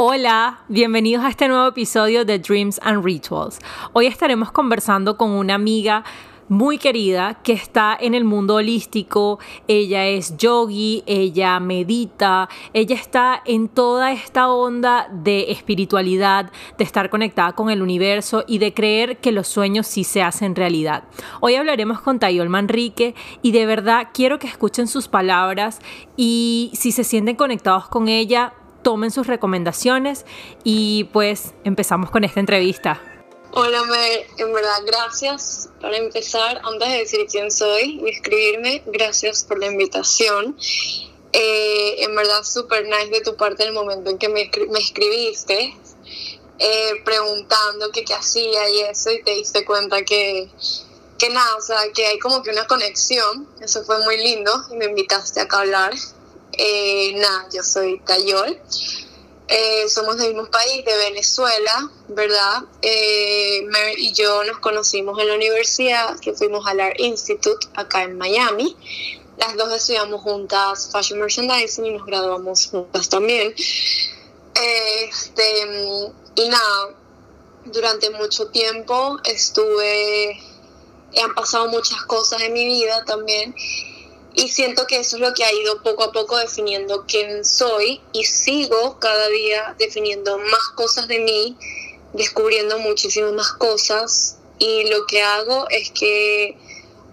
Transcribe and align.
Hola, 0.00 0.60
bienvenidos 0.68 1.24
a 1.24 1.28
este 1.28 1.48
nuevo 1.48 1.66
episodio 1.66 2.24
de 2.24 2.38
Dreams 2.38 2.78
and 2.84 3.04
Rituals. 3.04 3.58
Hoy 3.92 4.06
estaremos 4.06 4.52
conversando 4.52 5.16
con 5.16 5.32
una 5.32 5.56
amiga 5.56 6.04
muy 6.48 6.78
querida 6.78 7.42
que 7.42 7.52
está 7.52 7.98
en 8.00 8.14
el 8.14 8.22
mundo 8.22 8.54
holístico, 8.54 9.40
ella 9.66 10.06
es 10.06 10.36
yogi, 10.36 11.02
ella 11.06 11.58
medita, 11.58 12.48
ella 12.74 12.94
está 12.94 13.42
en 13.44 13.66
toda 13.66 14.12
esta 14.12 14.48
onda 14.48 15.08
de 15.10 15.50
espiritualidad, 15.50 16.52
de 16.78 16.84
estar 16.84 17.10
conectada 17.10 17.56
con 17.56 17.68
el 17.68 17.82
universo 17.82 18.44
y 18.46 18.58
de 18.58 18.72
creer 18.72 19.16
que 19.16 19.32
los 19.32 19.48
sueños 19.48 19.88
sí 19.88 20.04
se 20.04 20.22
hacen 20.22 20.54
realidad. 20.54 21.02
Hoy 21.40 21.56
hablaremos 21.56 22.00
con 22.00 22.20
Tayol 22.20 22.48
Manrique 22.48 23.16
y 23.42 23.50
de 23.50 23.66
verdad 23.66 24.10
quiero 24.14 24.38
que 24.38 24.46
escuchen 24.46 24.86
sus 24.86 25.08
palabras 25.08 25.80
y 26.16 26.70
si 26.74 26.92
se 26.92 27.02
sienten 27.02 27.34
conectados 27.34 27.88
con 27.88 28.06
ella, 28.06 28.54
tomen 28.88 29.10
sus 29.10 29.26
recomendaciones 29.26 30.24
y 30.64 31.04
pues 31.12 31.52
empezamos 31.62 32.10
con 32.10 32.24
esta 32.24 32.40
entrevista. 32.40 32.98
Hola, 33.52 33.84
Mer. 33.84 34.26
En 34.38 34.50
verdad, 34.50 34.80
gracias. 34.86 35.68
Para 35.78 35.98
empezar, 35.98 36.62
antes 36.64 36.88
de 36.88 36.96
decir 36.96 37.26
quién 37.30 37.50
soy 37.50 38.00
y 38.02 38.08
escribirme, 38.08 38.82
gracias 38.86 39.44
por 39.44 39.58
la 39.58 39.66
invitación. 39.66 40.56
Eh, 41.34 42.02
en 42.02 42.16
verdad, 42.16 42.42
súper 42.44 42.86
nice 42.86 43.10
de 43.10 43.20
tu 43.20 43.36
parte 43.36 43.62
el 43.64 43.74
momento 43.74 44.08
en 44.08 44.16
que 44.16 44.30
me, 44.30 44.50
me 44.70 44.78
escribiste, 44.78 45.76
eh, 46.58 46.92
preguntando 47.04 47.90
qué 47.92 48.06
hacía 48.14 48.70
y 48.70 48.80
eso, 48.90 49.10
y 49.10 49.22
te 49.22 49.32
diste 49.32 49.66
cuenta 49.66 50.02
que, 50.02 50.48
que 51.18 51.28
nada, 51.28 51.56
o 51.56 51.60
sea, 51.60 51.92
que 51.94 52.06
hay 52.06 52.18
como 52.18 52.42
que 52.42 52.48
una 52.48 52.66
conexión. 52.66 53.46
Eso 53.60 53.84
fue 53.84 54.02
muy 54.02 54.16
lindo 54.16 54.50
y 54.72 54.76
me 54.76 54.86
invitaste 54.86 55.42
acá 55.42 55.58
a 55.58 55.60
hablar. 55.60 55.92
Eh, 56.60 57.12
nada, 57.14 57.48
yo 57.54 57.62
soy 57.62 58.00
Tayol. 58.00 58.60
Eh, 59.46 59.88
somos 59.88 60.18
del 60.18 60.34
mismo 60.34 60.50
país, 60.50 60.84
de 60.84 60.96
Venezuela, 60.96 61.88
¿verdad? 62.08 62.64
Eh, 62.82 63.64
y 63.96 64.12
yo 64.12 64.42
nos 64.42 64.58
conocimos 64.58 65.18
en 65.20 65.28
la 65.28 65.36
universidad, 65.36 66.18
que 66.18 66.34
fuimos 66.34 66.66
al 66.66 66.80
Art 66.80 66.98
Institute 66.98 67.66
acá 67.74 68.02
en 68.02 68.18
Miami. 68.18 68.76
Las 69.38 69.56
dos 69.56 69.72
estudiamos 69.72 70.20
juntas 70.20 70.90
Fashion 70.92 71.20
Merchandising 71.20 71.86
y 71.86 71.90
nos 71.92 72.04
graduamos 72.04 72.66
juntas 72.66 73.08
también. 73.08 73.54
Este, 74.54 76.02
y 76.34 76.48
nada, 76.48 76.94
durante 77.66 78.10
mucho 78.10 78.48
tiempo 78.48 79.16
estuve, 79.24 80.40
han 81.22 81.34
pasado 81.36 81.68
muchas 81.68 82.02
cosas 82.02 82.42
en 82.42 82.52
mi 82.52 82.64
vida 82.64 83.04
también 83.04 83.54
y 84.38 84.46
siento 84.46 84.86
que 84.86 85.00
eso 85.00 85.16
es 85.16 85.20
lo 85.20 85.34
que 85.34 85.42
ha 85.42 85.52
ido 85.52 85.82
poco 85.82 86.04
a 86.04 86.12
poco 86.12 86.36
definiendo 86.36 87.04
quién 87.08 87.44
soy 87.44 88.00
y 88.12 88.22
sigo 88.22 89.00
cada 89.00 89.26
día 89.26 89.74
definiendo 89.80 90.38
más 90.38 90.68
cosas 90.76 91.08
de 91.08 91.18
mí, 91.18 91.56
descubriendo 92.12 92.78
muchísimas 92.78 93.32
más 93.32 93.52
cosas. 93.54 94.38
Y 94.60 94.88
lo 94.90 95.06
que 95.06 95.22
hago 95.22 95.68
es 95.70 95.90
que 95.90 96.56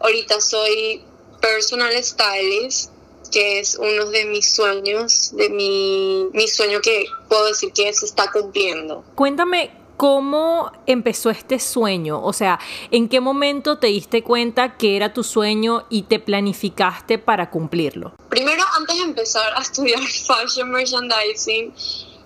ahorita 0.02 0.40
soy 0.40 1.02
personal 1.42 1.94
stylist, 2.04 2.92
que 3.32 3.58
es 3.58 3.76
uno 3.76 4.06
de 4.12 4.26
mis 4.26 4.48
sueños, 4.54 5.36
de 5.36 5.50
mi, 5.50 6.28
mi 6.32 6.48
sueño 6.48 6.80
que 6.80 7.06
puedo 7.28 7.48
decir 7.48 7.74
que 7.74 7.92
se 7.92 8.06
está 8.06 8.32
cumpliendo. 8.32 9.04
Cuéntame 9.16 9.85
¿Cómo 9.98 10.72
empezó 10.86 11.30
este 11.30 11.60
sueño? 11.60 12.22
O 12.22 12.34
sea, 12.34 12.60
¿en 12.92 13.08
qué 13.08 13.22
momento 13.22 13.78
te 13.78 13.88
diste 13.88 14.24
cuenta 14.24 14.78
que 14.78 14.98
era 14.98 15.14
tu 15.14 15.24
sueño 15.24 15.86
y 15.90 16.04
te 16.04 16.20
planificaste 16.20 17.18
para 17.18 17.50
cumplirlo? 17.50 18.14
Primero, 18.30 18.64
antes 18.78 18.98
de 18.98 19.04
empezar 19.04 19.54
a 19.56 19.62
estudiar 19.62 20.02
fashion 20.28 20.70
merchandising, 20.70 21.74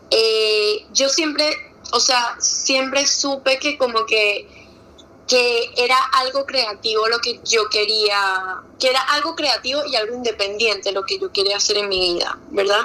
eh, 0.10 0.86
yo 0.94 1.10
siempre, 1.10 1.46
o 1.92 2.00
sea, 2.00 2.36
siempre 2.40 3.06
supe 3.06 3.60
que 3.60 3.78
como 3.78 4.06
que 4.06 4.48
que 5.28 5.70
era 5.78 5.96
algo 6.14 6.44
creativo 6.44 7.08
lo 7.08 7.20
que 7.20 7.40
yo 7.46 7.70
quería, 7.70 8.64
que 8.80 8.90
era 8.90 9.00
algo 9.00 9.36
creativo 9.36 9.86
y 9.86 9.96
algo 9.96 10.16
independiente 10.16 10.92
lo 10.92 11.04
que 11.04 11.20
yo 11.20 11.32
quería 11.32 11.58
hacer 11.58 11.78
en 11.78 11.88
mi 11.88 12.00
vida, 12.00 12.40
¿verdad? 12.50 12.82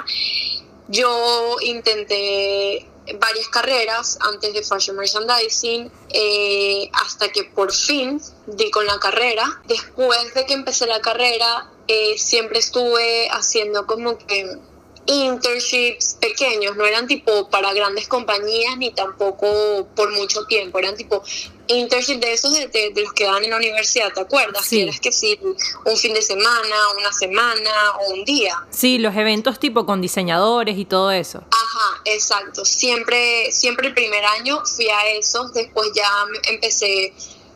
Yo 0.87 1.55
intenté 1.61 2.85
varias 3.19 3.47
carreras 3.49 4.17
antes 4.21 4.53
de 4.53 4.63
Fashion 4.63 4.95
Merchandising 4.95 5.91
eh, 6.09 6.89
hasta 6.93 7.29
que 7.29 7.43
por 7.43 7.71
fin 7.71 8.21
di 8.47 8.71
con 8.71 8.85
la 8.85 8.99
carrera. 8.99 9.61
Después 9.65 10.33
de 10.33 10.45
que 10.45 10.53
empecé 10.53 10.87
la 10.87 11.01
carrera, 11.01 11.69
eh, 11.87 12.17
siempre 12.17 12.59
estuve 12.59 13.29
haciendo 13.29 13.85
como 13.85 14.17
que 14.17 14.57
internships 15.05 16.17
pequeños, 16.19 16.75
no 16.75 16.85
eran 16.85 17.07
tipo 17.07 17.49
para 17.49 17.73
grandes 17.73 18.07
compañías 18.07 18.77
ni 18.77 18.91
tampoco 18.91 19.87
por 19.95 20.11
mucho 20.13 20.45
tiempo, 20.45 20.79
eran 20.79 20.95
tipo 20.95 21.23
internships 21.67 22.21
de 22.21 22.33
esos 22.33 22.53
de, 22.53 22.93
los 22.95 23.13
que 23.13 23.25
dan 23.25 23.43
en 23.43 23.51
la 23.51 23.57
universidad, 23.57 24.11
¿te 24.13 24.21
acuerdas? 24.21 24.65
Sí. 24.65 24.89
Que 25.01 25.11
sí, 25.11 25.39
un 25.85 25.97
fin 25.97 26.13
de 26.13 26.21
semana, 26.21 26.75
una 26.97 27.11
semana 27.11 27.71
o 28.01 28.13
un 28.13 28.25
día. 28.25 28.55
Sí, 28.69 28.97
los 28.97 29.15
eventos 29.15 29.59
tipo 29.59 29.85
con 29.85 30.01
diseñadores 30.01 30.77
y 30.77 30.85
todo 30.85 31.11
eso. 31.11 31.43
Ajá, 31.51 32.01
exacto. 32.05 32.65
Siempre, 32.65 33.51
siempre 33.51 33.87
el 33.87 33.93
primer 33.93 34.25
año 34.25 34.63
fui 34.65 34.89
a 34.89 35.07
esos, 35.09 35.53
después 35.53 35.89
ya 35.95 36.09
empecé 36.49 37.13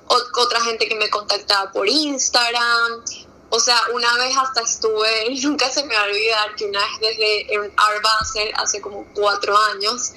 otra 0.08 0.62
gente 0.62 0.88
que 0.88 0.96
me 0.96 1.10
contactaba 1.10 1.72
por 1.72 1.88
Instagram, 1.88 3.04
o 3.52 3.60
sea, 3.60 3.82
una 3.94 4.16
vez 4.18 4.36
hasta 4.38 4.62
estuve, 4.62 5.36
nunca 5.44 5.70
se 5.70 5.84
me 5.86 5.96
va 5.96 6.02
a 6.02 6.06
olvidar 6.06 6.56
que 6.56 6.66
una 6.66 6.80
vez 6.80 7.18
desde 7.18 7.72
Art 7.78 8.02
Basel, 8.04 8.52
hace 8.56 8.82
como 8.82 9.06
cuatro 9.14 9.58
años, 9.74 10.12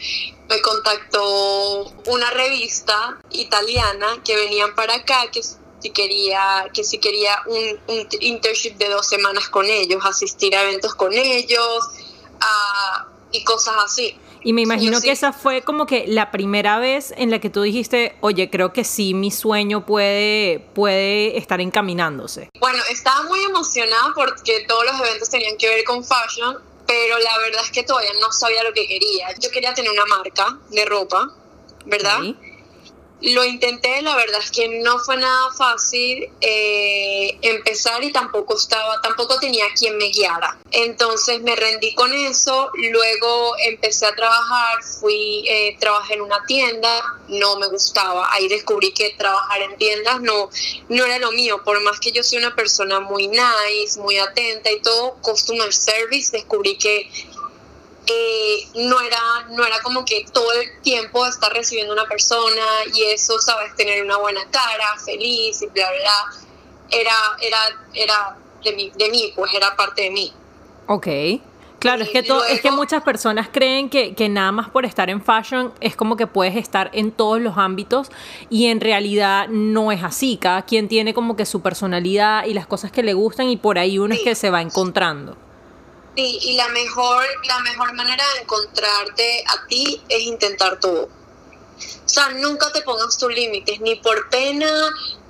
me 0.48 0.60
contactó 0.60 1.84
una 2.06 2.30
revista 2.30 3.18
italiana 3.30 4.20
que 4.24 4.36
venían 4.36 4.74
para 4.74 4.96
acá, 4.96 5.30
que 5.30 5.42
si 5.42 5.90
quería, 5.90 6.68
que 6.74 6.84
si 6.84 6.98
quería 6.98 7.42
un, 7.46 7.80
un 7.88 8.08
internship 8.20 8.76
de 8.76 8.88
dos 8.88 9.06
semanas 9.06 9.48
con 9.48 9.66
ellos, 9.66 10.04
asistir 10.04 10.54
a 10.54 10.62
eventos 10.62 10.94
con 10.94 11.12
ellos 11.12 11.84
y 13.32 13.44
cosas 13.44 13.76
así. 13.84 14.18
Y 14.44 14.52
me 14.52 14.62
imagino 14.62 15.00
que 15.00 15.10
esa 15.10 15.32
fue 15.32 15.62
como 15.62 15.86
que 15.86 16.04
la 16.06 16.30
primera 16.30 16.78
vez 16.78 17.14
en 17.16 17.30
la 17.30 17.38
que 17.38 17.50
tú 17.50 17.62
dijiste, 17.62 18.16
oye, 18.20 18.50
creo 18.50 18.72
que 18.72 18.84
sí, 18.84 19.14
mi 19.14 19.30
sueño 19.30 19.86
puede, 19.86 20.66
puede 20.74 21.38
estar 21.38 21.60
encaminándose. 21.60 22.48
Bueno, 22.58 22.78
estaba 22.90 23.22
muy 23.24 23.42
emocionada 23.44 24.12
porque 24.14 24.64
todos 24.66 24.84
los 24.86 25.00
eventos 25.00 25.28
tenían 25.28 25.56
que 25.56 25.68
ver 25.68 25.84
con 25.84 26.04
fashion, 26.04 26.58
pero 26.86 27.18
la 27.18 27.38
verdad 27.38 27.62
es 27.64 27.70
que 27.70 27.82
todavía 27.82 28.12
no 28.20 28.32
sabía 28.32 28.62
lo 28.64 28.72
que 28.72 28.86
quería. 28.86 29.28
Yo 29.38 29.50
quería 29.50 29.74
tener 29.74 29.92
una 29.92 30.06
marca 30.06 30.58
de 30.70 30.84
ropa, 30.84 31.30
¿verdad? 31.86 32.18
Lo 33.22 33.44
intenté, 33.44 34.02
la 34.02 34.16
verdad 34.16 34.40
es 34.42 34.50
que 34.50 34.68
no 34.80 34.98
fue 34.98 35.16
nada 35.16 35.52
fácil 35.56 36.28
eh, 36.40 37.38
empezar 37.42 38.02
y 38.02 38.10
tampoco 38.10 38.56
estaba, 38.56 39.00
tampoco 39.00 39.38
tenía 39.38 39.66
quien 39.78 39.96
me 39.96 40.08
guiara. 40.08 40.58
Entonces 40.72 41.40
me 41.40 41.54
rendí 41.54 41.94
con 41.94 42.12
eso, 42.12 42.70
luego 42.74 43.54
empecé 43.64 44.06
a 44.06 44.14
trabajar, 44.16 44.82
fui, 44.82 45.44
eh, 45.48 45.76
trabajé 45.78 46.14
en 46.14 46.22
una 46.22 46.44
tienda, 46.46 47.02
no 47.28 47.56
me 47.58 47.68
gustaba, 47.68 48.32
ahí 48.32 48.48
descubrí 48.48 48.92
que 48.92 49.10
trabajar 49.16 49.62
en 49.62 49.76
tiendas 49.76 50.20
no, 50.20 50.50
no 50.88 51.04
era 51.04 51.18
lo 51.18 51.30
mío, 51.32 51.62
por 51.64 51.80
más 51.82 52.00
que 52.00 52.10
yo 52.12 52.22
soy 52.22 52.38
una 52.38 52.54
persona 52.56 53.00
muy 53.00 53.28
nice, 53.28 54.00
muy 54.00 54.18
atenta 54.18 54.70
y 54.70 54.80
todo, 54.80 55.14
customer 55.22 55.72
service, 55.72 56.32
descubrí 56.32 56.76
que 56.76 57.08
eh, 58.06 58.68
no, 58.74 59.00
era, 59.00 59.46
no 59.50 59.64
era 59.64 59.80
como 59.82 60.04
que 60.04 60.24
todo 60.32 60.50
el 60.52 60.80
tiempo 60.82 61.24
estar 61.26 61.52
recibiendo 61.52 61.92
una 61.92 62.06
persona 62.06 62.62
y 62.92 63.04
eso, 63.04 63.38
sabes, 63.38 63.74
tener 63.76 64.02
una 64.04 64.16
buena 64.16 64.40
cara, 64.50 64.98
feliz 65.04 65.62
y 65.62 65.66
bla, 65.66 65.86
bla, 65.90 66.32
Era, 66.90 67.14
era, 67.40 67.58
era 67.94 68.36
de 68.64 68.72
mí, 68.72 68.92
de 68.96 69.08
mí, 69.10 69.32
pues 69.34 69.52
era 69.54 69.76
parte 69.76 70.02
de 70.02 70.10
mí. 70.10 70.32
Ok. 70.86 71.06
Claro, 71.78 72.04
es 72.04 72.10
que, 72.10 72.24
es 72.50 72.60
que 72.60 72.70
muchas 72.70 73.02
personas 73.02 73.48
creen 73.50 73.90
que, 73.90 74.14
que, 74.14 74.28
nada 74.28 74.52
más 74.52 74.70
por 74.70 74.84
estar 74.84 75.10
en 75.10 75.20
fashion 75.20 75.72
es 75.80 75.96
como 75.96 76.16
que 76.16 76.28
puedes 76.28 76.54
estar 76.54 76.90
en 76.92 77.10
todos 77.10 77.40
los 77.40 77.58
ámbitos 77.58 78.08
y 78.48 78.66
en 78.66 78.80
realidad 78.80 79.48
no 79.48 79.90
es 79.90 80.04
así. 80.04 80.36
Cada 80.36 80.62
quien 80.62 80.86
tiene 80.86 81.12
como 81.12 81.34
que 81.34 81.44
su 81.44 81.60
personalidad 81.60 82.46
y 82.46 82.54
las 82.54 82.68
cosas 82.68 82.92
que 82.92 83.02
le 83.02 83.14
gustan 83.14 83.48
y 83.48 83.56
por 83.56 83.80
ahí 83.80 83.98
uno 83.98 84.14
es 84.14 84.20
que 84.20 84.36
se 84.36 84.50
va 84.50 84.62
encontrando. 84.62 85.36
Sí, 86.14 86.38
y 86.42 86.54
la 86.56 86.68
mejor, 86.68 87.24
la 87.46 87.58
mejor 87.60 87.94
manera 87.94 88.24
de 88.34 88.42
encontrarte 88.42 89.44
a 89.46 89.66
ti 89.66 90.02
es 90.08 90.22
intentar 90.22 90.78
todo. 90.78 91.08
O 92.04 92.08
sea, 92.14 92.28
nunca 92.30 92.70
te 92.72 92.82
pongas 92.82 93.16
tus 93.16 93.32
límites, 93.32 93.80
ni 93.80 93.94
por 93.94 94.28
pena, 94.28 94.70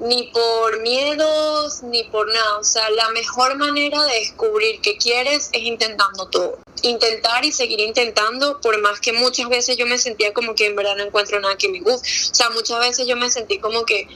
ni 0.00 0.24
por 0.32 0.80
miedos, 0.80 1.82
ni 1.84 2.02
por 2.04 2.26
nada. 2.26 2.58
O 2.58 2.64
sea, 2.64 2.90
la 2.90 3.10
mejor 3.10 3.56
manera 3.56 4.02
de 4.04 4.14
descubrir 4.14 4.80
qué 4.80 4.96
quieres 4.96 5.50
es 5.52 5.62
intentando 5.62 6.26
todo. 6.26 6.58
Intentar 6.82 7.44
y 7.44 7.52
seguir 7.52 7.78
intentando, 7.78 8.60
por 8.60 8.80
más 8.80 8.98
que 8.98 9.12
muchas 9.12 9.48
veces 9.48 9.76
yo 9.76 9.86
me 9.86 9.98
sentía 9.98 10.32
como 10.32 10.56
que 10.56 10.66
en 10.66 10.74
verdad 10.74 10.96
no 10.96 11.04
encuentro 11.04 11.38
nada 11.38 11.56
que 11.56 11.68
me 11.68 11.80
guste. 11.80 12.08
O 12.08 12.34
sea, 12.34 12.50
muchas 12.50 12.80
veces 12.80 13.06
yo 13.06 13.14
me 13.16 13.30
sentí 13.30 13.60
como 13.60 13.84
que, 13.84 14.08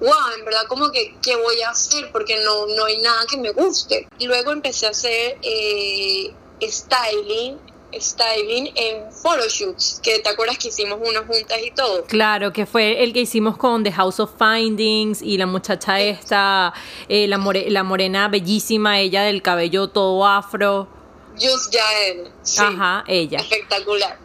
wow, 0.00 0.32
en 0.38 0.44
verdad 0.44 0.64
como 0.68 0.90
que, 0.90 1.16
¿qué 1.22 1.36
voy 1.36 1.60
a 1.62 1.70
hacer? 1.70 2.10
Porque 2.12 2.42
no, 2.44 2.66
no 2.66 2.84
hay 2.84 2.98
nada 2.98 3.24
que 3.28 3.36
me 3.36 3.50
guste. 3.50 4.08
Y 4.18 4.26
luego 4.26 4.52
empecé 4.52 4.86
a 4.86 4.90
hacer 4.90 5.38
eh, 5.42 6.32
styling 6.62 7.58
styling 8.00 8.72
en 8.74 9.12
photoshoots, 9.12 10.00
que 10.02 10.18
te 10.18 10.28
acuerdas 10.28 10.58
que 10.58 10.68
hicimos 10.68 10.98
unos 11.00 11.26
juntas 11.26 11.58
y 11.62 11.70
todo. 11.70 12.04
Claro, 12.04 12.52
que 12.52 12.66
fue 12.66 13.02
el 13.02 13.12
que 13.12 13.20
hicimos 13.20 13.56
con 13.56 13.84
The 13.84 13.92
House 13.92 14.20
of 14.20 14.32
Findings 14.38 15.22
y 15.22 15.38
la 15.38 15.46
muchacha 15.46 16.00
esta, 16.00 16.72
eh, 17.08 17.26
la, 17.28 17.38
la 17.68 17.82
morena 17.82 18.28
bellísima, 18.28 19.00
ella 19.00 19.22
del 19.22 19.42
cabello 19.42 19.88
todo 19.88 20.26
afro. 20.26 20.88
Just 21.34 21.74
Jael. 21.74 22.28
Sí, 22.42 22.62
Ajá, 22.62 23.04
ella. 23.08 23.38
Espectacular. 23.38 24.23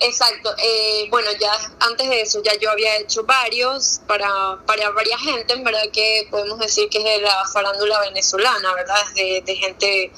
Exacto. 0.00 0.54
Eh, 0.58 1.06
bueno, 1.10 1.30
ya 1.40 1.52
antes 1.80 2.08
de 2.08 2.20
eso 2.20 2.42
ya 2.42 2.54
yo 2.58 2.70
había 2.70 2.96
hecho 2.98 3.24
varios 3.24 4.00
para, 4.06 4.58
para 4.66 4.90
varias 4.90 5.20
gente, 5.20 5.54
en 5.54 5.64
verdad 5.64 5.84
que 5.92 6.28
podemos 6.30 6.58
decir 6.58 6.88
que 6.88 6.98
es 6.98 7.04
de 7.04 7.20
la 7.20 7.44
farándula 7.52 8.00
venezolana, 8.00 8.74
¿verdad? 8.74 9.06
De, 9.14 9.42
de 9.44 9.56
gente 9.56 10.12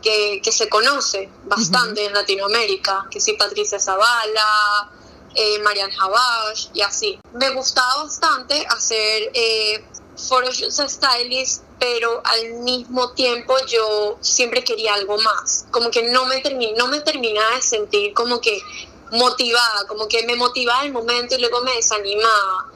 que, 0.00 0.52
se 0.52 0.68
conoce 0.68 1.28
bastante 1.44 2.04
en 2.04 2.12
Latinoamérica, 2.12 3.06
que 3.10 3.20
sí 3.20 3.34
Patricia 3.34 3.78
Zavala, 3.78 4.90
eh, 5.34 5.58
Marian 5.60 5.90
Habash 5.92 6.68
y 6.74 6.80
así. 6.80 7.18
Me 7.32 7.50
gustaba 7.50 8.04
bastante 8.04 8.66
hacer 8.68 9.30
eh, 9.34 9.84
photoshoots 10.16 10.82
stylist, 10.88 11.62
pero 11.78 12.20
al 12.24 12.54
mismo 12.54 13.12
tiempo 13.12 13.54
yo 13.66 14.18
siempre 14.20 14.62
quería 14.64 14.94
algo 14.94 15.18
más, 15.18 15.66
como 15.70 15.90
que 15.90 16.02
no 16.04 16.26
me, 16.26 16.42
no 16.76 16.88
me 16.88 17.00
terminaba 17.00 17.56
de 17.56 17.62
sentir 17.62 18.12
como 18.12 18.40
que 18.40 18.60
motivada, 19.12 19.86
como 19.86 20.08
que 20.08 20.24
me 20.26 20.36
motivaba 20.36 20.84
el 20.84 20.92
momento 20.92 21.34
y 21.34 21.38
luego 21.38 21.62
me 21.62 21.74
desanimaba. 21.74 22.70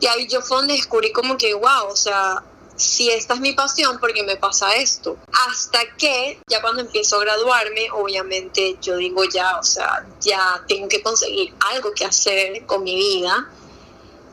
Y 0.00 0.06
ahí 0.06 0.26
yo 0.26 0.42
fue 0.42 0.58
donde 0.58 0.74
descubrí 0.74 1.12
como 1.12 1.36
que, 1.36 1.54
wow, 1.54 1.88
o 1.88 1.96
sea, 1.96 2.42
si 2.76 3.10
esta 3.10 3.34
es 3.34 3.40
mi 3.40 3.52
pasión, 3.52 3.98
porque 3.98 4.22
me 4.22 4.36
pasa 4.36 4.74
esto? 4.76 5.16
Hasta 5.48 5.78
que 5.96 6.38
ya 6.46 6.60
cuando 6.60 6.82
empiezo 6.82 7.16
a 7.16 7.20
graduarme, 7.20 7.90
obviamente 7.92 8.76
yo 8.82 8.96
digo 8.96 9.24
ya, 9.24 9.58
o 9.58 9.62
sea, 9.62 10.06
ya 10.20 10.62
tengo 10.68 10.88
que 10.88 11.02
conseguir 11.02 11.54
algo 11.60 11.92
que 11.92 12.04
hacer 12.04 12.66
con 12.66 12.84
mi 12.84 12.94
vida, 12.94 13.50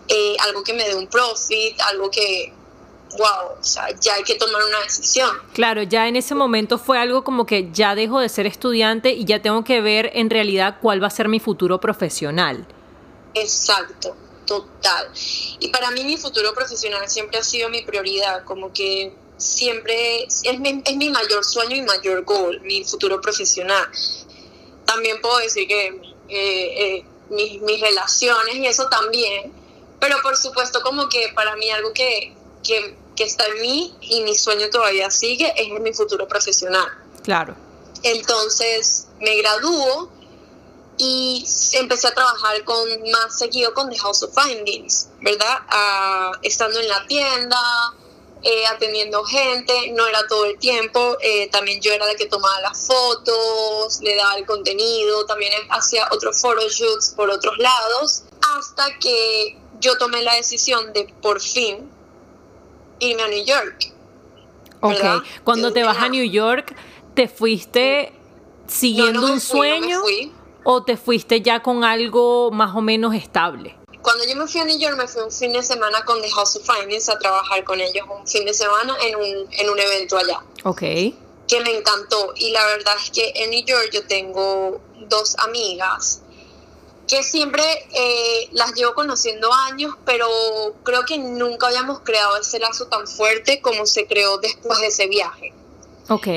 eh, 0.09 0.36
algo 0.41 0.63
que 0.63 0.74
me 0.74 0.88
dé 0.88 0.95
un 0.95 1.07
profit, 1.07 1.79
algo 1.81 2.12
que, 2.12 2.53
wow, 3.18 3.57
o 3.60 3.63
sea, 3.63 3.88
ya 4.00 4.15
hay 4.15 4.24
que 4.24 4.36
tomar 4.36 4.62
una 4.63 4.80
decisión. 4.81 5.30
Claro, 5.54 5.83
ya 5.83 6.07
en 6.07 6.15
ese 6.15 6.36
momento 6.36 6.77
fue 6.77 6.98
algo 6.98 7.24
como 7.24 7.45
que 7.45 7.69
ya 7.71 7.95
dejo 7.95 8.19
de 8.19 8.30
ser 8.30 8.45
estudiante 8.48 9.12
y 9.12 9.25
ya 9.25 9.42
tengo 9.42 9.63
que 9.63 9.81
ver 9.81 10.12
en 10.13 10.30
realidad 10.30 10.77
cuál 10.81 11.01
va 11.01 11.07
a 11.07 11.12
ser 11.12 11.27
mi 11.27 11.39
futuro 11.39 11.80
profesional. 11.80 12.65
Exacto 13.33 14.15
total. 14.45 15.12
Y 15.60 15.69
para 15.69 15.92
mí 15.92 16.04
mi 16.04 16.18
futuro 16.18 16.54
profesional 16.54 17.10
siempre 17.10 17.38
ha 17.38 17.44
sido 17.44 17.69
mi 17.69 17.81
prioridad, 17.81 18.44
como 18.44 18.74
que 18.74 19.13
siempre 19.38 20.24
es 20.24 20.60
mi, 20.60 20.81
es 20.86 20.95
mi 20.95 21.10
mayor 21.10 21.44
sueño 21.44 21.75
y 21.75 21.81
mayor 21.81 22.24
goal, 22.24 22.62
mi 22.62 22.83
futuro 22.83 23.19
profesional. 23.21 23.88
También 24.86 25.21
puedo 25.21 25.38
decir 25.39 25.68
que 25.68 25.88
eh, 26.30 26.98
eh, 26.98 27.06
mis, 27.30 27.62
mis, 27.62 27.81
relaciones 27.81 28.56
y 28.56 28.65
eso 28.65 28.88
también, 28.89 29.51
pero 30.00 30.18
por 30.21 30.38
supuesto 30.38 30.81
como 30.81 31.10
que 31.10 31.31
para 31.36 31.56
mí 31.56 31.69
algo 31.71 31.94
que, 31.94 32.33
que, 32.63 32.95
que 33.15 33.24
está 33.24 33.45
en 33.48 33.62
mí 33.62 33.95
y 34.01 34.21
mi 34.21 34.36
sueño 34.36 34.69
todavía 34.69 35.10
sigue 35.10 35.54
es 35.56 35.69
mi 35.80 35.94
futuro 35.94 36.27
profesional. 36.27 36.88
Claro. 37.24 37.56
Entonces 38.04 39.07
me 39.19 39.38
gradúo 39.38 40.10
y 40.98 41.45
empecé 41.74 42.07
a 42.07 42.13
trabajar 42.13 42.63
con 42.63 42.88
más 43.12 43.38
seguido 43.38 43.74
con 43.74 43.89
The 43.89 43.98
House 43.98 44.24
of 44.24 44.33
Findings, 44.36 45.10
¿verdad? 45.21 45.60
Ah, 45.69 46.31
estando 46.44 46.80
en 46.80 46.88
la 46.88 47.06
tienda, 47.07 47.60
eh, 48.44 48.65
atendiendo 48.68 49.24
gente, 49.24 49.92
no 49.94 50.06
era 50.06 50.27
todo 50.27 50.45
el 50.45 50.60
tiempo, 50.60 51.18
eh, 51.21 51.50
también 51.50 51.81
yo 51.81 51.94
era 51.94 52.06
la 52.06 52.15
que 52.15 52.25
tomaba 52.25 52.60
las 52.62 52.86
fotos, 52.86 54.01
le 54.01 54.15
daba 54.15 54.36
el 54.36 54.45
contenido, 54.45 55.25
también 55.25 55.54
hacía 55.69 56.07
otros 56.12 56.42
photoshoots 56.42 57.13
por 57.15 57.30
otros 57.30 57.57
lados, 57.57 58.24
hasta 58.57 59.00
que 59.00 59.57
yo 59.80 59.98
tomé 59.98 60.21
la 60.24 60.36
decisión 60.36 60.94
de 60.94 61.06
por 61.21 61.42
fin 61.42 61.89
irme 63.09 63.23
a 63.23 63.27
New 63.27 63.44
York. 63.45 63.94
Ok, 64.81 65.23
cuando 65.44 65.71
te 65.71 65.83
vas 65.83 65.97
a 65.97 66.09
New 66.09 66.25
York, 66.25 66.75
¿te 67.13 67.27
fuiste 67.27 68.11
siguiendo 68.67 69.31
un 69.31 69.39
sueño? 69.39 70.01
o 70.65 70.83
te 70.83 70.97
fuiste 70.97 71.41
ya 71.41 71.61
con 71.61 71.83
algo 71.83 72.51
más 72.51 72.75
o 72.75 72.81
menos 72.81 73.13
estable? 73.13 73.75
Cuando 74.01 74.25
yo 74.25 74.35
me 74.35 74.47
fui 74.47 74.59
a 74.59 74.65
New 74.65 74.77
York, 74.77 74.97
me 74.97 75.07
fui 75.07 75.21
un 75.21 75.31
fin 75.31 75.53
de 75.53 75.63
semana 75.63 76.03
con 76.03 76.21
The 76.21 76.29
House 76.31 76.57
of 76.57 76.65
Finance 76.65 77.09
a 77.11 77.17
trabajar 77.17 77.63
con 77.63 77.79
ellos, 77.79 78.05
un 78.09 78.27
fin 78.27 78.45
de 78.45 78.53
semana 78.53 78.95
en 79.01 79.15
un, 79.15 79.47
en 79.51 79.69
un 79.69 79.79
evento 79.79 80.17
allá. 80.17 80.41
Ok. 80.63 80.81
Que 80.81 81.59
me 81.63 81.77
encantó. 81.77 82.33
Y 82.35 82.51
la 82.51 82.65
verdad 82.65 82.95
es 83.01 83.11
que 83.11 83.31
en 83.35 83.51
New 83.51 83.63
York 83.65 83.89
yo 83.94 84.05
tengo 84.05 84.81
dos 85.07 85.38
amigas 85.39 86.21
que 87.07 87.23
siempre 87.23 87.63
eh, 87.94 88.50
las 88.51 88.73
llevo 88.73 88.94
conociendo 88.94 89.51
años, 89.51 89.94
pero 90.05 90.27
creo 90.83 91.03
que 91.05 91.17
nunca 91.17 91.67
habíamos 91.67 92.00
creado 92.00 92.38
ese 92.38 92.59
lazo 92.59 92.88
tan 92.88 93.07
fuerte 93.07 93.61
como 93.61 93.85
se 93.85 94.07
creó 94.07 94.38
después 94.38 94.79
de 94.79 94.88
ese 94.88 95.07
viaje. 95.07 95.53
Ok. 96.09 96.27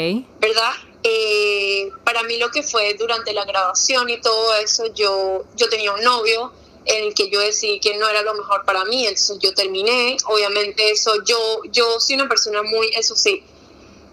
¿Verdad? 0.41 0.73
Eh, 1.03 1.91
para 2.05 2.23
mí 2.25 2.37
lo 2.39 2.51
que 2.51 2.63
fue 2.63 2.95
durante 2.95 3.33
la 3.33 3.45
grabación 3.45 4.09
y 4.11 4.21
todo 4.21 4.55
eso, 4.57 4.87
yo, 4.95 5.45
yo 5.55 5.69
tenía 5.69 5.93
un 5.93 6.03
novio 6.03 6.53
en 6.85 7.05
el 7.05 7.15
que 7.15 7.31
yo 7.31 7.41
decidí 7.41 7.81
que 7.81 7.97
no 7.97 8.09
era 8.09 8.23
lo 8.23 8.35
mejor 8.35 8.65
para 8.65 8.85
mí, 8.85 9.07
entonces 9.07 9.39
yo 9.41 9.55
terminé, 9.55 10.17
obviamente 10.27 10.91
eso, 10.91 11.23
yo, 11.25 11.63
yo 11.71 12.01
soy 12.01 12.15
una 12.15 12.29
persona 12.29 12.63
muy, 12.63 12.89
eso 12.89 13.17
sí, 13.17 13.43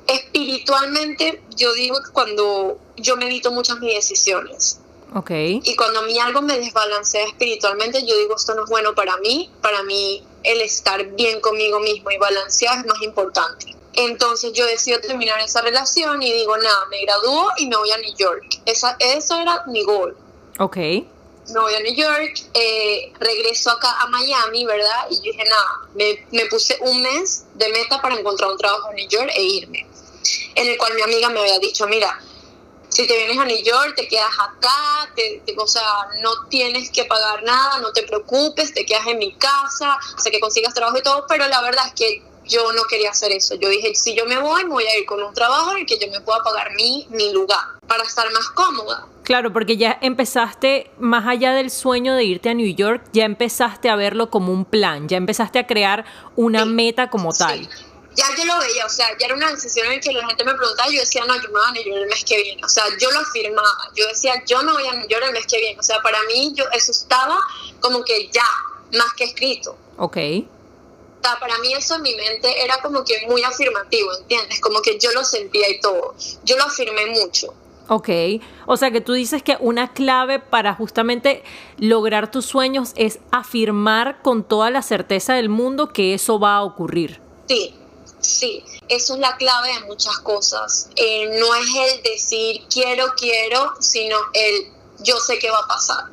espiritualmente 0.08 1.42
yo 1.56 1.74
digo 1.74 2.02
que 2.04 2.12
cuando 2.12 2.80
yo 2.98 3.16
medito 3.16 3.52
muchas 3.52 3.80
mis 3.80 3.94
decisiones. 3.94 4.80
Okay. 5.16 5.62
Y 5.64 5.76
cuando 5.76 6.00
a 6.00 6.04
mí 6.04 6.18
algo 6.20 6.42
me 6.42 6.58
desbalancea 6.58 7.26
espiritualmente, 7.28 8.06
yo 8.06 8.18
digo, 8.18 8.36
esto 8.36 8.56
no 8.56 8.64
es 8.64 8.70
bueno 8.70 8.96
para 8.96 9.18
mí, 9.18 9.52
para 9.62 9.84
mí 9.84 10.26
el 10.44 10.62
estar 10.62 11.04
bien 11.12 11.40
conmigo 11.40 11.80
mismo 11.80 12.10
y 12.12 12.18
balancear 12.18 12.80
es 12.80 12.86
más 12.86 13.02
importante. 13.02 13.76
Entonces 13.94 14.54
yo 14.54 14.66
decido 14.66 15.00
terminar 15.00 15.40
esa 15.40 15.62
relación 15.62 16.22
y 16.24 16.32
digo, 16.32 16.58
nada, 16.58 16.86
me 16.90 17.02
gradúo 17.02 17.52
y 17.58 17.68
me 17.68 17.78
voy 17.78 17.92
a 17.92 17.98
New 17.98 18.16
York. 18.18 18.44
Esa, 18.66 18.96
eso 19.00 19.40
era 19.40 19.64
mi 19.68 19.84
gol. 19.84 20.18
Ok. 20.60 20.78
Me 20.78 21.60
voy 21.60 21.76
a 21.76 21.80
New 21.82 21.94
York, 21.94 22.46
eh, 22.54 23.12
regreso 23.20 23.70
acá 23.70 24.00
a 24.00 24.08
Miami, 24.08 24.66
¿verdad? 24.66 25.08
Y 25.12 25.18
yo 25.18 25.22
dije, 25.24 25.44
nada, 25.44 25.82
me, 25.94 26.26
me, 26.32 26.46
puse 26.48 26.78
un 26.82 27.02
mes 27.02 27.46
de 27.54 27.70
meta 27.70 28.02
para 28.02 28.16
encontrar 28.16 28.50
un 28.50 28.58
trabajo 28.58 28.90
en 28.92 28.96
New 28.96 29.10
York 29.10 29.30
e 29.36 29.44
irme. 29.44 29.86
En 30.56 30.70
el 30.70 30.78
cual 30.78 30.94
mi 30.96 31.02
amiga 31.02 31.30
me 31.30 31.42
había 31.42 31.60
dicho, 31.60 31.86
mira, 31.86 32.18
si 32.94 33.08
te 33.08 33.18
vienes 33.18 33.40
a 33.40 33.46
New 33.46 33.64
York, 33.64 33.96
te 33.96 34.08
quedas 34.08 34.32
acá, 34.40 35.12
te, 35.16 35.42
o 35.58 35.68
sea, 35.68 35.82
no 36.22 36.48
tienes 36.50 36.92
que 36.92 37.06
pagar 37.06 37.44
nada, 37.44 37.80
no 37.80 37.92
te 37.92 38.04
preocupes, 38.04 38.74
te 38.74 38.86
quedas 38.86 39.08
en 39.08 39.18
mi 39.18 39.34
casa, 39.34 39.98
hasta 40.16 40.30
que 40.30 40.40
consigas 40.40 40.74
trabajo 40.74 40.98
y 41.00 41.02
todo, 41.02 41.26
pero 41.28 41.48
la 41.48 41.62
verdad 41.62 41.88
es 41.88 41.94
que 41.94 42.24
yo 42.46 42.72
no 42.74 42.84
quería 42.90 43.10
hacer 43.10 43.32
eso. 43.32 43.56
Yo 43.56 43.70
dije, 43.70 43.96
si 43.96 44.16
yo 44.16 44.26
me 44.26 44.38
voy, 44.38 44.64
me 44.66 44.70
voy 44.70 44.84
a 44.84 44.98
ir 45.00 45.06
con 45.06 45.24
un 45.24 45.34
trabajo 45.34 45.72
en 45.72 45.80
el 45.80 45.86
que 45.86 45.98
yo 45.98 46.12
me 46.12 46.22
pueda 46.22 46.44
pagar 46.44 46.74
mi, 46.76 47.08
mi 47.10 47.32
lugar 47.34 47.64
para 47.88 48.04
estar 48.04 48.32
más 48.32 48.48
cómoda. 48.50 49.08
Claro, 49.24 49.54
porque 49.54 49.78
ya 49.78 49.98
empezaste, 50.02 50.92
más 51.00 51.26
allá 51.26 51.54
del 51.54 51.72
sueño 51.72 52.14
de 52.14 52.26
irte 52.26 52.50
a 52.50 52.54
New 52.54 52.76
York, 52.76 53.06
ya 53.14 53.24
empezaste 53.24 53.90
a 53.90 53.96
verlo 53.96 54.30
como 54.30 54.52
un 54.52 54.66
plan, 54.66 55.08
ya 55.08 55.18
empezaste 55.18 55.60
a 55.60 55.66
crear 55.66 56.06
una 56.36 56.66
meta 56.66 57.10
como 57.10 57.32
tal. 57.32 57.68
Ya 58.16 58.26
yo 58.38 58.46
lo 58.46 58.60
veía, 58.60 58.86
o 58.86 58.90
sea, 58.90 59.18
ya 59.18 59.26
era 59.26 59.36
una 59.36 59.50
decisión 59.50 59.92
en 59.92 60.00
que 60.00 60.12
la 60.12 60.26
gente 60.28 60.44
me 60.44 60.54
preguntaba, 60.54 60.90
yo 60.90 61.00
decía, 61.00 61.24
no, 61.26 61.36
yo 61.36 61.50
me 61.50 61.60
voy 61.60 61.66
a 61.68 61.72
New 61.72 61.84
York 61.84 61.98
el 62.02 62.08
mes 62.08 62.24
que 62.24 62.42
viene, 62.42 62.64
o 62.64 62.70
sea, 62.70 62.84
yo 63.00 63.10
lo 63.12 63.20
afirmaba, 63.20 63.92
yo 63.96 64.08
decía, 64.08 64.44
yo 64.46 64.62
no 64.64 64.74
voy 64.74 64.88
a 64.88 64.94
New 64.94 65.08
York 65.08 65.24
el 65.26 65.34
mes 65.34 65.48
que 65.48 65.58
viene, 65.58 65.80
o 65.80 65.84
sea, 65.84 66.02
para 66.02 66.22
mí 66.24 66.54
yo, 66.56 66.66
eso 66.74 66.92
estaba 66.92 67.40
como 67.80 68.04
que 68.04 68.30
ya, 68.32 68.46
más 68.92 69.14
que 69.18 69.24
escrito. 69.26 69.78
Ok 69.98 70.18
para 71.40 71.58
mí 71.60 71.74
eso 71.74 71.96
en 71.96 72.02
mi 72.02 72.16
mente 72.16 72.64
era 72.64 72.78
como 72.82 73.04
que 73.04 73.26
muy 73.28 73.44
afirmativo, 73.44 74.10
¿entiendes? 74.20 74.60
Como 74.60 74.82
que 74.82 75.00
yo 75.00 75.12
lo 75.14 75.24
sentía 75.24 75.70
y 75.70 75.80
todo. 75.80 76.16
Yo 76.44 76.58
lo 76.58 76.66
afirmé 76.66 77.08
mucho. 77.08 77.54
Ok, 77.90 78.10
o 78.66 78.78
sea 78.78 78.92
que 78.92 79.02
tú 79.02 79.14
dices 79.14 79.44
que 79.44 79.58
una 79.60 79.92
clave 79.94 80.40
para 80.40 80.74
justamente 80.74 81.44
lograr 81.78 82.32
tus 82.32 82.46
sueños 82.46 82.94
es 82.96 83.20
afirmar 83.32 84.22
con 84.22 84.44
toda 84.44 84.70
la 84.70 84.82
certeza 84.82 85.34
del 85.34 85.50
mundo 85.50 85.92
que 85.92 86.14
eso 86.14 86.40
va 86.40 86.56
a 86.56 86.64
ocurrir. 86.64 87.20
Sí, 87.48 87.76
Sí, 88.24 88.64
eso 88.88 89.16
es 89.16 89.20
la 89.20 89.36
clave 89.38 89.74
de 89.74 89.82
muchas 89.82 90.18
cosas. 90.20 90.90
Eh, 90.96 91.38
no 91.40 91.54
es 91.56 91.68
el 91.76 92.04
decir 92.04 92.64
quiero, 92.70 93.14
quiero, 93.18 93.74
sino 93.80 94.18
el 94.34 94.72
yo 95.00 95.20
sé 95.20 95.38
qué 95.40 95.52
va 95.52 95.60
a 95.60 95.68
pasar. 95.68 96.06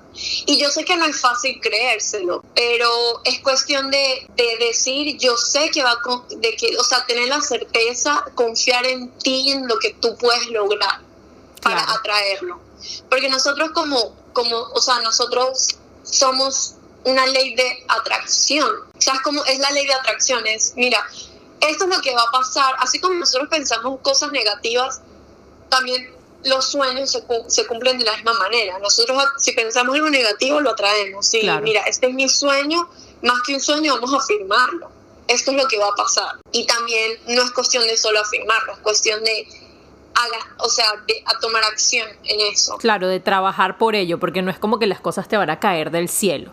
Y 0.46 0.58
yo 0.58 0.70
sé 0.70 0.84
que 0.84 0.96
no 0.96 1.06
es 1.06 1.20
fácil 1.20 1.60
creérselo, 1.60 2.44
pero 2.54 2.88
es 3.24 3.40
cuestión 3.40 3.90
de, 3.90 4.28
decir, 4.58 5.16
yo 5.18 5.36
sé 5.36 5.70
que 5.70 5.82
va 5.82 5.92
a, 5.92 6.36
de 6.36 6.56
que, 6.56 6.76
o 6.76 6.84
sea, 6.84 7.06
tener 7.06 7.28
la 7.28 7.40
certeza, 7.40 8.24
confiar 8.34 8.84
en 8.84 9.10
ti 9.18 9.52
en 9.52 9.66
lo 9.68 9.78
que 9.78 9.94
tú 9.94 10.16
puedes 10.16 10.48
lograr 10.48 11.00
para 11.62 11.82
atraerlo. 11.92 12.60
Porque 13.08 13.28
nosotros 13.28 13.70
como, 13.72 14.14
como, 14.32 14.56
o 14.56 14.80
sea, 14.80 15.00
nosotros 15.00 15.78
somos 16.02 16.74
una 17.04 17.26
ley 17.26 17.54
de 17.54 17.84
atracción. 17.88 18.68
O 18.96 19.00
sea, 19.00 19.14
es 19.14 19.20
como, 19.20 19.44
es 19.44 19.58
la 19.58 19.70
ley 19.70 19.86
de 19.86 19.94
atracción, 19.94 20.46
es, 20.46 20.74
mira, 20.76 21.06
esto 21.60 21.84
es 21.84 21.96
lo 21.96 22.00
que 22.02 22.14
va 22.14 22.22
a 22.22 22.30
pasar, 22.30 22.74
así 22.78 23.00
como 23.00 23.14
nosotros 23.14 23.48
pensamos 23.48 24.00
cosas 24.00 24.32
negativas, 24.32 25.02
también 25.68 26.14
los 26.44 26.70
sueños 26.70 27.10
se, 27.48 27.66
cumplen 27.66 27.98
de 27.98 28.04
la 28.04 28.16
misma 28.16 28.32
manera. 28.34 28.78
Nosotros 28.78 29.22
si 29.38 29.52
pensamos 29.52 29.94
en 29.96 30.02
lo 30.02 30.10
negativo 30.10 30.60
lo 30.60 30.70
atraemos. 30.70 31.26
Sí, 31.26 31.48
mira, 31.62 31.82
este 31.82 32.08
es 32.08 32.14
mi 32.14 32.28
sueño, 32.28 32.88
más 33.22 33.40
que 33.46 33.54
un 33.54 33.60
sueño 33.60 33.94
vamos 33.94 34.14
a 34.14 34.16
afirmarlo. 34.18 34.90
Esto 35.28 35.52
es 35.52 35.56
lo 35.58 35.68
que 35.68 35.78
va 35.78 35.88
a 35.88 35.94
pasar. 35.94 36.40
Y 36.50 36.66
también 36.66 37.18
no 37.28 37.42
es 37.42 37.50
cuestión 37.52 37.84
de 37.84 37.96
solo 37.96 38.20
afirmarlo, 38.20 38.72
es 38.72 38.78
cuestión 38.80 39.22
de 39.22 39.46
o 40.58 40.68
sea, 40.68 40.86
de 41.06 41.22
a 41.24 41.38
tomar 41.38 41.64
acción 41.64 42.06
en 42.24 42.52
eso. 42.52 42.76
Claro, 42.78 43.08
de 43.08 43.20
trabajar 43.20 43.78
por 43.78 43.94
ello, 43.94 44.18
porque 44.18 44.42
no 44.42 44.50
es 44.50 44.58
como 44.58 44.78
que 44.78 44.86
las 44.86 45.00
cosas 45.00 45.28
te 45.28 45.36
van 45.36 45.50
a 45.50 45.60
caer 45.60 45.90
del 45.90 46.08
cielo. 46.08 46.52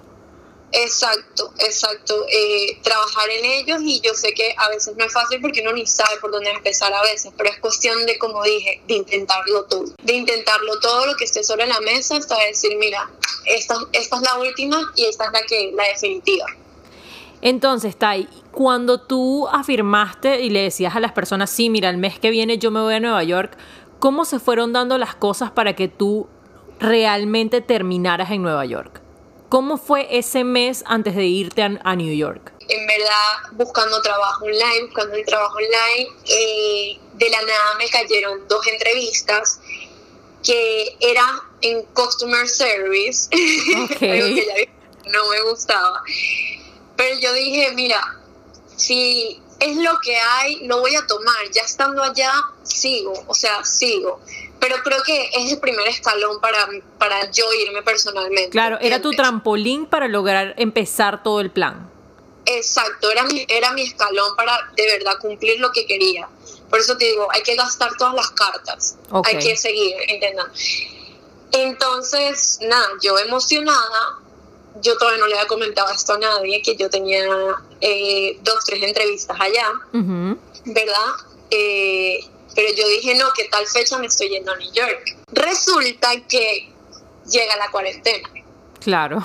Exacto, 0.72 1.54
exacto. 1.60 2.26
Eh, 2.30 2.78
trabajar 2.84 3.30
en 3.30 3.46
ellos 3.46 3.80
y 3.82 4.02
yo 4.02 4.14
sé 4.14 4.34
que 4.34 4.54
a 4.58 4.70
veces 4.70 4.96
no 4.98 5.06
es 5.06 5.14
fácil 5.14 5.40
porque 5.42 5.62
uno 5.62 5.72
ni 5.72 5.86
sabe 5.88 6.18
por 6.20 6.32
dónde 6.32 6.50
empezar 6.50 6.94
a 6.94 7.02
veces, 7.04 7.32
pero 7.38 7.50
es 7.50 7.58
cuestión 7.60 8.06
de, 8.06 8.18
como 8.18 8.44
dije, 8.44 8.82
de 8.88 8.96
intentarlo 8.96 9.64
todo. 9.66 9.86
De 10.04 10.14
intentarlo 10.14 10.80
todo 10.80 11.06
lo 11.06 11.16
que 11.16 11.24
esté 11.24 11.44
sobre 11.44 11.68
la 11.68 11.80
mesa 11.80 12.18
hasta 12.18 12.38
decir, 12.46 12.78
mira, 12.78 13.10
esta, 13.46 13.76
esta 13.94 14.18
es 14.18 14.22
la 14.22 14.38
última 14.40 14.92
y 14.96 15.06
esta 15.06 15.26
es 15.26 15.32
la, 15.32 15.42
que, 15.44 15.72
la 15.74 15.84
definitiva. 15.86 16.46
Entonces, 17.42 17.96
Tai, 17.96 18.28
cuando 18.52 19.00
tú 19.00 19.48
afirmaste 19.48 20.42
y 20.42 20.50
le 20.50 20.64
decías 20.64 20.96
a 20.96 21.00
las 21.00 21.14
personas, 21.14 21.50
sí, 21.50 21.70
mira, 21.70 21.90
el 21.90 21.98
mes 21.98 22.20
que 22.20 22.30
viene 22.30 22.58
yo 22.58 22.72
me 22.72 22.82
voy 22.82 22.96
a 22.96 23.00
Nueva 23.00 23.24
York, 23.24 23.58
¿cómo 24.00 24.26
se 24.26 24.40
fueron 24.40 24.74
dando 24.74 24.98
las 24.98 25.16
cosas 25.16 25.52
para 25.52 25.76
que 25.76 25.88
tú 25.88 26.28
realmente 26.80 27.62
terminaras 27.62 28.32
en 28.32 28.42
Nueva 28.42 28.66
York? 28.66 29.07
¿Cómo 29.50 29.78
fue 29.78 30.08
ese 30.18 30.44
mes 30.44 30.84
antes 30.88 31.16
de 31.16 31.26
irte 31.26 31.62
a, 31.62 31.96
New 31.96 32.14
York? 32.14 32.52
En 32.68 32.86
verdad, 32.86 33.52
buscando 33.54 34.02
trabajo 34.02 34.44
online, 34.44 34.84
buscando 34.88 35.16
el 35.16 35.26
trabajo 35.26 35.56
online, 35.56 36.10
eh, 36.26 37.00
de 37.14 37.30
la 37.30 37.42
nada 37.44 37.76
me 37.78 37.88
cayeron 37.88 38.46
dos 38.50 38.68
entrevistas 38.68 39.62
que 40.44 40.98
era 41.00 41.44
en 41.62 41.82
customer 41.94 42.48
service, 42.48 43.30
algo 43.34 43.88
que 43.98 44.46
ya 44.46 45.12
no 45.12 45.30
me 45.30 45.42
gustaba. 45.44 46.04
Pero 46.98 47.18
yo 47.20 47.32
dije, 47.32 47.72
mira, 47.72 48.02
si 48.76 49.42
es 49.62 49.78
lo 49.78 49.98
que 50.04 50.18
hay, 50.18 50.68
lo 50.68 50.82
voy 50.82 50.94
a 50.96 51.08
tomar. 51.08 51.50
Ya 51.54 51.62
estando 51.62 52.04
allá, 52.04 52.34
sigo, 52.64 53.14
o 53.28 53.34
sea, 53.34 53.64
sigo 53.64 54.20
pero 54.60 54.78
creo 54.84 55.02
que 55.04 55.30
es 55.34 55.52
el 55.52 55.60
primer 55.60 55.88
escalón 55.88 56.40
para, 56.42 56.68
para 56.98 57.30
yo 57.32 57.46
irme 57.54 57.82
personalmente. 57.84 58.50
Claro, 58.50 58.78
era 58.82 59.02
tu 59.02 59.12
trampolín 59.12 59.86
para 59.86 60.08
lograr 60.08 60.54
empezar 60.58 61.24
todo 61.24 61.42
el 61.42 61.52
plan. 61.52 61.90
Exacto, 62.46 63.12
era 63.12 63.24
mi, 63.24 63.46
era 63.50 63.74
mi 63.74 63.82
escalón 63.84 64.36
para 64.36 64.58
de 64.76 64.86
verdad 64.86 65.18
cumplir 65.20 65.60
lo 65.60 65.72
que 65.72 65.86
quería. 65.86 66.30
Por 66.70 66.80
eso 66.80 66.98
te 66.98 67.06
digo, 67.06 67.28
hay 67.32 67.42
que 67.44 67.56
gastar 67.56 67.92
todas 67.98 68.14
las 68.14 68.32
cartas, 68.32 68.98
hay 69.26 69.38
que 69.38 69.56
seguir, 69.56 69.96
intentando. 70.08 70.54
Entonces, 71.52 72.60
nada, 72.62 72.88
yo 73.02 73.18
emocionada, 73.18 74.20
yo 74.82 74.98
todavía 74.98 75.20
no 75.20 75.28
le 75.28 75.36
había 75.36 75.48
comentado 75.48 75.92
esto 75.92 76.14
a 76.14 76.20
nadie, 76.20 76.62
que 76.62 76.76
yo 76.76 76.90
tenía 76.90 77.26
eh, 77.82 78.38
dos, 78.42 78.64
tres 78.66 78.84
entrevistas 78.84 79.38
allá, 79.40 79.72
¿verdad? 80.66 81.14
Eh, 81.50 82.20
pero 82.58 82.74
yo 82.74 82.88
dije, 82.88 83.14
no, 83.14 83.32
que 83.34 83.44
tal 83.50 83.68
fecha 83.68 84.00
me 84.00 84.08
estoy 84.08 84.30
yendo 84.30 84.52
a 84.52 84.56
New 84.56 84.74
York. 84.74 85.16
Resulta 85.28 86.10
que 86.28 86.74
llega 87.30 87.56
la 87.56 87.70
cuarentena. 87.70 88.28
Claro. 88.80 89.24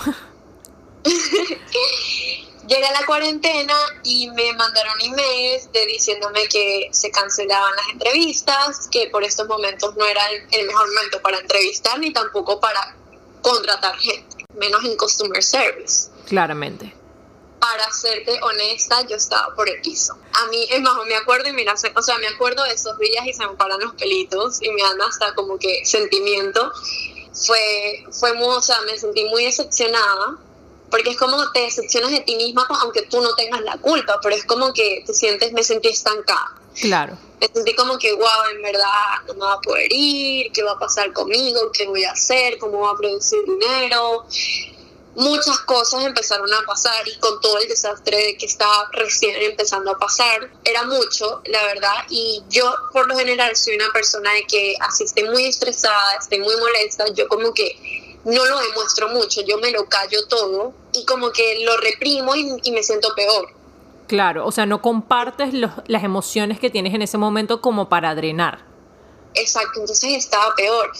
llega 2.68 2.92
la 2.92 3.06
cuarentena 3.06 3.74
y 4.02 4.28
me 4.32 4.52
mandaron 4.52 5.00
emails 5.00 5.72
de 5.72 5.86
diciéndome 5.86 6.46
que 6.48 6.90
se 6.92 7.10
cancelaban 7.10 7.74
las 7.74 7.88
entrevistas, 7.94 8.86
que 8.88 9.08
por 9.08 9.24
estos 9.24 9.48
momentos 9.48 9.96
no 9.96 10.04
era 10.04 10.20
el 10.50 10.66
mejor 10.66 10.86
momento 10.88 11.22
para 11.22 11.38
entrevistar 11.38 11.98
ni 12.00 12.12
tampoco 12.12 12.60
para 12.60 12.94
contratar 13.40 13.96
gente, 13.96 14.44
menos 14.56 14.84
en 14.84 14.94
customer 14.98 15.42
service. 15.42 16.10
Claramente 16.26 17.01
para 17.62 17.92
serte 17.92 18.40
honesta, 18.42 19.06
yo 19.06 19.14
estaba 19.14 19.54
por 19.54 19.68
el 19.68 19.80
piso. 19.82 20.18
A 20.32 20.48
mí, 20.48 20.66
es 20.68 20.80
más, 20.80 20.94
me 21.06 21.14
acuerdo 21.14 21.48
y 21.48 21.52
mira, 21.52 21.74
o 21.74 22.02
sea, 22.02 22.18
me 22.18 22.26
acuerdo 22.26 22.64
de 22.64 22.72
esos 22.72 22.98
días 22.98 23.24
y 23.24 23.32
se 23.32 23.46
me 23.46 23.54
paran 23.54 23.78
los 23.78 23.94
pelitos 23.94 24.60
y 24.60 24.68
me 24.70 24.82
dan 24.82 25.00
hasta 25.00 25.32
como 25.36 25.56
que 25.58 25.86
sentimiento. 25.86 26.72
Fue, 27.32 28.04
fue 28.10 28.34
muy, 28.34 28.48
o 28.48 28.60
sea, 28.60 28.80
me 28.80 28.98
sentí 28.98 29.26
muy 29.26 29.44
decepcionada 29.44 30.38
porque 30.90 31.10
es 31.10 31.16
como 31.16 31.52
te 31.52 31.60
decepcionas 31.60 32.10
de 32.10 32.20
ti 32.20 32.34
misma 32.34 32.66
aunque 32.80 33.02
tú 33.02 33.20
no 33.20 33.32
tengas 33.36 33.60
la 33.60 33.78
culpa, 33.78 34.18
pero 34.20 34.34
es 34.34 34.44
como 34.44 34.72
que 34.72 35.04
te 35.06 35.14
sientes, 35.14 35.52
me 35.52 35.62
sentí 35.62 35.88
estancada. 35.88 36.58
Claro. 36.80 37.16
Me 37.40 37.46
sentí 37.46 37.76
como 37.76 37.96
que, 37.96 38.12
wow, 38.12 38.26
en 38.56 38.62
verdad 38.62 38.86
no 39.28 39.34
me 39.34 39.40
va 39.40 39.52
a 39.52 39.60
poder 39.60 39.86
ir, 39.92 40.50
qué 40.50 40.64
va 40.64 40.72
a 40.72 40.78
pasar 40.80 41.12
conmigo, 41.12 41.70
qué 41.72 41.86
voy 41.86 42.02
a 42.02 42.10
hacer, 42.10 42.58
cómo 42.58 42.78
voy 42.78 42.90
a 42.92 42.96
producir 42.96 43.38
dinero 43.44 44.26
muchas 45.14 45.58
cosas 45.60 46.04
empezaron 46.04 46.52
a 46.52 46.66
pasar 46.66 47.06
y 47.06 47.18
con 47.18 47.40
todo 47.40 47.58
el 47.58 47.68
desastre 47.68 48.16
de 48.16 48.36
que 48.36 48.46
estaba 48.46 48.88
recién 48.92 49.34
empezando 49.42 49.90
a 49.90 49.98
pasar, 49.98 50.50
era 50.64 50.84
mucho, 50.84 51.42
la 51.46 51.62
verdad, 51.64 52.04
y 52.08 52.42
yo 52.48 52.72
por 52.92 53.06
lo 53.08 53.16
general 53.16 53.54
soy 53.56 53.76
una 53.76 53.92
persona 53.92 54.32
de 54.32 54.44
que 54.46 54.74
así 54.80 55.04
esté 55.04 55.28
muy 55.28 55.44
estresada, 55.44 56.16
esté 56.18 56.38
muy 56.38 56.54
molesta, 56.56 57.06
yo 57.14 57.28
como 57.28 57.52
que 57.52 58.20
no 58.24 58.44
lo 58.44 58.58
demuestro 58.60 59.08
mucho, 59.08 59.42
yo 59.42 59.58
me 59.58 59.70
lo 59.70 59.86
callo 59.86 60.26
todo 60.28 60.72
y 60.92 61.04
como 61.04 61.30
que 61.32 61.64
lo 61.64 61.76
reprimo 61.78 62.34
y, 62.34 62.70
me 62.70 62.82
siento 62.82 63.14
peor. 63.14 63.48
Claro, 64.06 64.46
o 64.46 64.52
sea, 64.52 64.66
no 64.66 64.82
compartes 64.82 65.54
las 65.54 66.04
emociones 66.04 66.60
que 66.60 66.70
tienes 66.70 66.94
en 66.94 67.02
ese 67.02 67.18
momento 67.18 67.60
como 67.60 67.88
para 67.88 68.14
drenar. 68.14 68.64
Exacto, 69.34 69.80
entonces 69.80 70.12
estaba 70.12 70.54
peor 70.54 70.92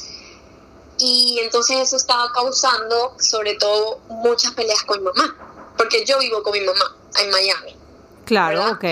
y 1.04 1.40
entonces 1.40 1.78
eso 1.80 1.96
estaba 1.96 2.32
causando 2.32 3.16
sobre 3.18 3.54
todo 3.54 3.98
muchas 4.08 4.52
peleas 4.52 4.84
con 4.84 5.00
mi 5.00 5.04
mamá, 5.06 5.36
porque 5.76 6.04
yo 6.04 6.16
vivo 6.20 6.44
con 6.44 6.52
mi 6.52 6.60
mamá 6.60 6.96
en 7.18 7.30
Miami. 7.30 7.76
Claro, 8.24 8.70
ok. 8.70 8.84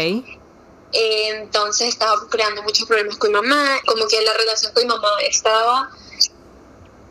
entonces 0.92 1.88
estaba 1.88 2.28
creando 2.28 2.64
muchos 2.64 2.88
problemas 2.88 3.16
con 3.16 3.30
mi 3.30 3.36
mamá, 3.36 3.78
como 3.86 4.08
que 4.08 4.20
la 4.22 4.34
relación 4.34 4.72
con 4.72 4.82
mi 4.82 4.88
mamá 4.88 5.08
estaba 5.22 5.88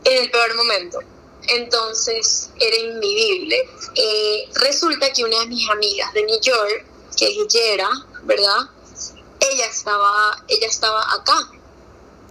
en 0.03 0.23
el 0.23 0.31
peor 0.31 0.55
momento. 0.55 0.99
Entonces 1.47 2.49
era 2.59 2.75
invivible. 2.75 3.69
Eh, 3.95 4.49
resulta 4.55 5.13
que 5.13 5.23
una 5.23 5.39
de 5.39 5.45
mis 5.47 5.69
amigas 5.69 6.13
de 6.13 6.23
New 6.23 6.41
York, 6.41 6.85
que 7.17 7.25
es 7.25 7.37
Guillera, 7.37 7.89
¿verdad? 8.23 8.67
Ella 9.39 9.65
estaba, 9.65 10.43
ella 10.49 10.67
estaba 10.67 11.01
acá 11.13 11.49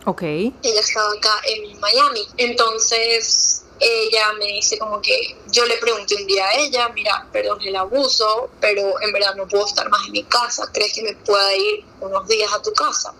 Ok. 0.05 0.23
Ella 0.23 0.81
estaba 0.81 1.13
acá 1.13 1.41
en 1.45 1.79
Miami. 1.81 2.27
Entonces 2.37 3.65
ella 3.81 4.33
me 4.39 4.47
dice 4.47 4.79
como 4.79 5.01
que 5.01 5.37
yo 5.51 5.65
le 5.67 5.77
pregunté 5.79 6.17
un 6.17 6.27
día 6.27 6.47
a 6.47 6.55
ella, 6.55 6.89
mira, 6.91 7.27
perdón 7.33 7.61
el 7.63 7.77
abuso, 7.77 8.51
pero 8.61 9.01
en 9.01 9.13
verdad 9.13 9.35
no 9.37 9.47
puedo 9.47 9.67
estar 9.67 9.89
más 9.89 10.07
en 10.07 10.13
mi 10.13 10.25
casa, 10.25 10.69
¿crees 10.73 10.95
que 10.95 11.03
me 11.03 11.15
pueda 11.15 11.55
ir 11.55 11.85
unos 12.01 12.27
días 12.27 12.53
a 12.53 12.61
tu 12.61 12.73
casa? 12.73 13.15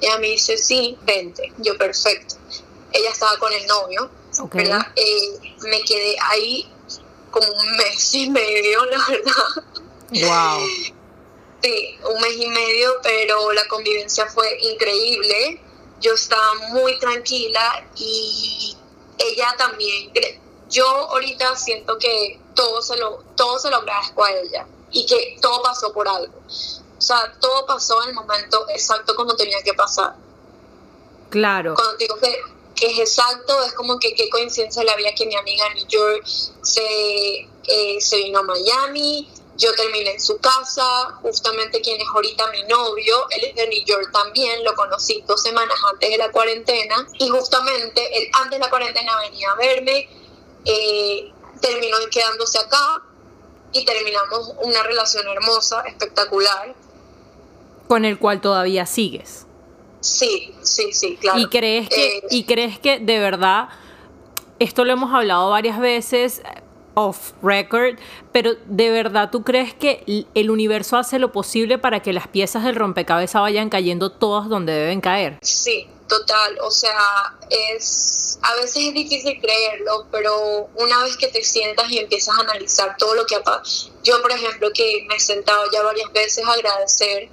Ella 0.00 0.18
me 0.18 0.28
dice, 0.28 0.56
sí, 0.56 0.96
vente, 1.02 1.52
yo 1.58 1.76
perfecto. 1.76 2.36
Ella 2.92 3.10
estaba 3.10 3.36
con 3.38 3.52
el 3.52 3.66
novio, 3.66 4.10
¿verdad? 4.52 4.86
Eh, 4.96 5.54
me 5.62 5.82
quedé 5.82 6.16
ahí 6.30 6.68
como 7.30 7.46
un 7.46 7.76
mes 7.76 8.14
y 8.14 8.30
medio, 8.30 8.84
la 8.86 8.98
verdad. 9.08 9.64
Wow. 10.12 10.66
Sí, 11.62 11.98
un 12.04 12.20
mes 12.20 12.36
y 12.36 12.46
medio, 12.46 12.94
pero 13.02 13.52
la 13.52 13.66
convivencia 13.68 14.26
fue 14.26 14.58
increíble 14.60 15.60
yo 16.00 16.14
estaba 16.14 16.54
muy 16.70 16.98
tranquila 16.98 17.86
y 17.96 18.76
ella 19.18 19.54
también. 19.56 20.12
Yo 20.68 20.86
ahorita 20.86 21.56
siento 21.56 21.98
que 21.98 22.40
todo 22.54 22.80
se 22.82 22.96
lo, 22.96 23.24
todo 23.36 23.58
se 23.58 23.70
lo 23.70 23.76
agradezco 23.76 24.24
a 24.24 24.30
ella 24.32 24.66
y 24.90 25.06
que 25.06 25.38
todo 25.40 25.62
pasó 25.62 25.92
por 25.92 26.08
algo. 26.08 26.34
O 26.98 27.02
sea, 27.02 27.32
todo 27.40 27.66
pasó 27.66 28.02
en 28.04 28.10
el 28.10 28.14
momento 28.14 28.66
exacto 28.68 29.14
como 29.14 29.34
tenía 29.34 29.62
que 29.62 29.74
pasar. 29.74 30.14
Claro. 31.30 31.74
Cuando 31.74 31.96
digo 31.96 32.16
que, 32.16 32.36
que 32.74 32.86
es 32.92 32.98
exacto, 32.98 33.62
es 33.62 33.72
como 33.72 33.98
que 33.98 34.14
qué 34.14 34.28
coincidencia 34.28 34.84
la 34.84 34.96
vida 34.96 35.10
que 35.16 35.26
mi 35.26 35.36
amiga 35.36 35.64
New 35.74 35.86
York 35.86 36.24
se, 36.26 37.48
eh, 37.66 38.00
se 38.00 38.16
vino 38.18 38.40
a 38.40 38.42
Miami, 38.42 39.28
yo 39.60 39.74
terminé 39.74 40.12
en 40.12 40.20
su 40.20 40.38
casa, 40.38 40.82
justamente 41.20 41.80
quien 41.82 42.00
es 42.00 42.08
ahorita 42.08 42.50
mi 42.50 42.62
novio, 42.64 43.14
él 43.30 43.44
es 43.44 43.54
de 43.54 43.68
New 43.68 43.84
York 43.84 44.10
también, 44.10 44.64
lo 44.64 44.74
conocí 44.74 45.22
dos 45.26 45.42
semanas 45.42 45.76
antes 45.92 46.10
de 46.10 46.16
la 46.16 46.30
cuarentena 46.32 47.06
y 47.18 47.28
justamente 47.28 48.00
él 48.16 48.30
antes 48.32 48.52
de 48.52 48.58
la 48.58 48.70
cuarentena 48.70 49.12
venía 49.20 49.50
a 49.50 49.56
verme, 49.56 50.08
eh, 50.64 51.32
terminó 51.60 51.96
quedándose 52.10 52.58
acá 52.58 53.02
y 53.72 53.84
terminamos 53.84 54.54
una 54.62 54.82
relación 54.82 55.28
hermosa, 55.28 55.82
espectacular. 55.82 56.74
Con 57.86 58.06
el 58.06 58.18
cual 58.18 58.40
todavía 58.40 58.86
sigues. 58.86 59.46
Sí, 60.00 60.54
sí, 60.62 60.92
sí, 60.94 61.18
claro. 61.20 61.38
¿Y 61.38 61.48
crees 61.48 61.88
que, 61.90 62.18
eh, 62.18 62.22
y 62.30 62.44
crees 62.44 62.78
que 62.78 62.98
de 62.98 63.18
verdad, 63.18 63.68
esto 64.58 64.86
lo 64.86 64.92
hemos 64.94 65.12
hablado 65.14 65.50
varias 65.50 65.78
veces, 65.78 66.40
off 66.94 67.32
record, 67.42 67.98
pero 68.32 68.52
de 68.66 68.90
verdad 68.90 69.30
tú 69.30 69.42
crees 69.42 69.74
que 69.74 70.26
el 70.34 70.50
universo 70.50 70.96
hace 70.96 71.18
lo 71.18 71.32
posible 71.32 71.78
para 71.78 72.00
que 72.00 72.12
las 72.12 72.28
piezas 72.28 72.64
del 72.64 72.76
rompecabezas 72.76 73.42
vayan 73.42 73.70
cayendo 73.70 74.10
todas 74.10 74.48
donde 74.48 74.72
deben 74.72 75.00
caer? 75.00 75.38
Sí, 75.42 75.86
total, 76.08 76.58
o 76.62 76.70
sea, 76.70 76.98
es 77.48 78.38
a 78.42 78.54
veces 78.54 78.84
es 78.88 78.94
difícil 78.94 79.38
creerlo, 79.40 80.06
pero 80.10 80.68
una 80.76 81.02
vez 81.04 81.16
que 81.16 81.28
te 81.28 81.42
sientas 81.42 81.90
y 81.90 81.98
empiezas 81.98 82.38
a 82.38 82.42
analizar 82.42 82.96
todo 82.98 83.14
lo 83.14 83.26
que 83.26 83.36
ha 83.36 83.42
pasado, 83.42 83.90
yo 84.02 84.20
por 84.22 84.32
ejemplo 84.32 84.70
que 84.72 85.04
me 85.08 85.16
he 85.16 85.20
sentado 85.20 85.64
ya 85.72 85.82
varias 85.82 86.10
veces 86.12 86.44
a 86.46 86.52
agradecer 86.52 87.28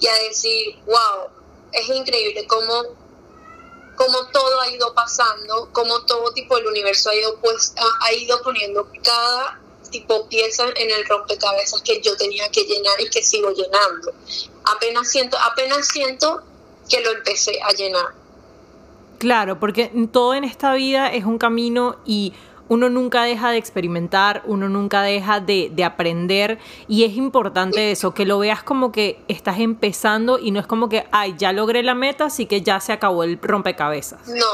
y 0.00 0.06
a 0.06 0.14
decir, 0.28 0.76
wow, 0.86 1.28
es 1.72 1.88
increíble 1.88 2.46
cómo 2.46 2.99
cómo 4.00 4.16
todo 4.32 4.60
ha 4.62 4.70
ido 4.70 4.94
pasando, 4.94 5.68
cómo 5.72 6.00
todo 6.06 6.32
tipo 6.32 6.56
del 6.56 6.68
universo 6.68 7.10
ha 7.10 7.14
ido, 7.14 7.36
pues, 7.42 7.74
ha, 8.00 8.12
ido 8.14 8.40
poniendo 8.42 8.88
cada 9.02 9.60
tipo 9.90 10.26
pieza 10.26 10.64
en 10.74 10.90
el 10.90 11.04
rompecabezas 11.06 11.82
que 11.82 12.00
yo 12.00 12.16
tenía 12.16 12.48
que 12.48 12.62
llenar 12.62 12.98
y 12.98 13.10
que 13.10 13.22
sigo 13.22 13.50
llenando. 13.50 14.14
Apenas 14.64 15.10
siento, 15.10 15.36
apenas 15.38 15.86
siento 15.86 16.42
que 16.88 17.02
lo 17.02 17.10
empecé 17.10 17.60
a 17.62 17.72
llenar. 17.72 18.06
Claro, 19.18 19.60
porque 19.60 19.92
todo 20.10 20.32
en 20.32 20.44
esta 20.44 20.72
vida 20.72 21.12
es 21.12 21.26
un 21.26 21.36
camino 21.36 21.98
y 22.06 22.32
uno 22.70 22.88
nunca 22.88 23.24
deja 23.24 23.50
de 23.50 23.58
experimentar, 23.58 24.42
uno 24.44 24.68
nunca 24.68 25.02
deja 25.02 25.40
de, 25.40 25.72
aprender 25.84 26.60
y 26.86 27.02
es 27.04 27.16
importante 27.16 27.90
eso, 27.90 28.14
que 28.14 28.24
lo 28.24 28.38
veas 28.38 28.62
como 28.62 28.92
que 28.92 29.18
estás 29.26 29.58
empezando 29.58 30.38
y 30.38 30.52
no 30.52 30.60
es 30.60 30.68
como 30.68 30.88
que, 30.88 31.04
ay, 31.10 31.34
ya 31.36 31.52
logré 31.52 31.82
la 31.82 31.96
meta, 31.96 32.26
así 32.26 32.46
que 32.46 32.62
ya 32.62 32.80
se 32.80 32.92
acabó 32.92 33.24
el 33.24 33.40
rompecabezas. 33.42 34.20
No, 34.28 34.46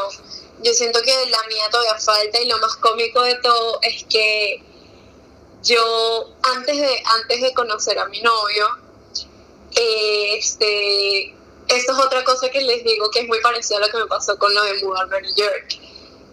yo 0.62 0.72
siento 0.72 0.98
que 1.02 1.12
la 1.12 1.46
mía 1.46 1.64
todavía 1.70 1.94
falta 2.00 2.40
y 2.40 2.48
lo 2.48 2.58
más 2.58 2.76
cómico 2.76 3.20
de 3.20 3.34
todo 3.34 3.80
es 3.82 4.04
que 4.04 4.62
yo 5.62 6.34
antes 6.56 6.74
de, 6.74 7.02
antes 7.20 7.42
de 7.42 7.52
conocer 7.52 7.98
a 7.98 8.06
mi 8.06 8.22
novio, 8.22 8.66
este, 9.74 11.34
esto 11.68 11.92
es 11.92 11.98
otra 11.98 12.24
cosa 12.24 12.48
que 12.48 12.62
les 12.62 12.82
digo 12.82 13.10
que 13.10 13.20
es 13.20 13.28
muy 13.28 13.42
parecida 13.42 13.76
a 13.76 13.80
lo 13.80 13.88
que 13.88 13.98
me 13.98 14.06
pasó 14.06 14.38
con 14.38 14.54
lo 14.54 14.62
de 14.62 14.82
mudarme 14.82 15.18
a 15.18 15.20
York, 15.20 15.80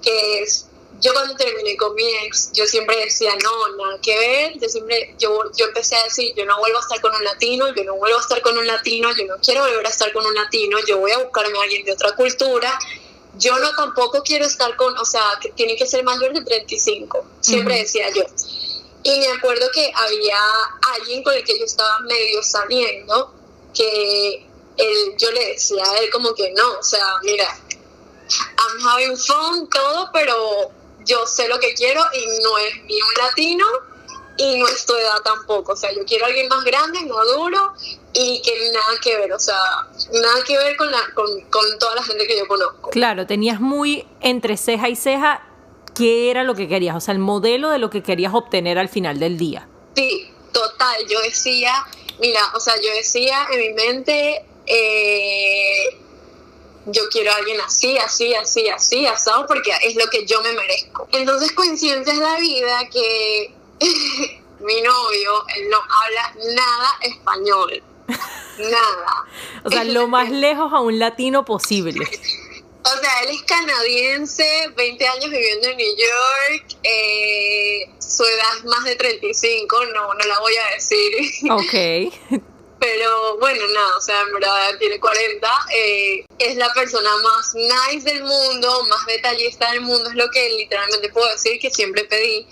que 0.02 0.44
es 0.44 0.68
yo 1.04 1.14
cuando 1.14 1.36
terminé 1.36 1.76
con 1.76 1.94
mi 1.96 2.08
ex, 2.26 2.50
yo 2.54 2.66
siempre 2.66 2.96
decía, 3.04 3.36
no, 3.44 3.76
nada 3.76 4.00
que 4.02 4.18
ver, 4.18 4.58
yo 4.58 4.70
siempre, 4.70 5.14
yo, 5.20 5.52
yo 5.54 5.66
empecé 5.66 5.98
a 5.98 6.04
decir, 6.06 6.34
yo 6.34 6.46
no 6.46 6.58
vuelvo 6.60 6.78
a 6.78 6.82
estar 6.82 7.02
con 7.02 7.14
un 7.14 7.24
latino, 7.26 7.76
yo 7.76 7.84
no 7.84 7.96
vuelvo 7.96 8.18
a 8.18 8.22
estar 8.22 8.42
con 8.42 8.58
un 8.58 8.66
latino, 8.66 9.14
yo 9.14 9.26
no 9.26 9.36
quiero 9.44 9.64
volver 9.64 9.86
a 9.86 9.90
estar 9.90 10.14
con 10.14 10.26
un 10.26 10.34
latino, 10.34 10.78
yo 10.88 11.00
voy 11.00 11.12
a 11.12 11.18
buscarme 11.18 11.60
a 11.60 11.64
alguien 11.64 11.84
de 11.84 11.92
otra 11.92 12.16
cultura, 12.16 12.80
yo 13.38 13.58
no 13.60 13.76
tampoco 13.76 14.24
quiero 14.24 14.46
estar 14.46 14.78
con, 14.78 14.98
o 14.98 15.04
sea, 15.04 15.24
que 15.42 15.50
tiene 15.50 15.76
que 15.76 15.86
ser 15.86 16.06
mayor 16.06 16.32
de 16.34 16.42
35, 16.42 17.26
siempre 17.42 17.80
decía 17.80 18.10
yo. 18.12 18.24
Y 19.04 19.20
me 19.20 19.28
acuerdo 19.28 19.70
que 19.74 19.92
había 19.94 20.40
alguien 20.96 21.22
con 21.22 21.34
el 21.34 21.44
que 21.44 21.60
yo 21.60 21.66
estaba 21.66 22.00
medio 22.00 22.42
saliendo, 22.42 23.34
que 23.74 24.46
él, 24.78 25.16
yo 25.18 25.32
le 25.32 25.48
decía 25.50 25.84
a 25.84 25.98
él 25.98 26.10
como 26.12 26.34
que 26.34 26.54
no, 26.54 26.80
o 26.80 26.84
sea, 26.84 27.06
mira, 27.24 27.60
I'm 28.58 28.88
having 28.88 29.18
fun, 29.18 29.70
todo, 29.70 30.10
pero 30.14 30.72
yo 31.06 31.26
sé 31.28 31.48
lo 31.48 31.60
que 31.60 31.74
quiero 31.74 32.02
y 32.14 32.42
no 32.42 32.58
es 32.58 32.84
ni 32.84 33.02
un 33.02 33.14
latino 33.26 33.66
y 34.38 34.58
no 34.58 34.68
es 34.68 34.86
tu 34.86 34.96
edad 34.96 35.22
tampoco. 35.24 35.74
O 35.74 35.76
sea, 35.76 35.92
yo 35.94 36.04
quiero 36.06 36.26
a 36.26 36.28
alguien 36.28 36.48
más 36.48 36.64
grande, 36.64 37.00
maduro 37.06 37.74
y 38.14 38.42
que 38.42 38.72
nada 38.72 39.00
que 39.02 39.18
ver, 39.18 39.34
o 39.34 39.40
sea, 39.40 39.58
nada 40.12 40.44
que 40.46 40.58
ver 40.58 40.76
con, 40.78 40.92
la, 40.92 41.00
con, 41.14 41.42
con 41.50 41.80
toda 41.80 41.96
la 41.96 42.04
gente 42.04 42.28
que 42.28 42.38
yo 42.38 42.48
conozco. 42.48 42.90
Claro, 42.92 43.26
tenías 43.26 43.60
muy 43.60 44.08
entre 44.22 44.58
ceja 44.58 44.90
y 44.90 44.96
ceja 44.96 45.44
qué 45.96 46.30
era 46.30 46.44
lo 46.44 46.56
que 46.56 46.68
querías, 46.68 46.96
o 46.96 47.00
sea, 47.00 47.14
el 47.14 47.20
modelo 47.20 47.70
de 47.70 47.80
lo 47.80 47.90
que 47.90 48.04
querías 48.04 48.34
obtener 48.34 48.78
al 48.78 48.90
final 48.90 49.20
del 49.20 49.38
día. 49.38 49.68
Sí, 49.96 50.32
total, 50.52 51.08
yo 51.08 51.22
decía, 51.22 51.74
mira, 52.20 52.42
o 52.56 52.60
sea, 52.60 52.76
yo 52.78 52.92
decía 52.94 53.48
en 53.52 53.60
mi 53.60 53.74
mente, 53.74 54.46
eh, 54.66 56.00
yo 56.86 57.04
quiero 57.10 57.32
a 57.32 57.36
alguien 57.36 57.60
así, 57.62 57.98
así, 57.98 58.34
así, 58.36 58.68
así, 58.70 59.06
asado, 59.06 59.46
porque 59.48 59.72
es 59.84 59.96
lo 59.96 60.08
que 60.10 60.26
yo 60.26 60.42
me 60.42 60.54
merezco. 60.54 61.08
Entonces, 61.12 61.52
coincidencia 61.54 62.14
es 62.14 62.20
la 62.20 62.38
vida 62.38 62.90
que 62.90 63.54
mi 64.60 64.82
novio, 64.82 65.46
él 65.56 65.70
no 65.70 65.78
habla 65.78 66.36
nada 66.56 66.98
español. 67.02 67.84
Nada. 68.58 69.26
o 69.64 69.70
sea, 69.70 69.84
lo 69.84 70.08
más 70.08 70.30
lejos 70.30 70.72
a 70.74 70.80
un 70.80 71.00
latino 71.00 71.46
posible. 71.46 72.06
O 72.86 73.00
sea, 73.00 73.22
él 73.22 73.30
es 73.30 73.42
canadiense, 73.44 74.68
20 74.76 75.08
años 75.08 75.32
viviendo 75.32 75.70
en 75.70 75.78
New 75.78 75.96
York, 75.96 76.76
eh, 76.84 77.90
su 77.98 78.26
edad 78.26 78.58
es 78.58 78.66
más 78.66 78.84
de 78.84 78.98
35, 78.98 79.86
no, 79.86 80.14
no 80.14 80.26
la 80.26 80.40
voy 80.42 80.54
a 80.58 80.74
decir. 80.76 81.14
Ok. 81.50 82.44
Pero 82.84 83.38
bueno, 83.38 83.66
nada, 83.74 83.96
o 83.96 84.02
sea, 84.02 84.24
en 84.24 84.34
verdad 84.34 84.78
tiene 84.78 85.00
40, 85.00 85.48
eh, 85.74 86.26
es 86.38 86.58
la 86.58 86.74
persona 86.74 87.10
más 87.24 87.56
nice 87.56 88.04
del 88.04 88.24
mundo, 88.26 88.86
más 88.90 89.06
detallista 89.06 89.72
del 89.72 89.80
mundo, 89.80 90.10
es 90.10 90.16
lo 90.16 90.30
que 90.30 90.50
literalmente 90.50 91.08
puedo 91.08 91.32
decir 91.32 91.62
que 91.62 91.70
siempre 91.70 92.04
pedí. 92.04 92.46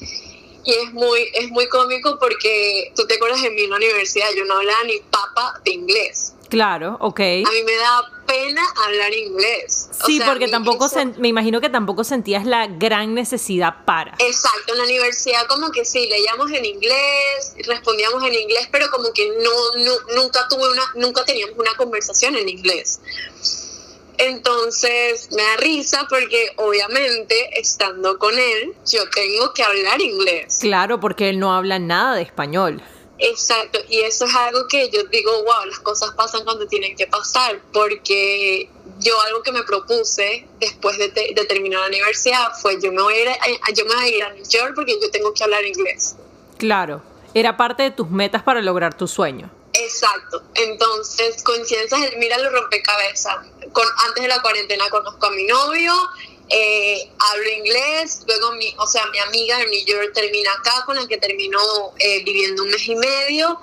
Y 0.63 0.73
es 0.73 0.93
muy, 0.93 1.29
es 1.33 1.49
muy 1.49 1.67
cómico 1.67 2.17
porque 2.17 2.93
tú 2.95 3.05
te 3.07 3.15
acuerdas 3.15 3.41
de 3.41 3.49
mí 3.49 3.63
en 3.63 3.71
la 3.71 3.75
universidad, 3.75 4.31
yo 4.33 4.45
no 4.45 4.53
hablaba 4.53 4.85
ni 4.85 4.99
papa 4.99 5.59
de 5.65 5.71
inglés. 5.71 6.30
Claro, 6.51 6.97
ok. 6.99 7.19
A 7.21 7.23
mí 7.23 7.63
me 7.65 7.75
da 7.77 8.11
pena 8.27 8.61
hablar 8.85 9.13
inglés. 9.13 9.89
Sí, 10.05 10.19
porque 10.25 10.49
tampoco, 10.49 10.89
me 11.17 11.29
imagino 11.29 11.61
que 11.61 11.69
tampoco 11.69 12.03
sentías 12.03 12.45
la 12.45 12.67
gran 12.67 13.13
necesidad 13.13 13.85
para. 13.85 14.15
Exacto, 14.19 14.73
en 14.73 14.79
la 14.79 14.83
universidad 14.83 15.47
como 15.47 15.71
que 15.71 15.85
sí, 15.85 16.07
leíamos 16.07 16.51
en 16.51 16.65
inglés, 16.65 17.53
respondíamos 17.65 18.21
en 18.25 18.33
inglés, 18.33 18.67
pero 18.69 18.91
como 18.91 19.13
que 19.13 19.29
no, 19.29 20.21
nunca 20.21 20.45
tuve 20.49 20.69
una, 20.69 20.83
nunca 20.95 21.23
teníamos 21.23 21.57
una 21.57 21.73
conversación 21.75 22.35
en 22.35 22.49
inglés. 22.49 22.99
Entonces 24.17 25.29
me 25.31 25.41
da 25.41 25.55
risa 25.55 26.05
porque 26.09 26.51
obviamente 26.57 27.57
estando 27.57 28.19
con 28.19 28.37
él 28.37 28.73
yo 28.85 29.09
tengo 29.09 29.53
que 29.53 29.63
hablar 29.63 30.01
inglés. 30.01 30.57
Claro, 30.59 30.99
porque 30.99 31.29
él 31.29 31.39
no 31.39 31.53
habla 31.53 31.79
nada 31.79 32.15
de 32.15 32.23
español. 32.23 32.83
Exacto, 33.23 33.77
y 33.87 33.99
eso 33.99 34.25
es 34.25 34.35
algo 34.35 34.67
que 34.67 34.89
yo 34.89 35.03
digo, 35.03 35.31
wow, 35.43 35.65
las 35.67 35.77
cosas 35.79 36.09
pasan 36.15 36.43
cuando 36.43 36.65
tienen 36.65 36.95
que 36.95 37.05
pasar, 37.05 37.61
porque 37.71 38.67
yo 38.97 39.21
algo 39.21 39.43
que 39.43 39.51
me 39.51 39.61
propuse 39.61 40.47
después 40.59 40.97
de, 40.97 41.09
terminar 41.47 41.81
la 41.81 41.87
universidad 41.87 42.51
fue 42.59 42.81
yo 42.81 42.91
me, 42.91 42.99
voy 42.99 43.13
a 43.13 43.21
ir 43.21 43.29
a, 43.29 43.71
yo 43.73 43.85
me 43.85 43.93
voy 43.93 44.03
a 44.03 44.07
ir 44.07 44.23
a 44.23 44.33
New 44.33 44.43
York 44.49 44.73
porque 44.73 44.99
yo 44.99 45.11
tengo 45.11 45.35
que 45.35 45.43
hablar 45.43 45.63
inglés. 45.63 46.15
Claro, 46.57 47.03
era 47.35 47.55
parte 47.57 47.83
de 47.83 47.91
tus 47.91 48.09
metas 48.09 48.41
para 48.41 48.59
lograr 48.59 48.97
tu 48.97 49.07
sueño. 49.07 49.51
Exacto, 49.73 50.41
entonces 50.55 51.43
coincidencias, 51.43 52.01
mira 52.17 52.39
lo 52.39 52.49
rompecabezas. 52.49 53.37
Con, 53.71 53.85
antes 54.07 54.23
de 54.23 54.29
la 54.29 54.41
cuarentena 54.41 54.89
conozco 54.89 55.27
a 55.27 55.31
mi 55.31 55.45
novio, 55.45 55.93
eh, 56.51 57.09
hablo 57.17 57.49
inglés, 57.49 58.21
luego 58.27 58.51
mi, 58.53 58.73
o 58.77 58.85
sea, 58.85 59.05
mi 59.07 59.19
amiga 59.19 59.57
de 59.59 59.67
New 59.67 59.85
York 59.85 60.11
termina 60.13 60.51
acá, 60.53 60.83
con 60.85 60.95
la 60.97 61.07
que 61.07 61.17
terminó 61.17 61.59
eh, 61.97 62.23
viviendo 62.23 62.63
un 62.63 62.69
mes 62.69 62.87
y 62.87 62.95
medio. 62.95 63.59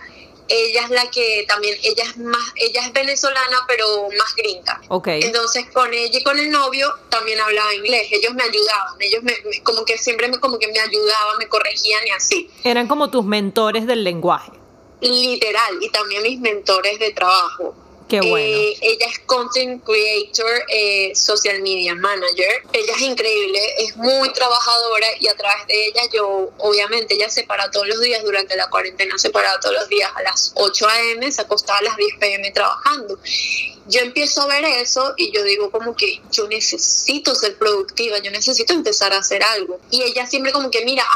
Ella 0.50 0.84
es 0.84 0.90
la 0.90 1.10
que 1.10 1.44
también, 1.46 1.76
ella 1.82 2.04
es 2.04 2.16
más, 2.16 2.54
ella 2.56 2.86
es 2.86 2.92
venezolana, 2.94 3.58
pero 3.68 4.08
más 4.16 4.34
gringa. 4.34 4.80
Okay. 4.88 5.20
Entonces 5.22 5.66
con 5.74 5.92
ella 5.92 6.18
y 6.18 6.22
con 6.22 6.38
el 6.38 6.50
novio 6.50 6.90
también 7.10 7.38
hablaba 7.38 7.74
inglés. 7.74 8.08
Ellos 8.10 8.32
me 8.32 8.44
ayudaban, 8.44 8.94
ellos 9.00 9.22
me, 9.22 9.34
como 9.62 9.84
que 9.84 9.98
siempre 9.98 10.28
me, 10.28 10.40
como 10.40 10.58
que 10.58 10.68
me 10.68 10.80
ayudaban, 10.80 11.36
me 11.38 11.48
corregían 11.48 12.06
y 12.06 12.10
así. 12.12 12.50
Eran 12.64 12.88
como 12.88 13.10
tus 13.10 13.26
mentores 13.26 13.86
del 13.86 14.02
lenguaje. 14.04 14.52
Literal, 15.02 15.76
y 15.82 15.90
también 15.90 16.22
mis 16.22 16.40
mentores 16.40 16.98
de 16.98 17.12
trabajo 17.12 17.74
Qué 18.08 18.22
bueno. 18.22 18.58
Eh, 18.58 18.78
ella 18.80 19.06
es 19.06 19.18
content 19.20 19.84
creator, 19.84 20.64
eh, 20.68 21.14
social 21.14 21.60
media 21.60 21.94
manager. 21.94 22.62
Ella 22.72 22.92
es 22.96 23.02
increíble, 23.02 23.60
es 23.78 23.96
muy 23.98 24.32
trabajadora 24.32 25.06
y 25.20 25.28
a 25.28 25.36
través 25.36 25.66
de 25.66 25.88
ella 25.88 26.00
yo, 26.14 26.50
obviamente, 26.56 27.14
ella 27.14 27.28
se 27.28 27.44
para 27.44 27.70
todos 27.70 27.86
los 27.86 28.00
días 28.00 28.22
durante 28.24 28.56
la 28.56 28.70
cuarentena, 28.70 29.18
se 29.18 29.28
para 29.28 29.60
todos 29.60 29.74
los 29.74 29.88
días 29.88 30.10
a 30.14 30.22
las 30.22 30.52
8 30.54 30.88
a.m., 30.88 31.30
se 31.30 31.42
acostaba 31.42 31.80
a 31.80 31.82
las 31.82 31.96
10 31.96 32.16
p.m. 32.18 32.50
trabajando. 32.50 33.18
Yo 33.88 34.00
empiezo 34.00 34.42
a 34.42 34.46
ver 34.46 34.64
eso 34.64 35.14
y 35.16 35.32
yo 35.32 35.42
digo 35.44 35.70
como 35.70 35.96
que 35.96 36.20
yo 36.30 36.46
necesito 36.46 37.34
ser 37.34 37.56
productiva, 37.56 38.18
yo 38.18 38.30
necesito 38.30 38.74
empezar 38.74 39.12
a 39.14 39.18
hacer 39.18 39.42
algo. 39.42 39.80
Y 39.90 40.02
ella 40.02 40.26
siempre 40.26 40.52
como 40.52 40.70
que, 40.70 40.84
mira, 40.84 41.06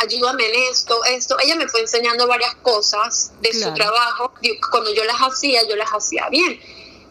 ayúdame 0.00 0.46
en 0.46 0.54
esto, 0.70 1.04
esto. 1.04 1.36
Ella 1.40 1.56
me 1.56 1.68
fue 1.68 1.80
enseñando 1.80 2.28
varias 2.28 2.54
cosas 2.56 3.32
de 3.40 3.52
su 3.52 3.74
trabajo. 3.74 4.32
Cuando 4.70 4.94
yo 4.94 5.04
las 5.04 5.16
hacía, 5.16 5.66
yo 5.68 5.74
las 5.74 5.90
hacía 5.90 6.28
bien 6.28 6.39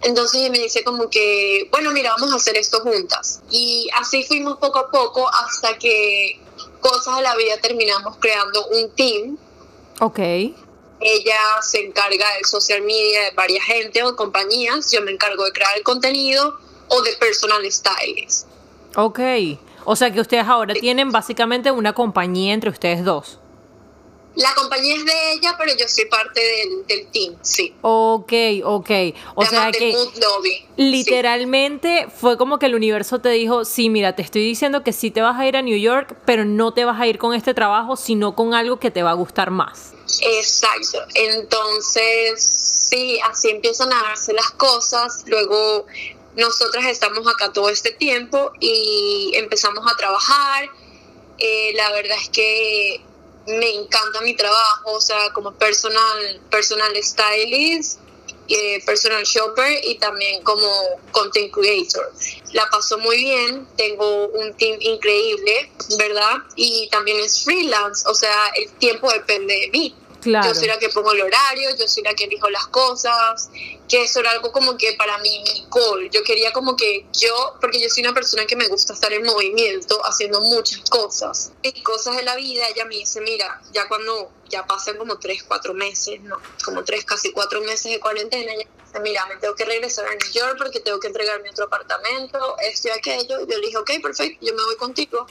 entonces 0.01 0.49
me 0.49 0.59
dice 0.59 0.83
como 0.83 1.09
que, 1.09 1.67
bueno, 1.71 1.91
mira, 1.91 2.11
vamos 2.11 2.31
a 2.31 2.35
hacer 2.37 2.57
esto 2.57 2.79
juntas. 2.81 3.41
Y 3.49 3.89
así 3.95 4.23
fuimos 4.23 4.57
poco 4.57 4.79
a 4.79 4.89
poco 4.89 5.29
hasta 5.29 5.77
que 5.77 6.39
cosas 6.79 7.17
de 7.17 7.23
la 7.23 7.35
vida 7.35 7.57
terminamos 7.61 8.17
creando 8.17 8.65
un 8.67 8.89
team. 8.91 9.37
Ok. 9.99 10.19
Ella 11.01 11.39
se 11.61 11.85
encarga 11.85 12.33
del 12.35 12.45
social 12.45 12.81
media 12.81 13.25
de 13.25 13.31
varias 13.31 13.63
gente 13.65 14.03
o 14.03 14.15
compañías. 14.15 14.91
Yo 14.91 15.01
me 15.01 15.11
encargo 15.11 15.45
de 15.45 15.51
crear 15.51 15.77
el 15.77 15.83
contenido 15.83 16.57
o 16.87 17.01
de 17.01 17.13
personal 17.13 17.69
stylist. 17.69 18.47
Ok. 18.95 19.19
O 19.85 19.95
sea 19.95 20.11
que 20.11 20.19
ustedes 20.21 20.45
ahora 20.47 20.73
tienen 20.73 21.11
básicamente 21.11 21.71
una 21.71 21.93
compañía 21.93 22.53
entre 22.53 22.69
ustedes 22.69 23.03
dos. 23.03 23.39
La 24.39 24.55
compañía 24.55 24.95
es 24.95 25.03
de 25.03 25.33
ella, 25.33 25.55
pero 25.57 25.75
yo 25.75 25.85
soy 25.89 26.05
parte 26.05 26.39
del, 26.87 27.07
team, 27.11 27.35
sí. 27.41 27.75
Ok, 27.81 28.31
ok. 28.63 28.89
O 29.35 29.45
sea 29.45 29.69
que 29.69 29.93
literalmente 30.77 32.07
fue 32.09 32.37
como 32.37 32.57
que 32.57 32.67
el 32.67 32.75
universo 32.75 33.19
te 33.19 33.27
dijo, 33.29 33.65
sí, 33.65 33.89
mira, 33.89 34.15
te 34.15 34.21
estoy 34.21 34.41
diciendo 34.41 34.81
que 34.81 34.93
sí 34.93 35.11
te 35.11 35.21
vas 35.21 35.37
a 35.37 35.45
ir 35.45 35.57
a 35.57 35.61
New 35.61 35.77
York, 35.77 36.15
pero 36.25 36.45
no 36.45 36.73
te 36.73 36.85
vas 36.85 37.01
a 37.01 37.05
ir 37.05 37.17
con 37.17 37.33
este 37.33 37.53
trabajo, 37.53 37.97
sino 37.97 38.33
con 38.33 38.53
algo 38.53 38.79
que 38.79 38.91
te 38.91 39.03
va 39.03 39.11
a 39.11 39.15
gustar 39.15 39.51
más. 39.51 39.91
Exacto. 40.21 40.99
Entonces, 41.15 42.41
sí, 42.41 43.19
así 43.29 43.49
empiezan 43.49 43.91
a 43.91 44.01
darse 44.03 44.31
las 44.31 44.51
cosas. 44.51 45.25
Luego 45.27 45.85
nosotras 46.37 46.85
estamos 46.85 47.27
acá 47.27 47.51
todo 47.51 47.67
este 47.67 47.91
tiempo 47.91 48.53
y 48.61 49.33
empezamos 49.35 49.85
a 49.91 49.97
trabajar. 49.97 50.69
Eh, 51.39 51.73
la 51.75 51.91
verdad 51.91 52.17
es 52.21 52.29
que 52.29 53.01
me 53.49 53.69
encanta 53.75 54.21
mi 54.21 54.35
trabajo, 54.35 54.93
o 54.93 55.01
sea, 55.01 55.31
como 55.33 55.53
personal, 55.53 56.41
personal 56.49 56.91
stylist, 57.01 57.99
eh, 58.47 58.83
personal 58.85 59.23
shopper 59.23 59.79
y 59.85 59.95
también 59.99 60.41
como 60.43 60.67
content 61.11 61.51
creator. 61.51 62.11
La 62.53 62.67
paso 62.69 62.97
muy 62.97 63.17
bien, 63.17 63.67
tengo 63.77 64.27
un 64.27 64.53
team 64.55 64.77
increíble, 64.79 65.71
¿verdad? 65.97 66.37
Y 66.55 66.89
también 66.89 67.19
es 67.19 67.43
freelance, 67.43 68.07
o 68.07 68.13
sea, 68.15 68.47
el 68.55 68.71
tiempo 68.73 69.11
depende 69.11 69.53
de 69.53 69.69
mí. 69.69 69.95
Yo 70.23 70.53
soy 70.53 70.67
la 70.67 70.77
que 70.77 70.89
pongo 70.89 71.11
el 71.11 71.21
horario, 71.21 71.69
yo 71.77 71.87
soy 71.87 72.03
la 72.03 72.13
que 72.13 72.25
elijo 72.25 72.49
las 72.49 72.67
cosas, 72.67 73.49
que 73.87 74.03
eso 74.03 74.19
era 74.19 74.31
algo 74.31 74.51
como 74.51 74.77
que 74.77 74.93
para 74.93 75.17
mí, 75.19 75.43
mi 75.43 75.65
goal. 75.69 76.09
Yo 76.09 76.23
quería 76.23 76.51
como 76.51 76.75
que 76.75 77.05
yo, 77.13 77.55
porque 77.61 77.81
yo 77.81 77.89
soy 77.89 78.03
una 78.03 78.13
persona 78.13 78.45
que 78.45 78.55
me 78.55 78.67
gusta 78.67 78.93
estar 78.93 79.11
en 79.13 79.23
movimiento, 79.23 79.99
haciendo 80.05 80.41
muchas 80.41 80.89
cosas. 80.89 81.51
Y 81.61 81.81
cosas 81.83 82.17
de 82.17 82.23
la 82.23 82.35
vida, 82.35 82.67
ella 82.67 82.85
me 82.85 82.95
dice, 82.95 83.21
mira, 83.21 83.61
ya 83.71 83.87
cuando 83.87 84.31
ya 84.49 84.65
pasan 84.65 84.97
como 84.97 85.17
tres, 85.19 85.43
cuatro 85.43 85.73
meses, 85.73 86.19
no, 86.21 86.37
como 86.65 86.83
tres, 86.83 87.05
casi 87.05 87.31
cuatro 87.31 87.61
meses 87.61 87.91
de 87.91 87.99
cuarentena, 87.99 88.51
ella 88.53 88.67
me 88.77 88.83
dice, 88.85 88.99
mira, 88.99 89.25
me 89.27 89.37
tengo 89.37 89.55
que 89.55 89.65
regresar 89.65 90.05
a 90.05 90.11
New 90.11 90.31
York 90.31 90.55
porque 90.57 90.79
tengo 90.79 90.99
que 90.99 91.07
entregar 91.07 91.41
mi 91.41 91.49
otro 91.49 91.65
apartamento, 91.65 92.57
esto 92.59 92.89
y 92.89 92.91
aquello. 92.91 93.45
Yo 93.45 93.57
le 93.57 93.65
dije, 93.65 93.77
ok, 93.77 93.91
perfecto, 94.01 94.45
yo 94.45 94.53
me 94.53 94.63
voy 94.63 94.75
contigo, 94.75 95.25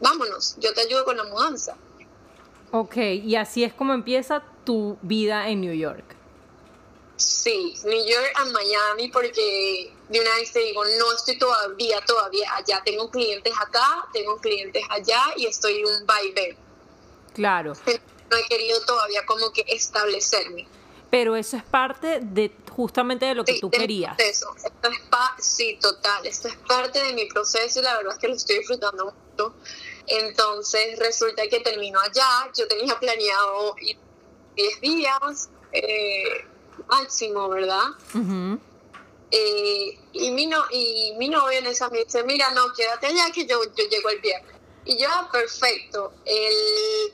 vámonos, 0.00 0.56
yo 0.58 0.74
te 0.74 0.82
ayudo 0.82 1.04
con 1.04 1.16
la 1.16 1.24
mudanza. 1.24 1.76
Ok, 2.76 2.96
y 2.96 3.36
así 3.36 3.62
es 3.62 3.72
como 3.72 3.94
empieza 3.94 4.42
tu 4.64 4.98
vida 5.00 5.48
en 5.48 5.60
New 5.60 5.74
York. 5.74 6.02
Sí, 7.14 7.72
New 7.84 8.04
York 8.04 8.32
a 8.34 8.46
Miami 8.46 9.06
porque 9.12 9.92
de 10.08 10.20
una 10.20 10.34
vez 10.34 10.52
te 10.52 10.58
digo, 10.58 10.84
no 10.84 11.12
estoy 11.12 11.38
todavía, 11.38 12.00
todavía 12.04 12.52
allá. 12.52 12.82
Tengo 12.84 13.08
clientes 13.12 13.52
acá, 13.60 14.08
tengo 14.12 14.38
clientes 14.38 14.82
allá 14.90 15.22
y 15.36 15.46
estoy 15.46 15.84
un 15.84 16.04
vaivén. 16.04 16.56
Claro. 17.32 17.74
No 18.28 18.36
he 18.36 18.44
querido 18.48 18.84
todavía 18.84 19.24
como 19.24 19.52
que 19.52 19.64
establecerme. 19.68 20.66
Pero 21.10 21.36
eso 21.36 21.56
es 21.56 21.62
parte 21.62 22.18
de 22.22 22.50
justamente 22.72 23.26
de 23.26 23.36
lo 23.36 23.44
que 23.44 23.60
tú 23.60 23.70
querías. 23.70 24.18
Esto 24.18 24.52
es 24.58 25.46
sí, 25.46 25.78
total. 25.80 26.26
Esto 26.26 26.48
es 26.48 26.56
parte 26.56 27.00
de 27.04 27.12
mi 27.12 27.26
proceso 27.26 27.78
y 27.78 27.82
la 27.84 27.98
verdad 27.98 28.14
es 28.14 28.18
que 28.18 28.26
lo 28.26 28.34
estoy 28.34 28.58
disfrutando 28.58 29.14
mucho. 29.30 29.54
Entonces 30.06 30.98
resulta 30.98 31.46
que 31.48 31.60
terminó 31.60 31.98
allá, 32.00 32.50
yo 32.56 32.68
tenía 32.68 32.98
planeado 32.98 33.74
ir 33.80 33.96
10 34.56 34.80
días 34.80 35.50
eh, 35.72 36.46
máximo, 36.88 37.48
¿verdad? 37.48 37.86
Eh, 39.30 39.98
y, 40.12 40.30
mi 40.30 40.46
no, 40.46 40.62
y 40.70 41.14
mi 41.16 41.28
novio 41.28 41.58
en 41.58 41.66
esa 41.66 41.88
me 41.88 42.04
dice, 42.04 42.22
mira, 42.22 42.50
no, 42.50 42.72
quédate 42.72 43.06
allá 43.06 43.30
que 43.32 43.46
yo, 43.46 43.60
yo 43.64 43.84
llego 43.88 44.10
el 44.10 44.20
viernes. 44.20 44.54
Y 44.84 44.98
yo, 44.98 45.08
ah, 45.10 45.28
perfecto. 45.32 46.12
El, 46.24 47.12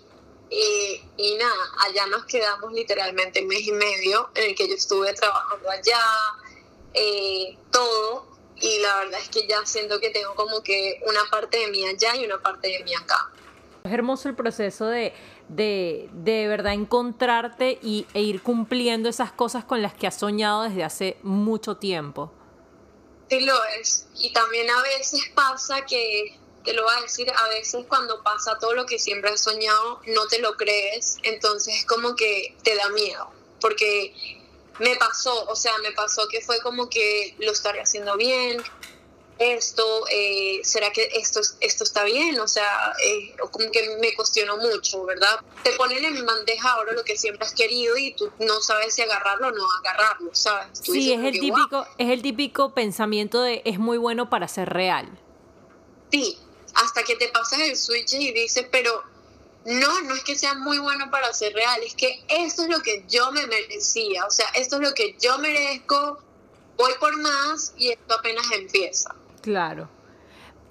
eh, 0.50 1.03
y 1.16 1.37
nada, 1.37 1.72
allá 1.87 2.07
nos 2.07 2.24
quedamos 2.24 2.72
literalmente 2.72 3.40
un 3.40 3.48
mes 3.48 3.66
y 3.66 3.72
medio 3.72 4.31
en 4.35 4.50
el 4.50 4.57
que 4.57 4.68
yo 4.68 4.74
estuve 4.74 5.12
trabajando 5.14 5.70
allá, 5.70 6.00
todo 7.70 8.29
y 8.60 8.78
la 8.80 8.96
verdad 8.98 9.20
es 9.20 9.28
que 9.28 9.46
ya 9.46 9.64
siento 9.64 10.00
que 10.00 10.10
tengo 10.10 10.34
como 10.34 10.62
que 10.62 11.00
una 11.06 11.20
parte 11.30 11.58
de 11.58 11.68
mí 11.68 11.84
allá 11.86 12.16
y 12.16 12.24
una 12.24 12.38
parte 12.38 12.68
de 12.68 12.84
mí 12.84 12.94
acá. 12.94 13.30
Es 13.84 13.92
hermoso 13.92 14.28
el 14.28 14.34
proceso 14.34 14.86
de, 14.86 15.14
de, 15.48 16.08
de 16.12 16.48
verdad 16.48 16.74
encontrarte 16.74 17.78
y, 17.82 18.06
e 18.12 18.20
ir 18.20 18.42
cumpliendo 18.42 19.08
esas 19.08 19.32
cosas 19.32 19.64
con 19.64 19.80
las 19.80 19.94
que 19.94 20.06
has 20.06 20.18
soñado 20.18 20.62
desde 20.62 20.84
hace 20.84 21.16
mucho 21.22 21.76
tiempo. 21.76 22.32
Sí 23.30 23.40
lo 23.40 23.54
es. 23.80 24.06
Y 24.18 24.32
también 24.32 24.68
a 24.68 24.82
veces 24.82 25.22
pasa 25.34 25.86
que, 25.86 26.38
te 26.64 26.74
lo 26.74 26.84
voy 26.84 26.94
a 26.98 27.00
decir, 27.02 27.30
a 27.30 27.48
veces 27.48 27.86
cuando 27.88 28.22
pasa 28.22 28.58
todo 28.58 28.74
lo 28.74 28.84
que 28.84 28.98
siempre 28.98 29.30
has 29.30 29.40
soñado, 29.40 30.00
no 30.06 30.26
te 30.26 30.40
lo 30.40 30.56
crees, 30.56 31.16
entonces 31.22 31.76
es 31.78 31.84
como 31.86 32.16
que 32.16 32.56
te 32.62 32.74
da 32.74 32.90
miedo, 32.90 33.30
porque 33.60 34.12
me 34.80 34.96
pasó, 34.96 35.44
o 35.46 35.54
sea, 35.54 35.72
me 35.78 35.92
pasó 35.92 36.26
que 36.28 36.40
fue 36.40 36.60
como 36.60 36.88
que 36.88 37.34
lo 37.38 37.52
estaré 37.52 37.80
haciendo 37.80 38.16
bien, 38.16 38.62
esto, 39.40 40.04
eh, 40.12 40.60
¿será 40.64 40.92
que 40.92 41.08
esto, 41.14 41.40
esto 41.60 41.84
está 41.84 42.04
bien? 42.04 42.38
O 42.40 42.46
sea, 42.46 42.92
eh, 43.06 43.34
como 43.50 43.70
que 43.70 43.96
me 44.00 44.14
cuestionó 44.14 44.58
mucho, 44.58 45.04
¿verdad? 45.06 45.40
Te 45.62 45.72
ponen 45.72 46.04
en 46.04 46.26
bandeja 46.26 46.72
ahora 46.72 46.92
lo 46.92 47.04
que 47.04 47.16
siempre 47.16 47.46
has 47.46 47.54
querido 47.54 47.96
y 47.96 48.12
tú 48.12 48.30
no 48.38 48.60
sabes 48.60 48.94
si 48.94 49.02
agarrarlo 49.02 49.48
o 49.48 49.52
no 49.52 49.66
agarrarlo, 49.80 50.30
¿sabes? 50.34 50.78
sí, 50.82 51.12
es 51.12 51.24
el, 51.24 51.40
típico, 51.40 51.86
es 51.96 52.10
el 52.10 52.20
típico 52.20 52.74
pensamiento 52.74 53.40
de 53.40 53.62
es 53.64 53.78
muy 53.78 53.96
bueno 53.96 54.28
para 54.28 54.46
ser 54.46 54.68
real. 54.68 55.08
Sí, 56.10 56.38
hasta 56.74 57.02
que 57.02 57.16
te 57.16 57.28
pasas 57.28 57.60
el 57.60 57.76
switch 57.76 58.12
y 58.14 58.32
dices, 58.32 58.66
pero 58.70 59.02
no, 59.64 60.00
no 60.02 60.14
es 60.14 60.24
que 60.24 60.36
sea 60.36 60.54
muy 60.54 60.78
bueno 60.78 61.10
para 61.10 61.32
ser 61.32 61.52
real, 61.52 61.80
es 61.84 61.94
que 61.94 62.24
esto 62.28 62.62
es 62.62 62.68
lo 62.68 62.80
que 62.80 63.04
yo 63.08 63.30
me 63.32 63.46
merecía, 63.46 64.24
o 64.26 64.30
sea, 64.30 64.46
esto 64.54 64.76
es 64.76 64.82
lo 64.82 64.94
que 64.94 65.16
yo 65.20 65.38
merezco, 65.38 66.18
voy 66.76 66.92
por 66.98 67.16
más 67.20 67.74
y 67.76 67.90
esto 67.90 68.14
apenas 68.14 68.44
empieza. 68.52 69.14
Claro. 69.42 69.88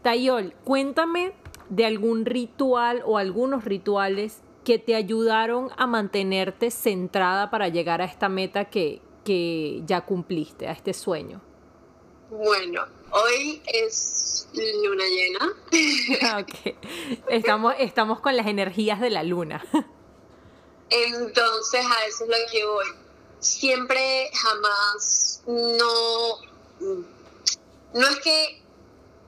Tayol, 0.02 0.56
cuéntame 0.64 1.34
de 1.70 1.86
algún 1.86 2.26
ritual 2.26 3.04
o 3.06 3.18
algunos 3.18 3.64
rituales 3.64 4.40
que 4.64 4.80
te 4.80 4.96
ayudaron 4.96 5.70
a 5.78 5.88
mantenerte 5.88 6.72
centrada 6.72 7.50
para 7.52 7.68
llegar 7.68 8.02
a 8.02 8.06
esta 8.06 8.30
meta 8.30 8.66
que, 8.66 9.02
que 9.24 9.82
ya 9.86 10.02
cumpliste, 10.02 10.68
a 10.68 10.72
este 10.72 10.94
sueño. 10.94 11.42
Bueno, 12.30 12.86
hoy 13.12 13.62
es 13.66 14.48
luna 14.54 15.04
llena. 15.06 16.40
ok. 16.40 16.76
Estamos, 17.30 17.74
estamos 17.80 18.20
con 18.20 18.38
las 18.38 18.46
energías 18.46 19.02
de 19.02 19.10
la 19.10 19.24
luna. 19.24 19.66
Entonces, 20.90 21.86
a 21.86 22.06
eso 22.06 22.26
es 22.26 22.30
lo 22.30 22.52
que 22.52 22.66
voy. 22.66 22.86
Siempre, 23.40 24.30
jamás, 24.34 25.42
no. 25.48 26.38
No 27.94 28.08
es 28.08 28.20
que 28.20 28.62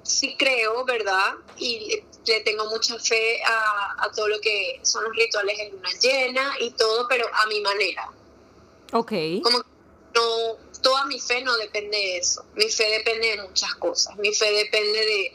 sí 0.03 0.35
creo, 0.37 0.85
¿verdad? 0.85 1.35
Y 1.57 2.03
le 2.27 2.39
tengo 2.41 2.65
mucha 2.69 2.99
fe 2.99 3.41
a, 3.43 3.95
a 4.05 4.11
todo 4.11 4.27
lo 4.27 4.39
que 4.41 4.79
son 4.83 5.03
los 5.05 5.15
rituales 5.15 5.57
en 5.59 5.71
luna 5.71 5.89
llena 6.01 6.53
y 6.59 6.69
todo, 6.71 7.07
pero 7.07 7.25
a 7.33 7.47
mi 7.47 7.61
manera. 7.61 8.09
Ok. 8.93 9.11
Como 9.41 9.59
no 10.13 10.57
toda 10.81 11.05
mi 11.05 11.19
fe 11.19 11.41
no 11.41 11.55
depende 11.57 11.97
de 11.97 12.17
eso. 12.17 12.45
Mi 12.55 12.69
fe 12.69 12.89
depende 12.89 13.35
de 13.35 13.41
muchas 13.43 13.75
cosas. 13.75 14.15
Mi 14.17 14.33
fe 14.33 14.51
depende 14.51 15.05
de, 15.05 15.33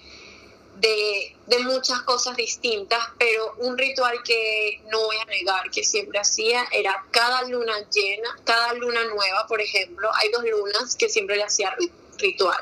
de, 0.77 1.37
de, 1.47 1.59
muchas 1.61 2.03
cosas 2.03 2.37
distintas, 2.37 2.99
pero 3.19 3.55
un 3.59 3.79
ritual 3.79 4.23
que 4.25 4.83
no 4.91 5.01
voy 5.05 5.17
a 5.17 5.25
negar 5.27 5.71
que 5.71 5.83
siempre 5.83 6.19
hacía 6.19 6.67
era 6.73 7.07
cada 7.11 7.43
luna 7.45 7.75
llena, 7.91 8.29
cada 8.45 8.75
luna 8.75 9.05
nueva, 9.05 9.47
por 9.47 9.61
ejemplo, 9.61 10.11
hay 10.15 10.31
dos 10.31 10.45
lunas 10.45 10.97
que 10.97 11.09
siempre 11.09 11.37
le 11.37 11.45
hacía 11.45 11.75
ritual. 12.19 12.59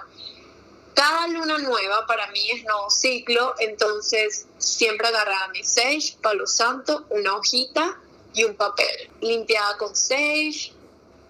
Cada 0.95 1.27
luna 1.27 1.59
nueva 1.59 2.07
para 2.07 2.29
mí 2.29 2.51
es 2.53 2.63
nuevo 2.63 2.89
ciclo, 2.89 3.55
entonces 3.59 4.47
siempre 4.59 5.09
agarraba 5.09 5.49
mi 5.49 5.65
sage, 5.65 6.17
palo 6.23 6.47
santo, 6.47 7.05
una 7.11 7.37
hojita 7.37 7.99
y 8.33 8.45
un 8.45 8.55
papel. 8.55 9.11
Limpiaba 9.21 9.77
con 9.77 9.97
sage, 9.97 10.73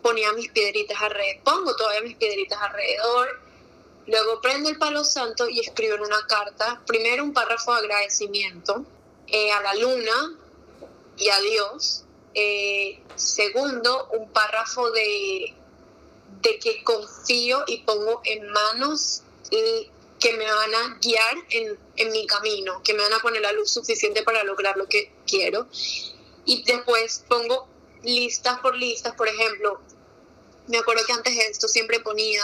ponía 0.05 0.35
mis 0.35 0.51
piedritas 0.51 1.01
alrededor, 1.01 1.43
pongo 1.45 1.75
todavía 1.77 2.03
mis 2.03 2.17
piedritas 2.17 2.61
alrededor, 2.61 3.41
luego 4.07 4.39
prendo 4.43 4.69
el 4.69 4.77
palo 4.77 5.03
santo 5.03 5.49
y 5.49 5.61
escribo 5.61 5.95
en 5.95 6.03
una 6.03 6.27
carta, 6.27 6.83
primero 6.87 7.25
un 7.25 7.33
párrafo 7.33 7.73
de 7.73 7.79
agradecimiento 7.79 8.85
eh, 9.29 9.51
a 9.51 9.63
la 9.63 9.75
luna 9.77 10.37
y 11.17 11.31
a 11.31 11.41
Dios, 11.41 12.05
eh, 12.35 13.03
segundo 13.17 14.11
un 14.13 14.31
párrafo 14.31 14.91
de, 14.91 15.55
de 16.43 16.59
que 16.59 16.85
confío 16.85 17.65
y 17.67 17.79
pongo 17.79 18.21
en 18.25 18.47
manos 18.51 19.23
que 19.49 20.33
me 20.35 20.45
van 20.45 20.75
a 20.75 20.99
guiar 21.01 21.37
en, 21.49 21.79
en 21.97 22.13
mi 22.13 22.27
camino, 22.27 22.83
que 22.83 22.93
me 22.93 23.03
van 23.03 23.15
a 23.15 23.21
poner 23.21 23.41
la 23.41 23.53
luz 23.53 23.71
suficiente 23.71 24.23
para 24.23 24.45
lograr 24.45 24.77
lo 24.77 24.87
que 24.87 25.11
quiero. 25.27 25.67
Y 26.45 26.63
después 26.65 27.25
pongo 27.27 27.69
listas 28.03 28.61
por 28.61 28.77
listas, 28.77 29.15
por 29.15 29.29
ejemplo, 29.29 29.81
me 30.69 30.79
acuerdo 30.79 31.05
que 31.07 31.13
antes 31.13 31.35
de 31.35 31.47
esto 31.47 31.69
siempre 31.69 32.01
ponía 32.01 32.43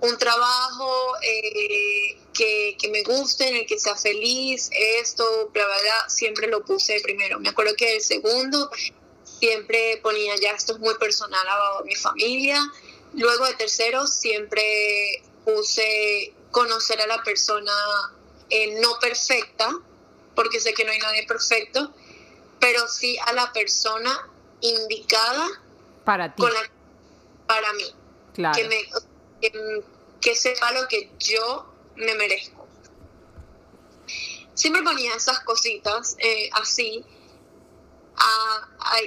un 0.00 0.16
trabajo 0.16 1.14
eh, 1.22 2.16
que, 2.32 2.76
que, 2.80 2.88
me 2.88 3.02
guste, 3.02 3.48
en 3.48 3.56
el 3.56 3.66
que 3.66 3.78
sea 3.78 3.96
feliz, 3.96 4.70
esto, 4.72 5.50
bla, 5.52 5.64
bla, 5.64 5.76
bla, 5.82 6.08
siempre 6.08 6.46
lo 6.46 6.64
puse 6.64 7.00
primero. 7.00 7.40
Me 7.40 7.48
acuerdo 7.48 7.74
que 7.76 7.96
el 7.96 8.02
segundo 8.02 8.70
siempre 9.24 9.98
ponía 10.02 10.34
ya 10.36 10.52
esto 10.52 10.74
es 10.74 10.78
muy 10.78 10.94
personal 10.98 11.46
a 11.46 11.82
mi 11.84 11.94
familia. 11.94 12.60
Luego 13.14 13.46
de 13.46 13.54
tercero 13.54 14.06
siempre 14.06 15.22
puse 15.44 16.32
conocer 16.50 17.00
a 17.00 17.06
la 17.06 17.22
persona 17.22 17.72
eh, 18.50 18.78
no 18.80 18.98
perfecta, 19.00 19.70
porque 20.34 20.60
sé 20.60 20.74
que 20.74 20.84
no 20.84 20.92
hay 20.92 20.98
nadie 20.98 21.26
perfecto, 21.26 21.92
pero 22.60 22.86
sí 22.88 23.18
a 23.26 23.32
la 23.32 23.52
persona 23.52 24.30
indicada 24.60 25.46
para 26.04 26.34
ti. 26.34 26.42
Para 27.48 27.72
mí. 27.72 27.84
Que, 28.54 28.68
me, 28.68 29.50
que, 30.20 30.36
sepa 30.36 30.70
lo 30.72 30.86
que 30.86 31.10
yo 31.18 31.66
me 31.96 32.14
merezco. 32.14 32.68
Siempre 34.54 34.82
ponía 34.82 35.14
esas 35.14 35.40
cositas 35.40 36.16
eh, 36.20 36.50
así, 36.52 37.04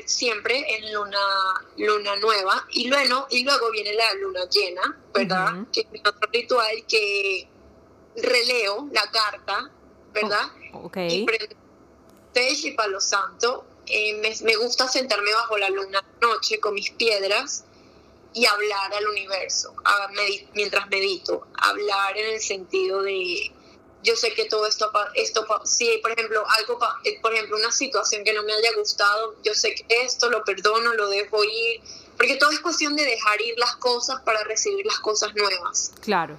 siempre 0.05 0.65
en 0.75 0.93
luna, 0.93 1.17
luna 1.77 2.15
nueva, 2.17 2.65
y 2.71 2.87
luego, 2.87 3.27
y 3.29 3.43
luego 3.43 3.71
viene 3.71 3.93
la 3.93 4.13
luna 4.15 4.41
llena, 4.49 4.99
¿verdad? 5.13 5.65
Que 5.71 5.81
es 5.81 6.01
otro 6.01 6.29
ritual 6.31 6.85
que 6.87 7.47
releo 8.15 8.89
la 8.91 9.09
carta, 9.11 9.71
¿verdad? 10.13 10.51
Oh, 10.73 10.85
okay. 10.87 11.25
Y 12.33 12.67
y 12.67 12.71
Palo 12.71 12.99
Santo. 12.99 13.65
Eh, 13.87 14.13
me, 14.21 14.33
me, 14.45 14.55
gusta 14.55 14.87
sentarme 14.87 15.33
bajo 15.33 15.57
la 15.57 15.69
luna 15.69 16.01
noche 16.21 16.59
con 16.59 16.73
mis 16.75 16.91
piedras 16.91 17.65
y 18.33 18.45
hablar 18.45 18.93
al 18.93 19.07
universo 19.07 19.75
mientras 20.53 20.89
medito. 20.89 21.47
Hablar 21.55 22.17
en 22.17 22.33
el 22.33 22.41
sentido 22.41 23.01
de, 23.01 23.51
yo 24.03 24.15
sé 24.15 24.33
que 24.33 24.45
todo 24.45 24.65
esto, 24.67 24.91
esto 25.15 25.45
si 25.65 25.97
por 25.97 26.11
ejemplo, 26.11 26.43
algo, 26.57 26.79
eh, 27.03 27.19
por 27.21 27.33
ejemplo, 27.33 27.57
una 27.57 27.71
situación 27.71 28.23
que 28.23 28.33
no 28.33 28.43
me 28.43 28.53
haya 28.53 28.73
gustado, 28.77 29.35
yo 29.43 29.53
sé 29.53 29.75
que 29.75 29.85
esto 30.03 30.29
lo 30.29 30.43
perdono, 30.43 30.93
lo 30.93 31.09
dejo 31.09 31.43
ir, 31.43 31.81
porque 32.17 32.35
todo 32.35 32.51
es 32.51 32.59
cuestión 32.59 32.95
de 32.95 33.03
dejar 33.03 33.41
ir 33.41 33.57
las 33.57 33.75
cosas 33.75 34.21
para 34.21 34.43
recibir 34.43 34.85
las 34.85 34.99
cosas 34.99 35.33
nuevas. 35.35 35.91
Claro. 36.01 36.37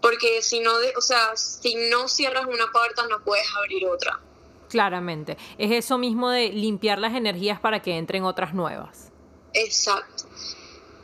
Porque 0.00 0.42
si 0.42 0.60
no, 0.60 0.72
o 0.96 1.00
sea, 1.00 1.36
si 1.36 1.74
no 1.74 2.08
cierras 2.08 2.46
una 2.46 2.70
puerta 2.70 3.06
no 3.08 3.22
puedes 3.24 3.46
abrir 3.56 3.86
otra. 3.86 4.20
Claramente. 4.68 5.36
Es 5.56 5.72
eso 5.72 5.98
mismo 5.98 6.30
de 6.30 6.50
limpiar 6.50 6.98
las 6.98 7.14
energías 7.14 7.58
para 7.58 7.80
que 7.82 7.96
entren 7.96 8.24
otras 8.24 8.54
nuevas. 8.54 9.10
Exacto. 9.54 10.24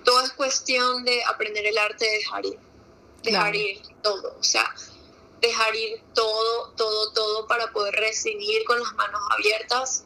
Todo 0.05 0.21
es 0.21 0.33
cuestión 0.33 1.05
de 1.05 1.25
aprender 1.25 1.67
el 1.67 1.79
arte 1.79 2.05
de 2.05 2.19
dejar 2.19 2.47
ir. 2.47 2.59
Dejar 3.23 3.57
ir 3.57 3.83
todo. 4.03 4.37
O 4.39 4.43
sea, 4.43 4.75
dejar 5.41 5.75
ir 5.75 6.03
todo, 6.15 6.73
todo, 6.77 7.13
todo 7.13 7.47
para 7.47 7.73
poder 7.73 7.95
recibir 7.95 8.65
con 8.65 8.79
las 8.81 8.93
manos 8.95 9.21
abiertas 9.31 10.05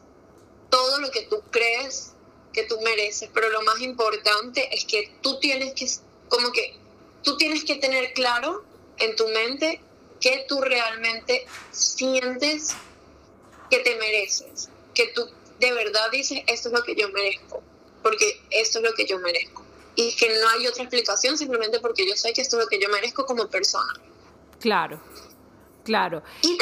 todo 0.69 0.99
lo 0.99 1.11
que 1.11 1.23
tú 1.23 1.41
crees 1.51 2.13
que 2.53 2.63
tú 2.63 2.79
mereces. 2.81 3.29
Pero 3.33 3.49
lo 3.49 3.61
más 3.63 3.81
importante 3.81 4.73
es 4.73 4.85
que 4.85 5.11
tú 5.21 5.39
tienes 5.39 5.73
que, 5.73 5.87
como 6.29 6.51
que, 6.51 6.75
tú 7.23 7.37
tienes 7.37 7.63
que 7.63 7.75
tener 7.75 8.13
claro 8.13 8.63
en 8.97 9.15
tu 9.15 9.27
mente 9.29 9.81
que 10.19 10.45
tú 10.47 10.61
realmente 10.61 11.45
sientes 11.71 12.75
que 13.69 13.79
te 13.79 13.95
mereces, 13.95 14.69
que 14.93 15.07
tú 15.07 15.29
de 15.59 15.71
verdad 15.73 16.09
dices, 16.11 16.41
esto 16.47 16.69
es 16.69 16.73
lo 16.73 16.83
que 16.83 16.95
yo 16.95 17.09
merezco, 17.09 17.61
porque 18.01 18.41
esto 18.49 18.79
es 18.79 18.83
lo 18.83 18.93
que 18.93 19.05
yo 19.05 19.19
merezco. 19.19 19.63
Y 19.99 20.15
que 20.15 20.29
no 20.39 20.49
hay 20.49 20.65
otra 20.67 20.83
explicación 20.83 21.37
simplemente 21.37 21.79
porque 21.79 22.07
yo 22.07 22.15
sé 22.15 22.31
que 22.31 22.41
esto 22.41 22.57
es 22.57 22.63
lo 22.63 22.69
que 22.69 22.79
yo 22.79 22.87
merezco 22.89 23.25
como 23.25 23.49
persona. 23.49 23.93
Claro, 24.59 25.01
claro. 25.83 26.23
Y 26.41 26.57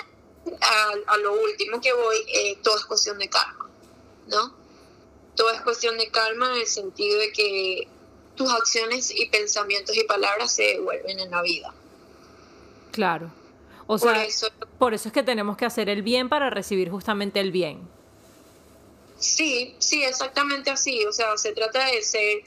a, 0.62 1.17
lo 1.17 1.34
último 1.34 1.80
que 1.80 1.93
voy, 1.93 2.17
eh, 2.28 2.58
todo 2.63 2.78
es 2.78 2.86
cuestión 2.86 3.19
de 3.19 3.30
calma, 3.30 3.69
¿no? 4.28 4.56
Todo 5.36 5.52
es 5.52 5.62
cuestión 5.62 5.97
de 5.97 6.10
calma 6.10 6.52
en 6.54 6.62
el 6.62 6.67
sentido 6.67 7.19
de 7.19 7.32
que 7.32 7.88
tus 8.36 8.52
acciones 8.52 9.12
y 9.13 9.28
pensamientos 9.30 9.95
y 9.95 10.04
palabras 10.06 10.52
se 10.52 10.63
devuelven 10.63 11.19
en 11.19 11.30
la 11.30 11.41
vida. 11.43 11.73
Claro. 12.91 13.32
O 13.88 13.97
sea, 13.97 14.26
por 14.80 14.93
eso, 14.93 15.08
es 15.10 15.13
que 15.13 15.23
tenemos 15.23 15.58
que 15.58 15.65
hacer 15.65 15.89
el 15.89 16.02
bien 16.02 16.28
para 16.28 16.50
recibir 16.50 16.89
justamente 16.89 17.39
el 17.39 17.52
bien. 17.52 17.88
Sí, 19.17 19.76
sí, 19.80 20.04
exactamente 20.04 20.69
así. 20.69 21.06
O 21.06 21.13
sea, 21.13 21.38
se 21.38 21.54
trata 21.54 21.86
de 21.86 22.02
ser, 22.02 22.41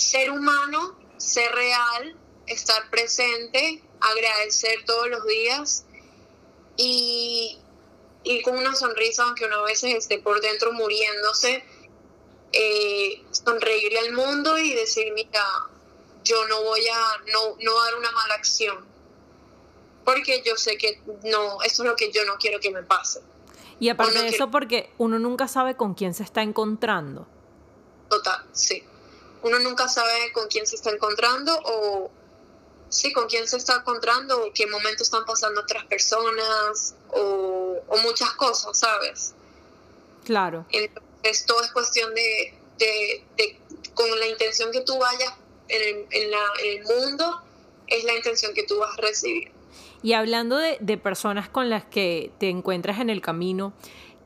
ser 0.00 0.30
humano, 0.30 0.98
ser 1.16 1.52
real, 1.52 2.16
estar 2.46 2.88
presente, 2.90 3.82
agradecer 4.00 4.84
todos 4.84 5.08
los 5.08 5.26
días 5.26 5.84
y, 6.76 7.58
y 8.24 8.42
con 8.42 8.56
una 8.56 8.74
sonrisa, 8.74 9.24
aunque 9.24 9.44
una 9.44 9.60
vez 9.62 9.84
esté 9.84 10.18
por 10.18 10.40
dentro 10.40 10.72
muriéndose, 10.72 11.64
eh, 12.52 13.22
sonreírle 13.30 13.98
al 13.98 14.12
mundo 14.12 14.58
y 14.58 14.74
decir, 14.74 15.12
mira, 15.12 15.44
yo 16.24 16.46
no 16.48 16.62
voy 16.62 16.86
a 16.88 17.22
no, 17.32 17.56
no 17.60 17.84
dar 17.84 17.94
una 17.96 18.10
mala 18.12 18.34
acción 18.34 18.90
porque 20.04 20.42
yo 20.44 20.56
sé 20.56 20.76
que 20.76 21.00
no, 21.24 21.62
eso 21.62 21.82
es 21.82 21.88
lo 21.88 21.96
que 21.96 22.10
yo 22.10 22.24
no 22.24 22.36
quiero 22.36 22.58
que 22.58 22.70
me 22.70 22.82
pase. 22.82 23.22
Y 23.78 23.88
aparte 23.88 24.20
de 24.20 24.28
eso, 24.28 24.50
porque 24.50 24.92
uno 24.98 25.18
nunca 25.18 25.48
sabe 25.48 25.76
con 25.76 25.94
quién 25.94 26.14
se 26.14 26.22
está 26.22 26.42
encontrando. 26.42 27.26
Total, 28.08 28.44
sí. 28.52 28.82
Uno 29.42 29.58
nunca 29.60 29.88
sabe 29.88 30.32
con 30.32 30.48
quién 30.48 30.66
se 30.66 30.76
está 30.76 30.90
encontrando 30.90 31.58
o 31.64 32.10
sí, 32.88 33.12
con 33.12 33.28
quién 33.28 33.46
se 33.48 33.56
está 33.56 33.76
encontrando 33.76 34.44
o 34.44 34.52
qué 34.52 34.66
momento 34.66 35.02
están 35.02 35.24
pasando 35.24 35.62
otras 35.62 35.84
personas 35.86 36.94
o, 37.08 37.80
muchas 38.02 38.30
cosas, 38.32 38.78
¿sabes? 38.78 39.34
Claro. 40.24 40.64
Entonces 40.70 41.44
todo 41.46 41.62
es 41.62 41.70
cuestión 41.70 42.14
de, 42.14 42.54
de, 42.78 43.58
con 43.94 44.18
la 44.18 44.26
intención 44.26 44.72
que 44.72 44.80
tú 44.80 44.98
vayas 44.98 45.34
en 45.68 46.06
en 46.10 46.32
el 46.64 46.84
mundo, 46.84 47.42
es 47.86 48.04
la 48.04 48.14
intención 48.14 48.54
que 48.54 48.64
tú 48.64 48.78
vas 48.78 48.98
a 48.98 49.02
recibir. 49.02 49.52
Y 50.02 50.14
hablando 50.14 50.56
de, 50.56 50.78
de 50.80 50.96
personas 50.96 51.48
con 51.48 51.68
las 51.68 51.84
que 51.84 52.32
te 52.38 52.48
encuentras 52.48 53.00
en 53.00 53.10
el 53.10 53.20
camino, 53.20 53.74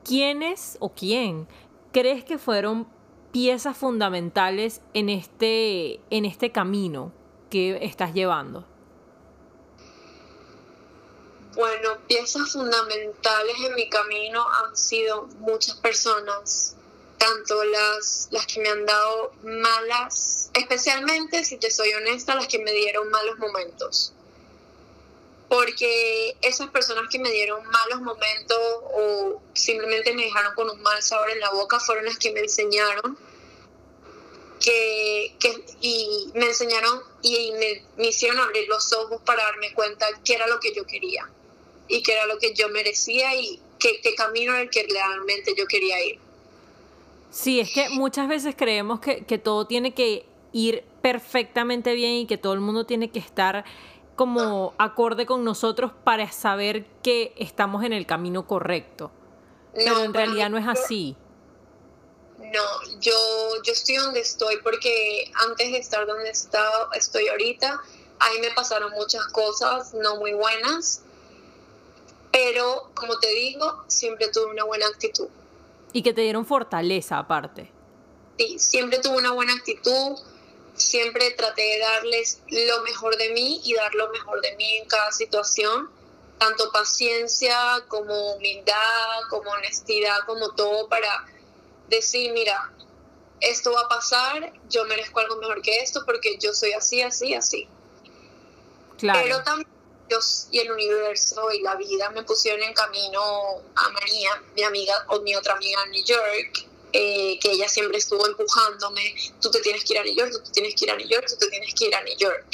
¿quiénes 0.05 0.77
o 0.79 0.93
quién 0.93 1.47
crees 1.91 2.23
que 2.23 2.37
fueron 2.37 2.87
piezas 3.35 3.75
fundamentales 3.75 4.79
en 4.93 5.09
este, 5.09 5.99
en 6.09 6.23
este 6.23 6.53
camino 6.53 7.11
que 7.49 7.79
estás 7.81 8.13
llevando? 8.13 8.65
Bueno, 11.53 11.97
piezas 12.07 12.53
fundamentales 12.53 13.55
en 13.59 13.75
mi 13.75 13.89
camino 13.89 14.41
han 14.49 14.77
sido 14.77 15.27
muchas 15.39 15.75
personas, 15.75 16.77
tanto 17.17 17.61
las, 17.65 18.29
las 18.31 18.47
que 18.47 18.61
me 18.61 18.69
han 18.69 18.85
dado 18.85 19.33
malas, 19.43 20.49
especialmente, 20.53 21.43
si 21.43 21.57
te 21.57 21.71
soy 21.71 21.91
honesta, 21.91 22.35
las 22.35 22.47
que 22.47 22.59
me 22.59 22.71
dieron 22.71 23.09
malos 23.09 23.37
momentos 23.37 24.13
porque 25.49 26.35
esas 26.41 26.69
personas 26.69 27.05
que 27.09 27.19
me 27.19 27.31
dieron 27.31 27.63
malos 27.65 28.01
momentos 28.01 28.57
o 28.93 29.41
simplemente 29.53 30.13
me 30.13 30.23
dejaron 30.23 30.53
con 30.55 30.69
un 30.69 30.81
mal 30.81 31.01
sabor 31.01 31.29
en 31.29 31.39
la 31.39 31.51
boca 31.51 31.79
fueron 31.79 32.05
las 32.05 32.17
que 32.17 32.31
me 32.31 32.41
enseñaron 32.41 33.17
que, 34.59 35.35
y 35.81 36.31
me 36.33 36.47
enseñaron 36.47 36.99
y 37.21 37.51
me, 37.97 38.07
hicieron 38.07 38.39
abrir 38.39 38.67
los 38.67 38.91
ojos 38.93 39.21
para 39.23 39.43
darme 39.43 39.73
cuenta 39.73 40.07
qué 40.23 40.33
era 40.33 40.47
lo 40.47 40.59
que 40.59 40.73
yo 40.73 40.85
quería. 40.85 41.29
y 41.87 42.01
qué 42.01 42.13
era 42.13 42.25
lo 42.25 42.39
que 42.39 42.53
yo 42.55 42.67
merecía 42.69 43.35
y 43.35 43.59
qué, 43.77 43.99
qué 44.01 44.15
camino 44.15 44.53
era 44.53 44.63
el 44.63 44.71
que 44.71 44.87
realmente 44.89 45.53
yo 45.55 45.67
quería 45.67 46.03
ir. 46.03 46.17
Sí, 47.29 47.59
es 47.59 47.71
que 47.71 47.89
muchas 47.89 48.27
veces 48.27 48.55
creemos 48.57 48.99
que, 49.01 49.23
que 49.23 49.37
todo 49.37 49.67
tiene 49.67 49.93
que 49.93 50.25
ir 50.51 50.83
perfectamente 51.03 51.93
bien 51.93 52.13
y 52.13 52.25
que 52.25 52.37
todo 52.37 52.53
el 52.53 52.61
mundo 52.61 52.85
tiene 52.87 53.11
que 53.11 53.19
estar 53.19 53.65
como 54.15 54.73
acorde 54.77 55.25
con 55.25 55.43
nosotros 55.43 55.91
para 56.03 56.31
saber 56.31 56.85
que 57.03 57.33
estamos 57.37 57.83
en 57.83 57.93
el 57.93 58.05
camino 58.05 58.47
correcto. 58.47 59.11
Pero 59.73 60.03
en 60.03 60.13
realidad 60.13 60.49
no 60.49 60.57
es 60.57 60.67
así. 60.67 61.17
No, 62.37 62.99
yo, 62.99 63.13
yo 63.63 63.73
estoy 63.73 63.95
donde 63.97 64.21
estoy 64.21 64.57
porque 64.63 65.31
antes 65.49 65.71
de 65.71 65.77
estar 65.77 66.05
donde 66.05 66.29
está, 66.29 66.63
estoy 66.93 67.27
ahorita, 67.27 67.81
ahí 68.19 68.39
me 68.39 68.51
pasaron 68.51 68.91
muchas 68.91 69.25
cosas 69.27 69.93
no 69.93 70.17
muy 70.17 70.33
buenas, 70.33 71.01
pero 72.31 72.89
como 72.93 73.17
te 73.19 73.27
digo, 73.27 73.83
siempre 73.87 74.29
tuve 74.29 74.45
una 74.45 74.63
buena 74.63 74.87
actitud. 74.87 75.27
Y 75.91 76.03
que 76.03 76.13
te 76.13 76.21
dieron 76.21 76.45
fortaleza 76.45 77.17
aparte. 77.17 77.71
Sí, 78.37 78.59
siempre 78.59 78.99
tuve 78.99 79.17
una 79.17 79.31
buena 79.31 79.53
actitud, 79.53 80.17
siempre 80.75 81.31
traté 81.31 81.61
de 81.61 81.79
darles 81.79 82.41
lo 82.49 82.81
mejor 82.83 83.17
de 83.17 83.29
mí 83.29 83.61
y 83.63 83.73
dar 83.73 83.93
lo 83.95 84.09
mejor 84.09 84.41
de 84.41 84.55
mí 84.55 84.77
en 84.77 84.87
cada 84.87 85.11
situación, 85.11 85.89
tanto 86.37 86.71
paciencia 86.71 87.83
como 87.87 88.33
humildad, 88.33 89.21
como 89.29 89.49
honestidad, 89.51 90.19
como 90.25 90.51
todo 90.51 90.87
para 90.89 91.25
decir, 91.87 92.33
mira, 92.33 92.71
esto 93.41 93.71
va 93.71 93.81
a 93.81 93.87
pasar, 93.87 94.53
yo 94.69 94.85
merezco 94.85 95.19
algo 95.19 95.37
mejor 95.37 95.61
que 95.61 95.77
esto 95.79 96.03
porque 96.05 96.37
yo 96.37 96.53
soy 96.53 96.73
así, 96.73 97.01
así, 97.01 97.33
así. 97.33 97.67
Claro. 98.97 99.19
Pero 99.23 99.43
también 99.43 99.69
Dios 100.07 100.47
y 100.51 100.59
el 100.59 100.71
universo 100.71 101.51
y 101.51 101.61
la 101.61 101.75
vida 101.75 102.09
me 102.11 102.23
pusieron 102.23 102.61
en 102.63 102.73
camino 102.73 103.21
a 103.75 103.89
María, 103.89 104.43
mi 104.55 104.63
amiga 104.63 105.05
o 105.09 105.19
mi 105.21 105.35
otra 105.35 105.53
amiga 105.53 105.83
en 105.85 105.91
New 105.91 106.03
York, 106.03 106.67
eh, 106.97 107.37
que 107.41 107.51
ella 107.51 107.67
siempre 107.67 107.97
estuvo 107.97 108.25
empujándome, 108.25 109.13
tú 109.41 109.51
te 109.51 109.59
tienes 109.59 109.83
que 109.83 109.93
ir 109.93 109.99
a 109.99 110.03
New 110.03 110.15
York, 110.15 110.31
tú 110.31 110.39
te 110.43 110.51
tienes 110.51 110.75
que 110.75 110.85
ir 110.85 110.91
a 110.91 110.95
New 110.95 111.07
York, 111.09 111.25
tú 111.27 111.35
te 111.37 111.49
tienes 111.49 111.73
que 111.73 111.87
ir 111.87 111.95
a 111.95 112.01
New 112.01 112.17
York. 112.17 112.45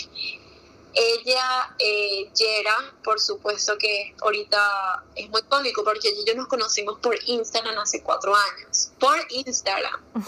Ella, 0.93 1.75
eh, 1.77 2.27
Yera, 2.33 2.75
por 3.03 3.19
supuesto 3.19 3.77
que 3.77 4.15
ahorita 4.19 5.03
es 5.15 5.29
muy 5.29 5.43
cómico 5.43 5.83
porque 5.83 6.09
ella 6.09 6.21
y 6.21 6.27
yo 6.27 6.33
nos 6.33 6.47
conocimos 6.47 6.97
por 6.99 7.15
Instagram 7.27 7.77
hace 7.77 8.01
cuatro 8.01 8.33
años. 8.35 8.91
Por 8.99 9.15
Instagram. 9.29 10.01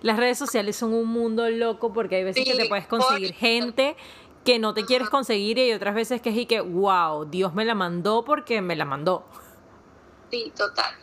Las 0.00 0.16
redes 0.16 0.38
sociales 0.38 0.76
son 0.76 0.94
un 0.94 1.08
mundo 1.08 1.48
loco 1.50 1.92
porque 1.92 2.16
hay 2.16 2.24
veces 2.24 2.46
que 2.46 2.54
te 2.54 2.66
puedes 2.66 2.86
conseguir 2.86 3.34
gente 3.34 3.94
que 4.42 4.58
no 4.58 4.72
te 4.72 4.86
quieres 4.86 5.10
conseguir 5.10 5.58
y 5.58 5.72
otras 5.74 5.94
veces 5.94 6.22
que 6.22 6.30
es 6.30 6.36
y 6.36 6.46
que, 6.46 6.62
wow, 6.62 7.26
Dios 7.26 7.52
me 7.52 7.66
la 7.66 7.74
mandó 7.74 8.24
porque 8.24 8.62
me 8.62 8.74
la 8.74 8.86
mandó. 8.86 9.26
Sí, 10.30 10.50
total. 10.56 10.94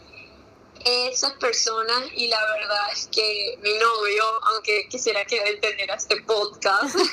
Esas 0.86 1.34
personas, 1.34 2.04
y 2.16 2.28
la 2.28 2.40
verdad 2.54 2.92
es 2.94 3.08
que 3.12 3.58
mi 3.62 3.74
novio, 3.74 4.24
aunque 4.54 4.88
quisiera 4.90 5.26
que 5.26 5.38
él 5.38 5.60
este 5.96 6.22
podcast, 6.22 6.96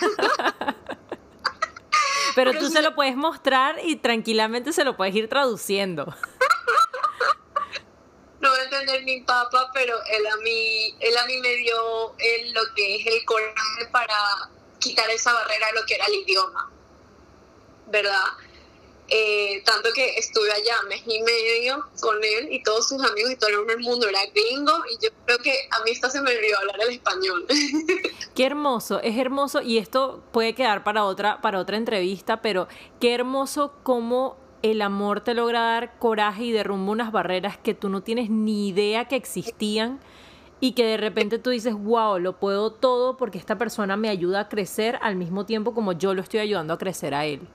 Pero, 2.35 2.57
tú 2.57 2.71
se 2.71 2.83
lo 2.83 2.95
puedes 2.95 3.17
mostrar 3.17 3.81
y 3.83 3.97
tranquilamente 3.97 4.73
se 4.73 4.85
lo 4.85 4.97
puedes 4.97 5.15
ir 5.15 5.29
traduciendo. 5.29 6.15
No 8.41 8.51
voy 8.51 8.61
a 8.61 8.63
entender 8.63 9.03
mi 9.03 9.21
papá, 9.23 9.69
pero 9.75 9.97
él 10.13 10.25
a 10.29 10.37
mí, 10.37 10.95
él 11.01 11.17
a 11.17 11.27
mí 11.27 11.39
me 11.39 11.57
dio 11.57 12.15
él 12.19 12.53
lo 12.53 12.61
que 12.77 12.95
es 12.95 13.07
el 13.07 13.25
coraje 13.25 13.87
para 13.91 14.15
quitar 14.79 15.11
esa 15.11 15.33
barrera 15.33 15.67
de 15.67 15.73
lo 15.73 15.85
que 15.85 15.97
era 15.97 16.07
el 16.07 16.15
idioma, 16.15 16.71
¿verdad? 17.89 18.25
Eh, 19.11 19.63
tanto 19.65 19.89
que 19.95 20.17
estuve 20.19 20.53
allá 20.53 20.75
mes 20.87 21.01
y 21.07 21.23
medio 21.23 21.83
con 21.99 22.17
él 22.23 22.53
y 22.53 22.63
todos 22.63 22.89
sus 22.89 23.03
amigos 23.03 23.31
y 23.31 23.37
todo 23.37 23.49
el 23.49 23.79
mundo 23.79 24.07
era 24.07 24.19
gringo 24.35 24.73
y 24.93 25.03
yo 25.03 25.11
creo 25.25 25.39
que 25.39 25.53
a 25.71 25.83
mí 25.83 25.93
hasta 25.93 26.11
se 26.11 26.21
me 26.21 26.37
olvidó 26.37 26.59
hablar 26.59 26.77
el 26.83 26.91
español. 26.91 27.47
Qué 28.35 28.45
hermoso, 28.45 29.01
es 29.01 29.17
hermoso 29.17 29.63
y 29.63 29.79
esto 29.79 30.23
puede 30.31 30.55
quedar 30.55 30.85
para 30.85 31.05
otra, 31.05 31.41
para 31.41 31.59
otra 31.59 31.79
entrevista, 31.79 32.43
pero 32.43 32.69
qué 33.01 33.15
hermoso 33.15 33.73
cómo 33.83 34.37
el 34.63 34.83
amor 34.83 35.23
te 35.23 35.33
logra 35.35 35.61
dar 35.61 35.99
coraje 35.99 36.45
y 36.45 36.53
derrumba 36.53 36.93
unas 36.93 37.11
barreras 37.11 37.57
que 37.57 37.75
tú 37.75 37.89
no 37.89 38.03
tienes 38.03 38.29
ni 38.29 38.69
idea 38.69 39.07
que 39.07 39.17
existían 39.17 40.01
y 40.61 40.73
que 40.73 40.85
de 40.85 40.97
repente 40.99 41.39
tú 41.39 41.51
dices, 41.51 41.75
wow, 41.75 42.19
lo 42.19 42.39
puedo 42.39 42.73
todo 42.73 43.17
porque 43.17 43.39
esta 43.39 43.57
persona 43.57 43.97
me 43.97 44.09
ayuda 44.09 44.41
a 44.41 44.49
crecer 44.49 44.99
al 45.01 45.17
mismo 45.17 45.47
tiempo 45.47 45.73
como 45.73 45.93
yo 45.93 46.15
lo 46.15 46.21
estoy 46.21 46.41
ayudando 46.41 46.75
a 46.75 46.79
crecer 46.79 47.15
a 47.15 47.25
él. 47.25 47.49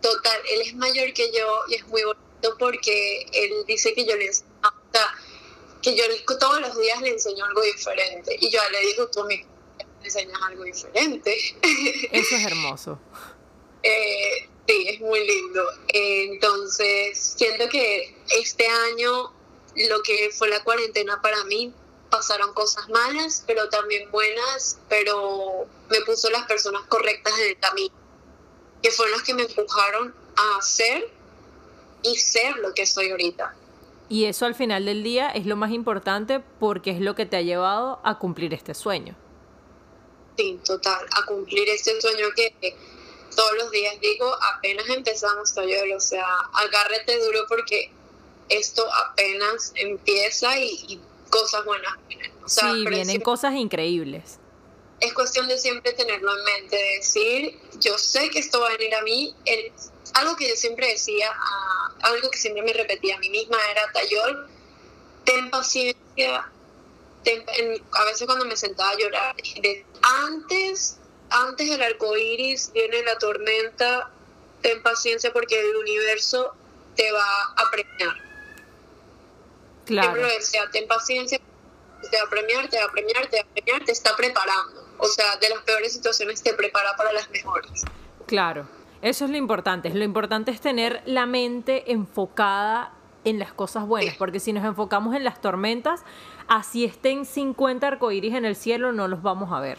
Total, 0.00 0.40
él 0.52 0.60
es 0.62 0.74
mayor 0.74 1.12
que 1.12 1.32
yo 1.32 1.62
y 1.68 1.74
es 1.74 1.86
muy 1.88 2.02
bonito 2.02 2.56
porque 2.58 3.26
él 3.32 3.64
dice 3.66 3.94
que 3.94 4.04
yo 4.04 4.16
le 4.16 4.26
enseño, 4.26 4.48
que 5.82 5.96
yo 5.96 6.04
todos 6.38 6.60
los 6.60 6.78
días 6.78 7.00
le 7.02 7.10
enseño 7.10 7.44
algo 7.44 7.62
diferente. 7.62 8.36
Y 8.40 8.50
yo 8.50 8.60
le 8.70 8.80
digo, 8.80 9.08
tú 9.08 9.24
me 9.24 9.44
enseñas 10.02 10.40
algo 10.42 10.64
diferente. 10.64 11.36
Eso 12.12 12.36
es 12.36 12.46
hermoso. 12.46 12.98
eh, 13.82 14.48
sí, 14.66 14.86
es 14.88 15.00
muy 15.00 15.26
lindo. 15.26 15.62
entonces, 15.88 17.34
siento 17.36 17.68
que 17.68 18.14
este 18.36 18.66
año, 18.66 19.32
lo 19.74 20.02
que 20.02 20.30
fue 20.30 20.48
la 20.48 20.62
cuarentena 20.62 21.20
para 21.22 21.42
mí, 21.44 21.72
pasaron 22.10 22.54
cosas 22.54 22.88
malas, 22.88 23.44
pero 23.46 23.68
también 23.68 24.10
buenas, 24.10 24.78
pero 24.88 25.66
me 25.90 26.00
puso 26.02 26.30
las 26.30 26.46
personas 26.46 26.82
correctas 26.88 27.38
en 27.38 27.48
el 27.48 27.58
camino 27.58 27.97
que 28.82 28.90
fueron 28.90 29.12
los 29.12 29.22
que 29.22 29.34
me 29.34 29.42
empujaron 29.42 30.14
a 30.36 30.58
hacer 30.58 31.10
y 32.02 32.16
ser 32.16 32.56
lo 32.58 32.74
que 32.74 32.86
soy 32.86 33.10
ahorita. 33.10 33.54
Y 34.08 34.24
eso 34.24 34.46
al 34.46 34.54
final 34.54 34.86
del 34.86 35.02
día 35.02 35.30
es 35.30 35.46
lo 35.46 35.56
más 35.56 35.70
importante 35.72 36.40
porque 36.40 36.90
es 36.90 37.00
lo 37.00 37.14
que 37.14 37.26
te 37.26 37.36
ha 37.36 37.42
llevado 37.42 38.00
a 38.04 38.18
cumplir 38.18 38.54
este 38.54 38.74
sueño. 38.74 39.14
Sí, 40.36 40.58
total, 40.64 41.04
a 41.16 41.26
cumplir 41.26 41.68
este 41.68 42.00
sueño 42.00 42.26
que 42.34 42.76
todos 43.34 43.56
los 43.58 43.70
días 43.70 44.00
digo, 44.00 44.32
apenas 44.54 44.88
empezamos, 44.88 45.52
Toyol, 45.54 45.92
o 45.92 46.00
sea, 46.00 46.26
agárrate 46.54 47.18
duro 47.24 47.40
porque 47.48 47.90
esto 48.48 48.84
apenas 49.10 49.72
empieza 49.74 50.58
y, 50.58 51.00
cosas 51.28 51.62
buenas 51.66 51.92
vienen. 52.08 52.32
sí, 52.46 52.86
vienen 52.88 53.20
cosas 53.20 53.52
increíbles 53.54 54.38
es 55.00 55.14
cuestión 55.14 55.46
de 55.46 55.58
siempre 55.58 55.92
tenerlo 55.92 56.36
en 56.36 56.44
mente, 56.44 56.76
de 56.76 56.96
decir, 56.96 57.58
yo 57.78 57.96
sé 57.98 58.30
que 58.30 58.40
esto 58.40 58.60
va 58.60 58.68
a 58.68 58.76
venir 58.76 58.94
a 58.94 59.02
mí. 59.02 59.34
algo 60.14 60.36
que 60.36 60.48
yo 60.48 60.56
siempre 60.56 60.88
decía, 60.88 61.30
algo 62.02 62.30
que 62.30 62.38
siempre 62.38 62.62
me 62.62 62.72
repetía 62.72 63.16
a 63.16 63.18
mí 63.18 63.30
misma 63.30 63.58
era, 63.70 63.92
Tayol, 63.92 64.48
ten 65.24 65.50
paciencia. 65.50 66.50
a 67.92 68.04
veces 68.04 68.26
cuando 68.26 68.44
me 68.44 68.56
sentaba 68.56 68.90
a 68.90 68.98
llorar, 68.98 69.36
de, 69.36 69.86
antes, 70.02 70.98
antes 71.30 71.68
del 71.68 71.82
arco 71.82 72.16
iris 72.16 72.72
viene 72.72 73.02
la 73.04 73.18
tormenta, 73.18 74.10
ten 74.62 74.82
paciencia 74.82 75.32
porque 75.32 75.60
el 75.60 75.76
universo 75.76 76.54
te 76.96 77.12
va 77.12 77.54
a 77.56 77.70
premiar. 77.70 78.16
Claro. 79.86 80.08
Siempre 80.08 80.22
lo 80.22 80.38
decía, 80.38 80.68
ten 80.72 80.88
paciencia, 80.88 81.40
te 82.10 82.16
va 82.16 82.24
a 82.24 82.30
premiar, 82.30 82.68
te 82.68 82.78
va 82.78 82.86
a 82.86 82.90
premiar, 82.90 83.28
te 83.28 83.36
va 83.36 83.48
a 83.48 83.54
premiar, 83.54 83.84
te 83.84 83.92
está 83.92 84.16
preparando 84.16 84.77
o 84.98 85.06
sea, 85.06 85.36
de 85.36 85.48
las 85.48 85.62
peores 85.62 85.92
situaciones 85.92 86.42
te 86.42 86.54
prepara 86.54 86.96
para 86.96 87.12
las 87.12 87.30
mejores. 87.30 87.84
Claro, 88.26 88.68
eso 89.02 89.24
es 89.24 89.30
lo 89.30 89.36
importante. 89.36 89.90
Lo 89.90 90.04
importante 90.04 90.50
es 90.50 90.60
tener 90.60 91.02
la 91.06 91.26
mente 91.26 91.92
enfocada 91.92 92.92
en 93.24 93.38
las 93.38 93.52
cosas 93.52 93.86
buenas, 93.86 94.16
porque 94.16 94.40
si 94.40 94.52
nos 94.52 94.64
enfocamos 94.64 95.14
en 95.14 95.24
las 95.24 95.40
tormentas, 95.40 96.02
así 96.46 96.84
estén 96.84 97.26
50 97.26 97.86
arcoíris 97.86 98.34
en 98.34 98.44
el 98.44 98.56
cielo, 98.56 98.92
no 98.92 99.08
los 99.08 99.22
vamos 99.22 99.52
a 99.52 99.60
ver. 99.60 99.78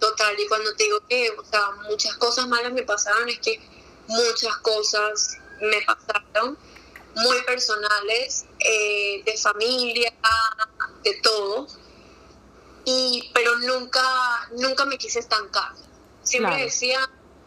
Total, 0.00 0.34
y 0.38 0.46
cuando 0.48 0.74
te 0.74 0.84
digo 0.84 0.98
que, 1.08 1.30
o 1.30 1.44
sea, 1.44 1.70
muchas 1.88 2.14
cosas 2.16 2.46
malas 2.48 2.72
me 2.72 2.82
pasaron, 2.82 3.28
es 3.28 3.38
que 3.38 3.60
muchas 4.08 4.56
cosas 4.58 5.38
me 5.60 5.80
pasaron, 5.86 6.58
muy 7.16 7.42
personales, 7.42 8.44
eh, 8.58 9.22
de 9.24 9.36
familia, 9.36 10.12
de 11.04 11.14
todo 11.22 11.68
y, 12.84 13.30
pero 13.34 13.56
nunca, 13.58 14.02
nunca 14.52 14.84
me 14.84 14.98
quise 14.98 15.18
estancar. 15.18 15.72
Siempre 16.22 16.56
decía, 16.64 16.98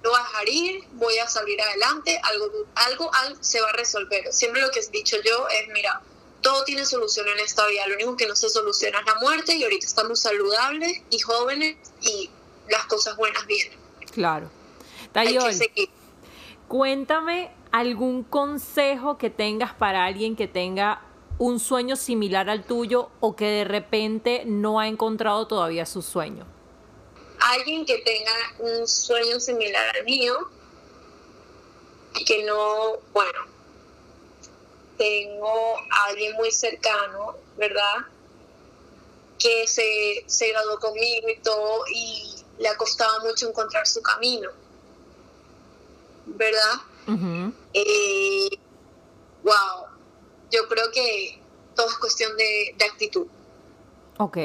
no 0.03 0.09
voy 0.11 0.19
a 0.19 0.23
dejar 0.23 0.49
ir, 0.49 0.83
voy 0.93 1.17
a 1.17 1.27
salir 1.27 1.59
adelante, 1.61 2.19
algo, 2.23 2.51
algo, 2.75 3.11
se 3.41 3.61
va 3.61 3.69
a 3.69 3.73
resolver. 3.73 4.31
Siempre 4.31 4.61
lo 4.61 4.69
que 4.71 4.79
he 4.79 4.87
dicho 4.89 5.17
yo 5.23 5.47
es, 5.49 5.67
mira, 5.73 6.01
todo 6.41 6.63
tiene 6.63 6.85
solución 6.85 7.27
en 7.27 7.39
esta 7.39 7.65
vida, 7.67 7.87
lo 7.87 7.95
único 7.95 8.15
que 8.15 8.27
no 8.27 8.35
se 8.35 8.49
soluciona 8.49 8.99
es 8.99 9.05
la 9.05 9.15
muerte 9.15 9.55
y 9.55 9.63
ahorita 9.63 9.85
estamos 9.85 10.21
saludables 10.21 11.01
y 11.09 11.19
jóvenes 11.19 11.77
y 12.01 12.29
las 12.69 12.85
cosas 12.85 13.17
buenas 13.17 13.45
vienen. 13.47 13.77
Claro. 14.11 14.49
Tayol, 15.11 15.51
cuéntame 16.67 17.51
algún 17.71 18.23
consejo 18.23 19.17
que 19.17 19.29
tengas 19.29 19.73
para 19.73 20.05
alguien 20.05 20.35
que 20.35 20.47
tenga 20.47 21.01
un 21.39 21.59
sueño 21.59 21.95
similar 21.95 22.49
al 22.49 22.63
tuyo 22.63 23.09
o 23.19 23.35
que 23.35 23.45
de 23.45 23.63
repente 23.63 24.43
no 24.45 24.79
ha 24.79 24.87
encontrado 24.87 25.47
todavía 25.47 25.85
su 25.85 26.01
sueño? 26.01 26.45
Alguien 27.39 27.85
que 27.85 27.99
tenga 27.99 28.33
un 28.59 28.87
sueño 28.87 29.39
similar 29.39 29.95
al 29.95 30.05
mío, 30.05 30.35
que 32.25 32.43
no, 32.43 32.97
bueno, 33.13 33.39
tengo 34.97 35.77
a 35.91 36.05
alguien 36.09 36.33
muy 36.33 36.51
cercano, 36.51 37.35
¿verdad? 37.57 38.05
Que 39.37 39.67
se, 39.67 40.23
se 40.25 40.49
graduó 40.49 40.79
conmigo 40.79 41.29
y 41.29 41.39
todo 41.41 41.83
y 41.93 42.35
le 42.57 42.67
ha 42.67 42.75
costado 42.75 43.21
mucho 43.25 43.47
encontrar 43.47 43.85
su 43.87 44.01
camino, 44.01 44.49
¿verdad? 46.25 46.81
Eh, 47.73 48.49
wow, 49.43 49.86
yo 50.51 50.67
creo 50.67 50.91
que 50.91 51.39
todo 51.75 51.87
es 51.89 51.97
cuestión 51.97 52.35
de, 52.37 52.75
de 52.77 52.85
actitud. 52.85 53.27
Ok. 54.17 54.37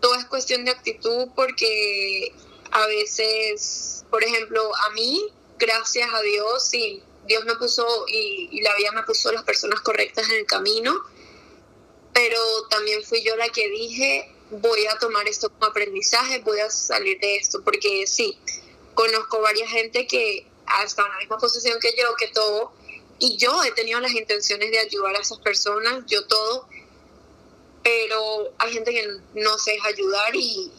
Todo 0.00 0.14
es 0.16 0.24
cuestión 0.26 0.64
de 0.64 0.72
actitud 0.72 1.28
porque 1.34 2.32
a 2.70 2.86
veces, 2.86 4.04
por 4.10 4.22
ejemplo, 4.24 4.74
a 4.76 4.90
mí, 4.90 5.32
gracias 5.58 6.12
a 6.12 6.20
Dios, 6.20 6.68
sí, 6.68 7.02
Dios 7.26 7.44
me 7.44 7.56
puso 7.56 7.86
y, 8.08 8.60
la 8.60 8.74
vida 8.76 8.92
me 8.92 9.02
puso 9.02 9.32
las 9.32 9.42
personas 9.42 9.80
correctas 9.80 10.28
en 10.30 10.36
el 10.36 10.46
camino, 10.46 10.94
pero 12.12 12.38
también 12.70 13.02
fui 13.02 13.22
yo 13.22 13.36
la 13.36 13.48
que 13.48 13.68
dije, 13.68 14.32
voy 14.50 14.86
a 14.86 14.98
tomar 14.98 15.26
esto 15.28 15.50
como 15.50 15.66
aprendizaje, 15.66 16.40
voy 16.40 16.60
a 16.60 16.70
salir 16.70 17.18
de 17.20 17.36
esto, 17.36 17.62
porque 17.62 18.06
sí, 18.06 18.38
conozco 18.94 19.40
varias 19.40 19.70
gente 19.70 20.06
que 20.06 20.46
está 20.84 21.02
en 21.02 21.12
la 21.12 21.18
misma 21.18 21.38
posición 21.38 21.78
que 21.80 21.94
yo, 21.96 22.14
que 22.16 22.28
todo, 22.28 22.72
y 23.18 23.36
yo 23.36 23.62
he 23.64 23.72
tenido 23.72 24.00
las 24.00 24.12
intenciones 24.12 24.70
de 24.70 24.78
ayudar 24.78 25.16
a 25.16 25.20
esas 25.20 25.38
personas, 25.38 26.04
yo 26.06 26.26
todo, 26.26 26.68
pero 27.82 28.52
hay 28.58 28.72
gente 28.72 28.92
que 28.92 29.06
no 29.40 29.58
se 29.58 29.72
deja 29.72 29.88
ayudar 29.88 30.34
y, 30.34 30.72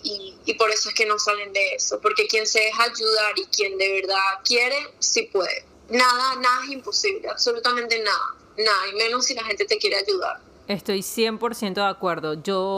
y, 0.45 0.53
por 0.55 0.69
eso 0.69 0.89
es 0.89 0.95
que 0.95 1.05
no 1.05 1.17
salen 1.17 1.53
de 1.53 1.75
eso, 1.75 1.99
porque 2.01 2.27
quien 2.27 2.45
se 2.45 2.59
deja 2.59 2.83
ayudar 2.83 3.33
y 3.37 3.45
quien 3.45 3.77
de 3.77 4.01
verdad 4.01 4.17
quiere, 4.43 4.75
sí 4.99 5.23
puede. 5.31 5.65
Nada, 5.89 6.35
nada 6.35 6.65
es 6.65 6.71
imposible, 6.71 7.29
absolutamente 7.29 8.01
nada, 8.03 8.35
nada, 8.57 8.87
y 8.91 8.95
menos 8.95 9.25
si 9.25 9.35
la 9.35 9.43
gente 9.45 9.65
te 9.65 9.77
quiere 9.77 9.95
ayudar. 9.95 10.41
Estoy 10.67 10.99
100% 10.99 11.75
de 11.75 11.81
acuerdo. 11.81 12.33
Yo... 12.33 12.75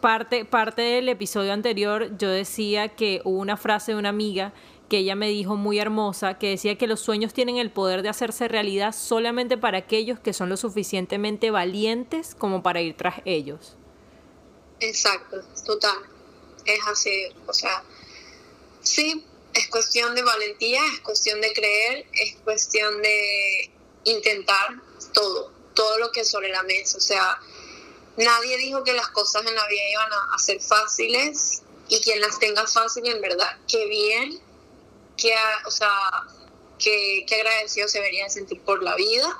Parte, 0.00 0.44
parte 0.44 0.82
del 0.82 1.08
episodio 1.08 1.52
anterior 1.52 2.16
yo 2.18 2.28
decía 2.28 2.88
que 2.88 3.20
hubo 3.24 3.38
una 3.38 3.56
frase 3.56 3.92
de 3.92 3.98
una 3.98 4.10
amiga 4.10 4.52
que 4.88 4.98
ella 4.98 5.14
me 5.14 5.28
dijo 5.28 5.56
muy 5.56 5.78
hermosa, 5.78 6.38
que 6.38 6.50
decía 6.50 6.78
que 6.78 6.86
los 6.86 7.00
sueños 7.00 7.34
tienen 7.34 7.58
el 7.58 7.70
poder 7.70 8.02
de 8.02 8.08
hacerse 8.08 8.48
realidad 8.48 8.94
solamente 8.94 9.58
para 9.58 9.78
aquellos 9.78 10.18
que 10.18 10.32
son 10.32 10.48
lo 10.48 10.56
suficientemente 10.56 11.50
valientes 11.50 12.34
como 12.34 12.62
para 12.62 12.80
ir 12.80 12.96
tras 12.96 13.20
ellos. 13.24 13.76
Exacto, 14.80 15.42
total. 15.66 15.98
Es 16.64 16.80
así, 16.86 17.28
o 17.46 17.52
sea, 17.52 17.82
sí, 18.80 19.24
es 19.54 19.68
cuestión 19.68 20.14
de 20.14 20.22
valentía, 20.22 20.80
es 20.94 21.00
cuestión 21.00 21.40
de 21.40 21.52
creer, 21.52 22.06
es 22.12 22.36
cuestión 22.44 23.02
de 23.02 23.70
intentar 24.04 24.80
todo, 25.12 25.52
todo 25.74 25.98
lo 25.98 26.10
que 26.12 26.24
sobre 26.24 26.48
la 26.50 26.62
mesa. 26.62 26.98
O 26.98 27.00
sea, 27.00 27.38
nadie 28.16 28.56
dijo 28.58 28.84
que 28.84 28.92
las 28.92 29.08
cosas 29.08 29.44
en 29.46 29.54
la 29.54 29.66
vida 29.66 29.82
iban 29.90 30.08
a, 30.32 30.38
ser 30.38 30.60
fáciles 30.60 31.62
y 31.88 32.00
quien 32.00 32.20
las 32.20 32.38
tenga 32.38 32.66
fácil, 32.66 33.06
en 33.06 33.20
verdad, 33.20 33.58
qué 33.66 33.86
bien 33.86 34.47
qué, 35.18 35.34
o 35.66 35.70
sea, 35.70 35.90
qué, 36.78 37.26
agradecido 37.30 37.88
se 37.88 37.98
debería 37.98 38.28
sentir 38.30 38.60
por 38.62 38.82
la 38.82 38.94
vida, 38.96 39.36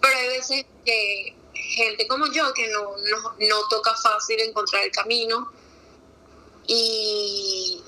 pero 0.00 0.16
hay 0.16 0.28
veces 0.28 0.66
que 0.84 1.34
gente 1.54 2.06
como 2.06 2.30
yo 2.30 2.52
que 2.52 2.68
no, 2.68 2.94
no, 3.38 3.68
toca 3.68 3.94
fácil 3.96 4.38
encontrar 4.40 4.84
el 4.84 4.92
camino 4.92 5.50
y, 6.66 7.82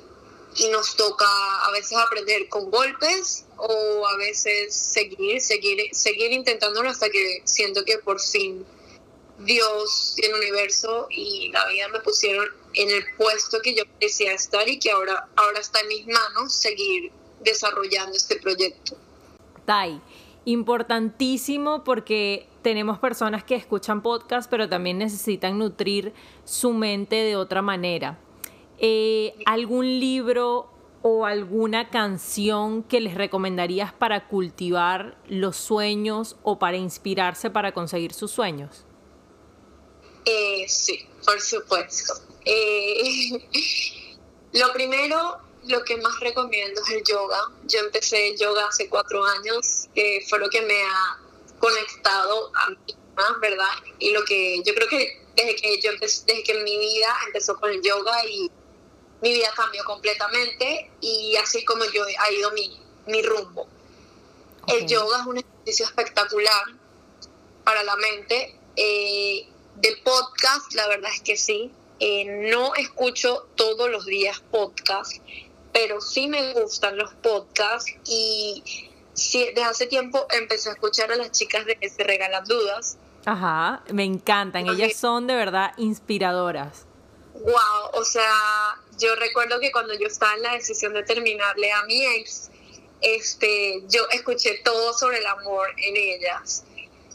y, 0.57 0.69
nos 0.69 0.97
toca 0.97 1.27
a 1.65 1.71
veces 1.71 1.97
aprender 1.99 2.49
con 2.49 2.71
golpes 2.71 3.45
o 3.59 4.07
a 4.07 4.17
veces 4.17 4.75
seguir, 4.75 5.41
seguir, 5.41 5.95
seguir 5.95 6.33
intentándolo 6.33 6.89
hasta 6.89 7.09
que 7.11 7.43
siento 7.45 7.85
que 7.85 7.99
por 7.99 8.21
fin 8.21 8.67
Dios 9.39 10.15
y 10.17 10.25
el 10.25 10.35
universo 10.35 11.07
y 11.11 11.51
la 11.53 11.67
vida 11.69 11.89
me 11.89 12.01
pusieron 12.01 12.49
en 12.73 12.91
el 12.91 13.05
puesto 13.17 13.61
que 13.61 13.75
yo 13.75 13.85
decía 14.01 14.33
estar 14.33 14.67
y 14.69 14.79
que 14.79 14.91
ahora, 14.91 15.29
ahora 15.37 15.61
está 15.61 15.81
en 15.81 15.89
mis 15.89 16.07
manos 16.07 16.55
seguir 16.55 17.13
desarrollando 17.47 18.15
este 18.17 18.37
proyecto. 18.37 18.97
Tai, 19.65 20.01
importantísimo 20.45 21.85
porque 21.85 22.47
tenemos 22.63 22.99
personas 22.99 23.45
que 23.45 23.55
escuchan 23.55 24.03
podcast, 24.03 24.51
pero 24.51 24.69
también 24.69 24.99
necesitan 24.99 25.59
nutrir 25.59 26.13
su 26.45 26.73
mente 26.73 27.17
de 27.17 27.37
otra 27.37 27.63
manera. 27.63 28.19
Eh, 28.79 29.35
¿Algún 29.47 30.01
libro 30.01 30.69
o 31.03 31.25
alguna 31.25 31.89
canción 31.89 32.83
que 32.83 33.01
les 33.01 33.15
recomendarías 33.15 33.93
para 33.93 34.27
cultivar 34.27 35.17
los 35.29 35.57
sueños 35.57 36.37
o 36.43 36.59
para 36.59 36.77
inspirarse 36.77 37.49
para 37.49 37.73
conseguir 37.73 38.13
sus 38.13 38.33
sueños? 38.33 38.85
Eh, 40.25 40.65
sí, 40.69 41.07
por 41.25 41.41
supuesto. 41.41 42.13
Eh, 42.45 43.31
lo 44.53 44.73
primero 44.73 45.46
lo 45.67 45.85
que 45.85 45.97
más 45.99 46.19
recomiendo 46.21 46.81
es 46.83 46.91
el 46.91 47.05
yoga. 47.05 47.39
Yo 47.67 47.81
empecé 47.81 48.37
yoga 48.37 48.67
hace 48.69 48.89
cuatro 48.89 49.25
años, 49.25 49.89
que 49.95 50.25
fue 50.29 50.39
lo 50.39 50.49
que 50.49 50.63
me 50.63 50.83
ha 50.83 51.19
conectado 51.59 52.53
a 52.55 52.71
mí 52.71 52.95
más, 53.17 53.41
¿verdad? 53.41 53.69
Y 53.99 54.11
lo 54.11 54.25
que 54.25 54.63
yo 54.63 54.75
creo 54.75 54.89
que 54.89 55.25
desde 55.35 55.57
que 55.57 55.81
yo 55.81 55.91
empecé, 55.91 56.25
desde 56.27 56.43
que 56.43 56.55
mi 56.63 56.79
vida 56.79 57.15
empezó 57.27 57.57
con 57.57 57.71
el 57.71 57.81
yoga 57.83 58.25
y 58.27 58.51
mi 59.23 59.33
vida 59.33 59.51
cambió 59.57 59.85
completamente 59.85 60.91
y 61.01 61.37
así 61.37 61.65
como 61.65 61.85
yo 61.87 62.05
ha 62.19 62.31
ido 62.33 62.51
mi, 62.53 62.79
mi 63.07 63.23
rumbo. 63.23 63.67
El 64.69 64.87
yoga 64.87 65.21
es 65.21 65.27
un 65.27 65.39
ejercicio 65.39 65.87
espectacular 65.87 66.63
para 67.65 67.83
la 67.83 67.97
mente. 67.97 68.59
Eh, 68.77 69.49
de 69.77 69.97
podcast, 70.05 70.75
la 70.75 70.87
verdad 70.89 71.11
es 71.13 71.21
que 71.21 71.37
sí. 71.37 71.71
Eh, 71.99 72.25
no 72.51 72.75
escucho 72.75 73.49
todos 73.55 73.91
los 73.91 74.05
días 74.05 74.41
podcast 74.51 75.13
pero 75.77 76.01
sí 76.01 76.27
me 76.27 76.55
gustan 76.55 76.97
los 76.97 77.13
podcasts 77.17 77.93
y 78.07 78.63
sí, 79.13 79.45
desde 79.45 79.63
hace 79.63 79.87
tiempo 79.87 80.27
empecé 80.31 80.71
a 80.71 80.73
escuchar 80.73 81.13
a 81.13 81.17
las 81.17 81.33
chicas 81.33 81.67
de 81.67 81.77
Se 81.87 82.03
Regalan 82.03 82.45
Dudas. 82.47 82.97
Ajá, 83.27 83.83
me 83.93 84.05
encantan, 84.05 84.67
ellas 84.71 84.97
son 84.97 85.27
de 85.27 85.35
verdad 85.35 85.73
inspiradoras. 85.77 86.87
Wow, 87.35 87.91
o 87.93 88.05
sea, 88.07 88.81
yo 88.99 89.17
recuerdo 89.17 89.61
que 89.61 89.71
cuando 89.71 89.93
yo 89.93 90.07
estaba 90.07 90.33
en 90.33 90.45
la 90.45 90.53
decisión 90.55 90.95
de 90.95 91.03
terminarle 91.03 91.71
a 91.71 91.85
mi 91.85 92.03
ex, 92.07 92.51
este, 93.03 93.83
yo 93.91 94.01
escuché 94.13 94.63
todo 94.65 94.95
sobre 94.95 95.19
el 95.19 95.27
amor 95.27 95.69
en 95.77 95.95
ellas. 95.95 96.65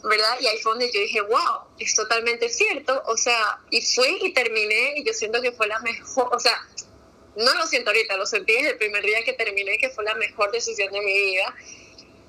¿verdad? 0.04 0.36
Y 0.40 0.46
ahí 0.46 0.58
fue 0.58 0.72
donde 0.72 0.90
yo 0.92 1.00
dije, 1.00 1.20
wow, 1.20 1.60
es 1.78 1.94
totalmente 1.94 2.48
cierto, 2.48 3.02
o 3.06 3.16
sea, 3.16 3.60
y 3.70 3.80
fui 3.82 4.18
y 4.20 4.32
terminé 4.32 4.94
y 4.96 5.04
yo 5.04 5.12
siento 5.12 5.40
que 5.40 5.52
fue 5.52 5.68
la 5.68 5.78
mejor, 5.78 6.28
o 6.34 6.40
sea, 6.40 6.60
no 7.36 7.54
lo 7.54 7.66
siento 7.66 7.90
ahorita, 7.90 8.16
lo 8.16 8.26
sentí 8.26 8.52
el 8.52 8.76
primer 8.76 9.04
día 9.04 9.22
que 9.24 9.32
terminé, 9.32 9.78
que 9.78 9.90
fue 9.90 10.04
la 10.04 10.14
mejor 10.14 10.50
decisión 10.50 10.92
de 10.92 11.00
mi 11.00 11.12
vida. 11.12 11.54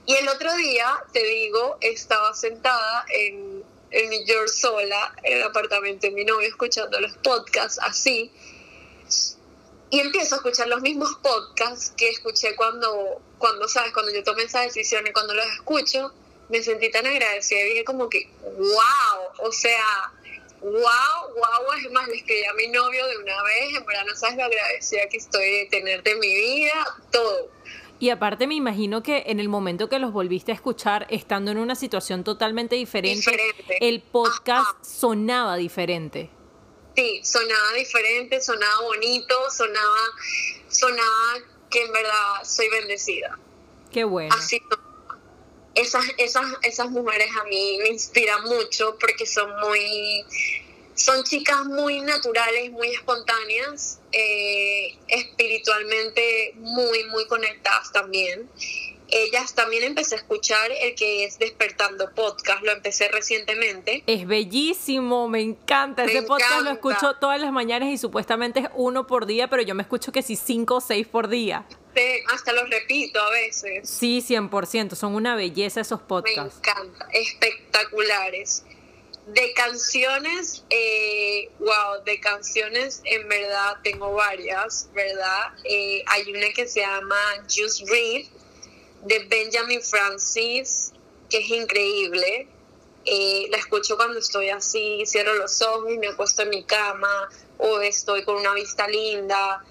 Y 0.06 0.16
el 0.16 0.28
otro 0.28 0.54
día, 0.56 1.04
te 1.12 1.24
digo, 1.24 1.78
estaba 1.82 2.34
sentada 2.34 3.06
en, 3.10 3.64
en 3.91 4.10
New 4.10 4.26
York 4.26 4.49
sola, 4.49 5.16
en 5.24 5.38
el 5.38 5.43
apartamento 5.43 6.08
de 6.08 6.12
mi 6.12 6.26
novio, 6.26 6.47
escuchando 6.47 6.99
los 6.99 7.18
podcasts 7.18 7.80
así. 7.82 8.32
Y 9.89 9.99
empiezo 9.99 10.36
a 10.36 10.38
escuchar 10.39 10.68
los 10.68 10.82
mismos 10.82 11.16
podcasts 11.22 11.93
que 11.95 12.10
escuché 12.10 12.56
cuando, 12.56 13.22
cuando, 13.38 13.68
¿sabes? 13.68 13.93
Cuando 13.93 14.12
yo 14.12 14.24
tomé 14.24 14.43
esa 14.43 14.62
decisión 14.62 15.06
y 15.06 15.12
cuando 15.12 15.34
los 15.34 15.45
escucho, 15.47 16.12
me 16.49 16.62
sentí 16.62 16.91
tan 16.91 17.06
agradecida 17.06 17.64
dije 17.64 17.84
como 17.84 18.10
que, 18.10 18.30
wow, 18.41 19.47
o 19.47 19.51
sea, 19.51 20.12
wow, 20.64 21.34
wow, 21.36 21.74
es 21.78 21.91
más, 21.91 22.07
le 22.07 22.16
escribí 22.16 22.43
a 22.45 22.53
mi 22.53 22.68
novio 22.68 23.05
de 23.07 23.18
una 23.18 23.43
vez, 23.43 23.76
en 23.78 23.86
verdad 23.86 24.05
no 24.05 24.16
sabes 24.16 24.38
lo 24.38 24.45
agradecida 24.45 25.07
que 25.09 25.18
estoy 25.18 25.45
de 25.45 25.68
tenerte 25.70 26.11
en 26.11 26.20
mi 26.20 26.34
vida, 26.34 26.97
todo. 27.11 27.49
Y 27.99 28.09
aparte 28.09 28.47
me 28.47 28.55
imagino 28.55 29.03
que 29.03 29.24
en 29.28 29.39
el 29.39 29.49
momento 29.49 29.89
que 29.89 29.99
los 29.99 30.11
volviste 30.11 30.51
a 30.51 30.55
escuchar, 30.55 31.07
estando 31.09 31.51
en 31.51 31.57
una 31.57 31.76
situación 31.76 32.24
totalmente 32.24 32.76
diferente, 32.76 33.32
el 33.80 34.01
podcast 34.01 34.84
sonaba 34.84 35.55
diferente. 35.57 36.30
Sí, 36.95 37.22
sonaba 37.24 37.74
diferente, 37.74 38.41
sonaba 38.41 38.82
bonito, 38.82 39.36
sonaba, 39.49 39.99
sonaba 40.68 41.39
que 41.70 41.84
en 41.84 41.91
verdad 41.91 42.43
soy 42.43 42.70
bendecida. 42.70 43.39
Qué 43.91 44.03
bueno. 44.03 44.36
Así 44.38 44.59
esas, 45.76 46.06
esas, 46.18 46.46
esas 46.62 46.90
mujeres 46.90 47.30
a 47.40 47.44
mí 47.46 47.78
me 47.82 47.90
inspiran 47.90 48.44
mucho 48.44 48.96
porque 49.00 49.26
son 49.26 49.50
muy, 49.60 50.24
son 50.94 51.24
chicas 51.24 51.66
muy 51.66 52.02
naturales, 52.02 52.72
muy 52.72 52.90
espontáneas, 52.90 54.00
eh, 54.12 54.96
espiritualmente 55.08 56.54
muy, 56.58 57.06
muy 57.06 57.26
conectadas 57.28 57.92
también. 57.92 58.48
Ellas 59.10 59.54
también 59.54 59.84
empecé 59.84 60.16
a 60.16 60.18
escuchar 60.20 60.72
el 60.72 60.96
que 60.96 61.26
es 61.26 61.38
Despertando 61.38 62.12
Podcast, 62.16 62.64
lo 62.64 62.72
empecé 62.72 63.10
recientemente. 63.10 64.04
Es 64.08 64.26
bellísimo, 64.26 65.28
me 65.28 65.42
encanta. 65.42 66.06
Ese 66.06 66.24
podcast 66.24 66.62
lo 66.62 66.72
escucho 66.72 67.16
todas 67.20 67.40
las 67.40 67.52
mañanas 67.52 67.90
y 67.90 67.98
supuestamente 68.00 68.62
es 68.62 68.70
uno 68.74 69.06
por 69.06 69.28
día, 69.28 69.50
pero 69.50 69.62
yo 69.62 69.76
me 69.76 69.84
escucho 69.84 70.12
que 70.12 70.24
sí 70.24 70.36
cinco 70.36 70.76
o 70.76 70.82
seis 70.82 71.08
por 71.08 71.28
día. 71.28 71.66
Hasta 72.32 72.54
los 72.54 72.70
repito 72.70 73.20
a 73.20 73.30
veces. 73.32 73.89
Sí, 73.89 74.24
100%, 74.28 74.96
son 74.96 75.16
una 75.16 75.36
belleza 75.36 75.82
esos 75.82 76.02
podcasts. 76.02 76.60
Me 76.64 76.72
encanta, 76.72 77.08
espectaculares. 77.12 78.64
De 79.28 79.54
canciones, 79.54 80.66
eh, 80.70 81.50
wow, 81.60 82.04
de 82.06 82.20
canciones 82.20 83.02
en 83.06 83.28
verdad 83.30 83.78
tengo 83.82 84.14
varias, 84.14 84.89
¿verdad? 84.94 85.54
Eh, 85.64 86.04
hay 86.08 86.30
una 86.30 86.52
que 86.54 86.68
se 86.68 86.82
llama 86.82 87.16
Just 87.44 87.88
Read 87.89 88.26
de 89.06 89.20
Benjamin 89.30 89.82
Francis, 89.82 90.91
que 91.30 91.38
es 91.38 91.50
increíble. 91.50 92.48
Eh, 93.06 93.48
la 93.50 93.58
escucho 93.58 93.98
cuando 93.98 94.20
estoy 94.20 94.50
así, 94.50 95.04
cierro 95.06 95.34
los 95.34 95.62
ojos 95.62 95.91
y 95.91 95.98
me 95.98 96.08
acuesto 96.08 96.44
en 96.44 96.50
mi 96.50 96.64
cama 96.64 97.30
o 97.58 97.80
estoy 97.80 98.24
con 98.24 98.36
una 98.36 98.54
vista 98.54 98.88
linda. 98.88 99.64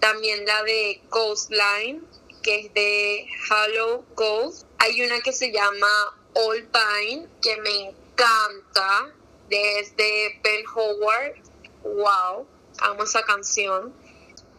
También 0.00 0.44
la 0.46 0.62
de 0.62 1.02
Coastline, 1.10 2.02
que 2.42 2.60
es 2.60 2.74
de 2.74 3.26
Hollow 3.50 4.04
Coast. 4.14 4.66
Hay 4.78 5.02
una 5.02 5.20
que 5.20 5.32
se 5.32 5.52
llama 5.52 5.86
All 6.34 6.66
Pine, 6.66 7.28
que 7.42 7.56
me 7.58 7.88
encanta, 7.88 9.14
desde 9.48 10.40
Ben 10.42 10.64
Howard. 10.74 11.34
Wow, 11.82 12.46
amo 12.80 13.04
esa 13.04 13.22
canción. 13.22 13.92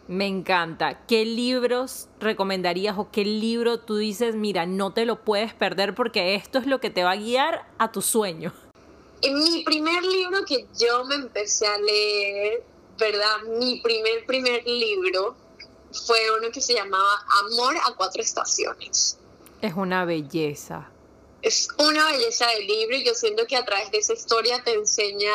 Me 0.08 0.26
encanta. 0.26 1.06
¿Qué 1.06 1.24
libros 1.24 2.08
recomendarías 2.20 2.98
o 2.98 3.10
qué 3.10 3.24
libro 3.24 3.80
tú 3.80 3.96
dices, 3.96 4.34
mira, 4.34 4.66
no 4.66 4.92
te 4.92 5.06
lo 5.06 5.24
puedes 5.24 5.54
perder 5.54 5.94
porque 5.94 6.34
esto 6.34 6.58
es 6.58 6.66
lo 6.66 6.80
que 6.80 6.90
te 6.90 7.04
va 7.04 7.12
a 7.12 7.16
guiar 7.16 7.66
a 7.78 7.92
tu 7.92 8.02
sueño? 8.02 8.52
Mi 9.22 9.62
primer 9.62 10.02
libro 10.02 10.44
que 10.44 10.66
yo 10.78 11.04
me 11.04 11.14
empecé 11.14 11.66
a 11.66 11.78
leer, 11.78 12.64
¿verdad? 13.02 13.42
Mi 13.58 13.80
primer, 13.80 14.24
primer 14.26 14.64
libro 14.66 15.36
fue 16.06 16.18
uno 16.38 16.50
que 16.50 16.60
se 16.60 16.74
llamaba 16.74 17.24
Amor 17.40 17.76
a 17.76 17.94
cuatro 17.96 18.22
estaciones. 18.22 19.18
Es 19.60 19.74
una 19.74 20.04
belleza 20.04 20.88
es 21.42 21.68
una 21.76 22.12
belleza 22.12 22.46
del 22.46 22.66
libro 22.66 22.96
y 22.96 23.04
yo 23.04 23.14
siento 23.14 23.46
que 23.46 23.56
a 23.56 23.64
través 23.64 23.90
de 23.90 23.98
esa 23.98 24.14
historia 24.14 24.62
te 24.62 24.72
enseña 24.74 25.34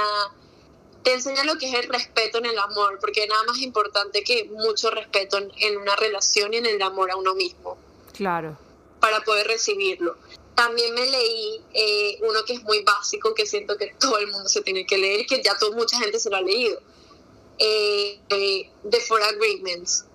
te 1.03 1.13
enseña 1.13 1.43
lo 1.43 1.57
que 1.57 1.67
es 1.69 1.73
el 1.73 1.87
respeto 1.87 2.39
en 2.39 2.47
el 2.47 2.57
amor, 2.57 2.97
porque 2.99 3.25
nada 3.27 3.41
más 3.43 3.59
importante 3.59 4.23
que 4.23 4.45
mucho 4.45 4.89
respeto 4.89 5.37
en, 5.37 5.77
una 5.77 5.95
relación 5.95 6.53
y 6.53 6.57
en 6.57 6.65
el 6.65 6.81
amor 6.81 7.11
a 7.11 7.15
uno 7.15 7.33
mismo. 7.33 7.77
Claro. 8.13 8.57
Para 8.99 9.21
poder 9.21 9.47
recibirlo. 9.47 10.17
También 10.53 10.93
me 10.93 11.05
leí 11.05 11.61
eh, 11.73 12.19
uno 12.27 12.43
que 12.45 12.53
es 12.53 12.63
muy 12.63 12.81
básico, 12.83 13.33
que 13.33 13.45
siento 13.45 13.77
que 13.77 13.95
todo 13.97 14.17
el 14.17 14.27
mundo 14.27 14.49
se 14.49 14.61
tiene 14.61 14.85
que 14.85 14.97
leer, 14.97 15.25
que 15.27 15.41
ya 15.41 15.57
todo, 15.57 15.71
mucha 15.73 15.97
gente 15.97 16.19
se 16.19 16.29
lo 16.29 16.37
ha 16.37 16.41
leído. 16.41 16.81
Eh, 17.59 18.19
eh, 18.29 18.69
The 18.89 18.99
Four 19.01 19.21
Agreements 19.23 20.05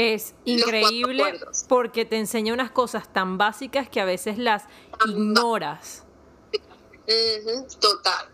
es 0.00 0.34
increíble 0.46 1.40
porque 1.68 2.06
te 2.06 2.16
enseña 2.16 2.54
unas 2.54 2.70
cosas 2.70 3.12
tan 3.12 3.36
básicas 3.36 3.88
que 3.88 4.00
a 4.00 4.06
veces 4.06 4.38
las 4.38 4.64
ignoras. 5.06 6.04
total. 7.80 8.28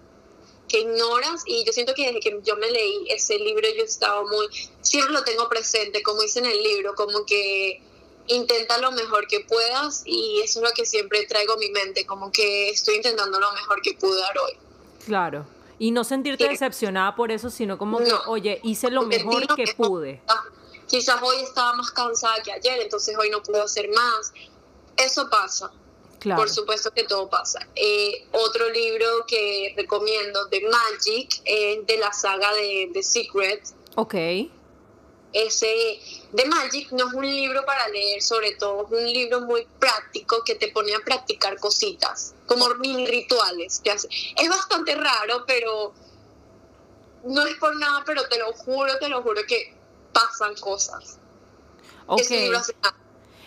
Que 0.69 0.81
ignoras 0.81 1.43
y 1.47 1.65
yo 1.65 1.73
siento 1.73 1.95
que 1.95 2.07
desde 2.07 2.21
que 2.21 2.41
yo 2.45 2.57
me 2.57 2.71
leí 2.71 3.07
ese 3.09 3.39
libro 3.39 3.67
yo 3.77 3.85
estaba 3.85 4.23
muy, 4.23 4.47
siempre 4.81 5.13
lo 5.13 5.25
tengo 5.25 5.49
presente, 5.49 6.03
como 6.03 6.23
dice 6.23 6.39
en 6.39 6.47
el 6.47 6.63
libro, 6.63 6.95
como 6.95 7.25
que 7.25 7.83
intenta 8.29 8.79
lo 8.79 8.93
mejor 8.93 9.27
que 9.27 9.41
puedas 9.41 10.03
y 10.05 10.41
eso 10.43 10.61
es 10.61 10.69
lo 10.69 10.73
que 10.73 10.85
siempre 10.85 11.27
traigo 11.27 11.55
a 11.55 11.57
mi 11.57 11.71
mente, 11.71 12.07
como 12.07 12.31
que 12.31 12.71
estoy 12.71 12.97
intentando 12.97 13.41
lo 13.41 13.53
mejor 13.53 13.83
que 13.83 13.95
pude 13.95 14.21
dar 14.21 14.39
hoy. 14.39 14.53
Claro. 15.05 15.47
Y 15.79 15.91
no 15.91 16.05
sentirte 16.05 16.49
decepcionada 16.49 17.15
por 17.15 17.31
eso, 17.31 17.51
sino 17.51 17.77
como 17.77 17.99
que, 17.99 18.13
oye, 18.29 18.61
hice 18.63 18.91
lo 18.91 19.03
mejor 19.03 19.55
que 19.55 19.65
pude 19.77 20.23
quizás 20.87 21.21
hoy 21.23 21.37
estaba 21.43 21.75
más 21.75 21.91
cansada 21.91 22.43
que 22.43 22.53
ayer, 22.53 22.81
entonces 22.81 23.17
hoy 23.19 23.31
no 23.31 23.43
puedo 23.43 23.63
hacer 23.63 23.89
más. 23.91 24.33
Eso 24.97 25.29
pasa. 25.29 25.71
Por 26.35 26.51
supuesto 26.51 26.91
que 26.91 27.05
todo 27.05 27.29
pasa. 27.29 27.61
Eh, 27.77 28.27
otro 28.33 28.69
libro 28.71 29.07
que 29.29 29.75
recomiendo 29.77 30.47
de 30.47 30.61
Magic 30.63 31.41
es 31.45 31.87
de 31.87 31.99
la 31.99 32.13
saga 32.13 32.53
de 32.53 32.91
The 32.93 33.03
Secret. 33.03 33.63
Ok. 33.95 34.15
Ese 35.37 36.01
de 36.33 36.47
Magic 36.47 36.91
no 36.93 37.09
es 37.09 37.13
un 37.13 37.27
libro 37.27 37.63
para 37.67 37.89
leer, 37.89 38.23
sobre 38.23 38.53
todo 38.53 38.87
es 38.87 38.93
un 38.93 39.13
libro 39.13 39.43
muy 39.43 39.67
práctico 39.79 40.43
que 40.43 40.55
te 40.55 40.69
pone 40.69 40.95
a 40.95 41.01
practicar 41.01 41.61
cositas, 41.61 42.35
como 42.47 42.67
mini 42.77 43.07
rituales. 43.07 43.83
Es 43.85 44.49
bastante 44.49 44.95
raro, 44.95 45.45
pero 45.47 45.93
no 47.25 47.47
es 47.47 47.55
por 47.57 47.77
nada, 47.77 48.03
pero 48.07 48.27
te 48.29 48.39
lo 48.39 48.51
juro, 48.55 48.99
te 48.99 49.11
lo 49.11 49.21
juro 49.23 49.43
que 49.47 49.75
pasan 50.15 50.55
cosas. 50.55 51.19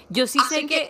Yo 0.09 0.27
sí 0.27 0.37
sé 0.47 0.67
que, 0.67 0.89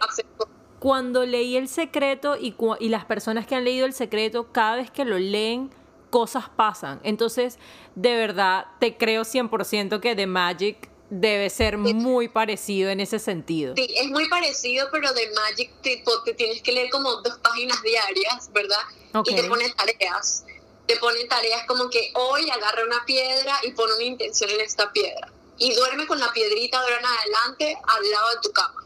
cuando 0.79 1.25
leí 1.25 1.55
El 1.55 1.69
Secreto 1.69 2.35
y, 2.35 2.55
y 2.81 2.89
las 2.89 3.05
personas 3.05 3.47
que 3.47 3.55
han 3.55 3.63
leído 3.63 3.85
El 3.85 3.93
Secreto, 3.93 4.51
cada 4.51 4.75
vez 4.75 4.91
que 4.91 5.05
lo 5.05 5.17
leen, 5.17 5.71
cosas 6.09 6.45
pasan. 6.55 6.99
Entonces, 7.03 7.57
de 7.95 8.15
verdad, 8.15 8.65
te 8.79 8.97
creo 8.97 9.23
100% 9.23 9.99
que 9.99 10.15
The 10.15 10.27
Magic 10.27 10.89
debe 11.09 11.49
ser 11.49 11.77
muy 11.77 12.27
parecido 12.27 12.89
en 12.89 12.99
ese 12.99 13.19
sentido. 13.19 13.73
Sí, 13.75 13.87
es 13.95 14.07
muy 14.09 14.29
parecido, 14.29 14.87
pero 14.91 15.13
The 15.13 15.31
Magic 15.31 15.71
tipo, 15.81 16.21
te 16.23 16.33
tienes 16.33 16.61
que 16.61 16.71
leer 16.71 16.89
como 16.89 17.15
dos 17.21 17.39
páginas 17.39 17.81
diarias, 17.81 18.51
¿verdad? 18.53 18.81
Y 19.25 19.35
te 19.35 19.43
pone 19.45 19.69
tareas. 19.71 20.45
Te 20.85 20.95
pone 20.97 21.23
tareas 21.25 21.65
como 21.67 21.89
que 21.89 22.11
hoy 22.15 22.49
agarra 22.49 22.83
una 22.85 23.05
piedra 23.05 23.59
y 23.63 23.71
pone 23.71 23.93
una 23.95 24.03
intención 24.03 24.49
en 24.49 24.61
esta 24.61 24.91
piedra 24.91 25.31
y 25.59 25.73
duerme 25.75 26.07
con 26.07 26.19
la 26.19 26.31
piedrita 26.31 26.79
de 26.79 26.83
ahora 26.83 26.99
en 26.99 27.05
adelante 27.05 27.77
al 27.87 28.09
lado 28.09 28.29
de 28.29 28.41
tu 28.41 28.51
cama. 28.51 28.83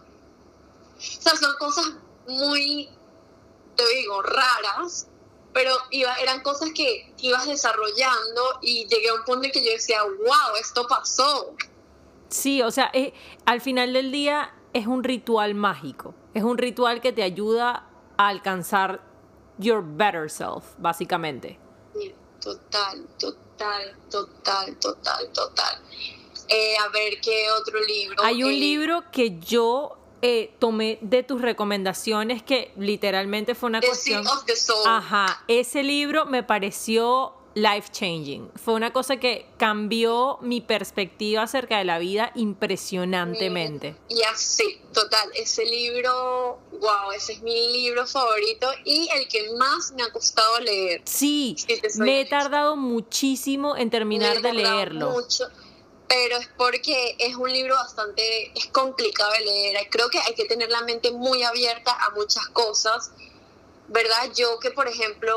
O 0.97 1.21
sea, 1.21 1.35
son 1.35 1.55
cosas 1.59 1.85
muy, 2.27 2.89
te 3.75 3.87
digo, 3.95 4.21
raras, 4.21 5.07
pero 5.53 5.71
iba, 5.91 6.15
eran 6.15 6.41
cosas 6.41 6.71
que 6.75 7.13
ibas 7.19 7.47
desarrollando 7.47 8.59
y 8.61 8.85
llegué 8.87 9.09
a 9.09 9.13
un 9.15 9.23
punto 9.23 9.45
en 9.45 9.51
que 9.51 9.63
yo 9.63 9.71
decía, 9.71 10.03
wow, 10.03 10.55
esto 10.59 10.87
pasó. 10.87 11.55
Sí, 12.29 12.61
o 12.61 12.71
sea, 12.71 12.89
eh, 12.93 13.13
al 13.45 13.61
final 13.61 13.93
del 13.93 14.11
día 14.11 14.53
es 14.73 14.87
un 14.87 15.03
ritual 15.03 15.53
mágico, 15.53 16.15
es 16.33 16.43
un 16.43 16.57
ritual 16.57 16.99
que 16.99 17.13
te 17.13 17.23
ayuda 17.23 17.87
a 18.17 18.27
alcanzar 18.27 19.01
your 19.59 19.83
better 19.83 20.29
self, 20.29 20.65
básicamente. 20.77 21.59
Total, 22.41 23.07
total, 23.17 23.95
total, 24.09 24.77
total, 24.79 25.31
total. 25.31 25.81
Eh, 26.49 26.75
a 26.77 26.89
ver 26.89 27.21
qué 27.21 27.45
otro 27.51 27.79
libro. 27.85 28.21
Hay 28.23 28.43
un 28.43 28.51
libro 28.51 29.03
que 29.11 29.39
yo 29.39 29.97
eh, 30.25 30.53
tomé 30.57 30.99
de 31.01 31.21
tus 31.21 31.41
recomendaciones 31.41 32.41
que 32.41 32.71
literalmente 32.77 33.55
fue 33.55 33.67
una 33.67 33.81
cuestión. 33.81 34.25
Ajá, 34.85 35.43
ese 35.49 35.83
libro 35.83 36.25
me 36.25 36.43
pareció 36.43 37.33
life 37.55 37.89
changing. 37.91 38.49
Fue 38.55 38.73
una 38.73 38.93
cosa 38.93 39.17
que 39.17 39.45
cambió 39.57 40.37
mi 40.39 40.61
perspectiva 40.61 41.43
acerca 41.43 41.77
de 41.77 41.83
la 41.83 41.99
vida 41.99 42.31
impresionantemente. 42.35 43.97
Y 44.07 44.21
así, 44.23 44.79
total, 44.93 45.29
ese 45.35 45.65
libro, 45.65 46.57
wow, 46.71 47.11
ese 47.13 47.33
es 47.33 47.41
mi 47.41 47.73
libro 47.73 48.07
favorito 48.07 48.67
y 48.85 49.09
el 49.15 49.27
que 49.27 49.51
más 49.57 49.91
me 49.91 50.03
ha 50.03 50.11
costado 50.13 50.57
leer. 50.61 51.01
Sí, 51.03 51.57
me 51.97 52.21
he 52.21 52.25
tardado 52.25 52.77
muchísimo 52.77 53.75
en 53.75 53.89
terminar 53.89 54.41
de 54.41 54.53
leerlo. 54.53 55.11
Mucho 55.11 55.49
pero 56.07 56.37
es 56.37 56.47
porque 56.57 57.15
es 57.19 57.35
un 57.35 57.51
libro 57.51 57.75
bastante, 57.75 58.51
es 58.57 58.67
complicado 58.67 59.31
de 59.33 59.41
leer. 59.41 59.87
Creo 59.89 60.09
que 60.09 60.19
hay 60.19 60.35
que 60.35 60.45
tener 60.45 60.69
la 60.69 60.81
mente 60.81 61.11
muy 61.11 61.43
abierta 61.43 61.91
a 61.91 62.11
muchas 62.11 62.47
cosas, 62.49 63.11
¿verdad? 63.87 64.31
Yo 64.35 64.59
que, 64.59 64.71
por 64.71 64.87
ejemplo, 64.87 65.35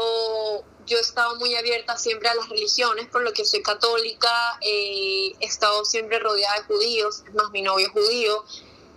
yo 0.86 0.98
he 0.98 1.00
estado 1.00 1.36
muy 1.36 1.54
abierta 1.54 1.96
siempre 1.96 2.28
a 2.28 2.34
las 2.34 2.48
religiones, 2.48 3.06
por 3.08 3.22
lo 3.22 3.32
que 3.32 3.44
soy 3.44 3.62
católica, 3.62 4.58
eh, 4.60 5.32
he 5.40 5.46
estado 5.46 5.84
siempre 5.84 6.18
rodeada 6.18 6.56
de 6.56 6.62
judíos, 6.62 7.24
es 7.26 7.34
más, 7.34 7.50
mi 7.50 7.62
novio 7.62 7.86
es 7.86 7.92
judío, 7.92 8.44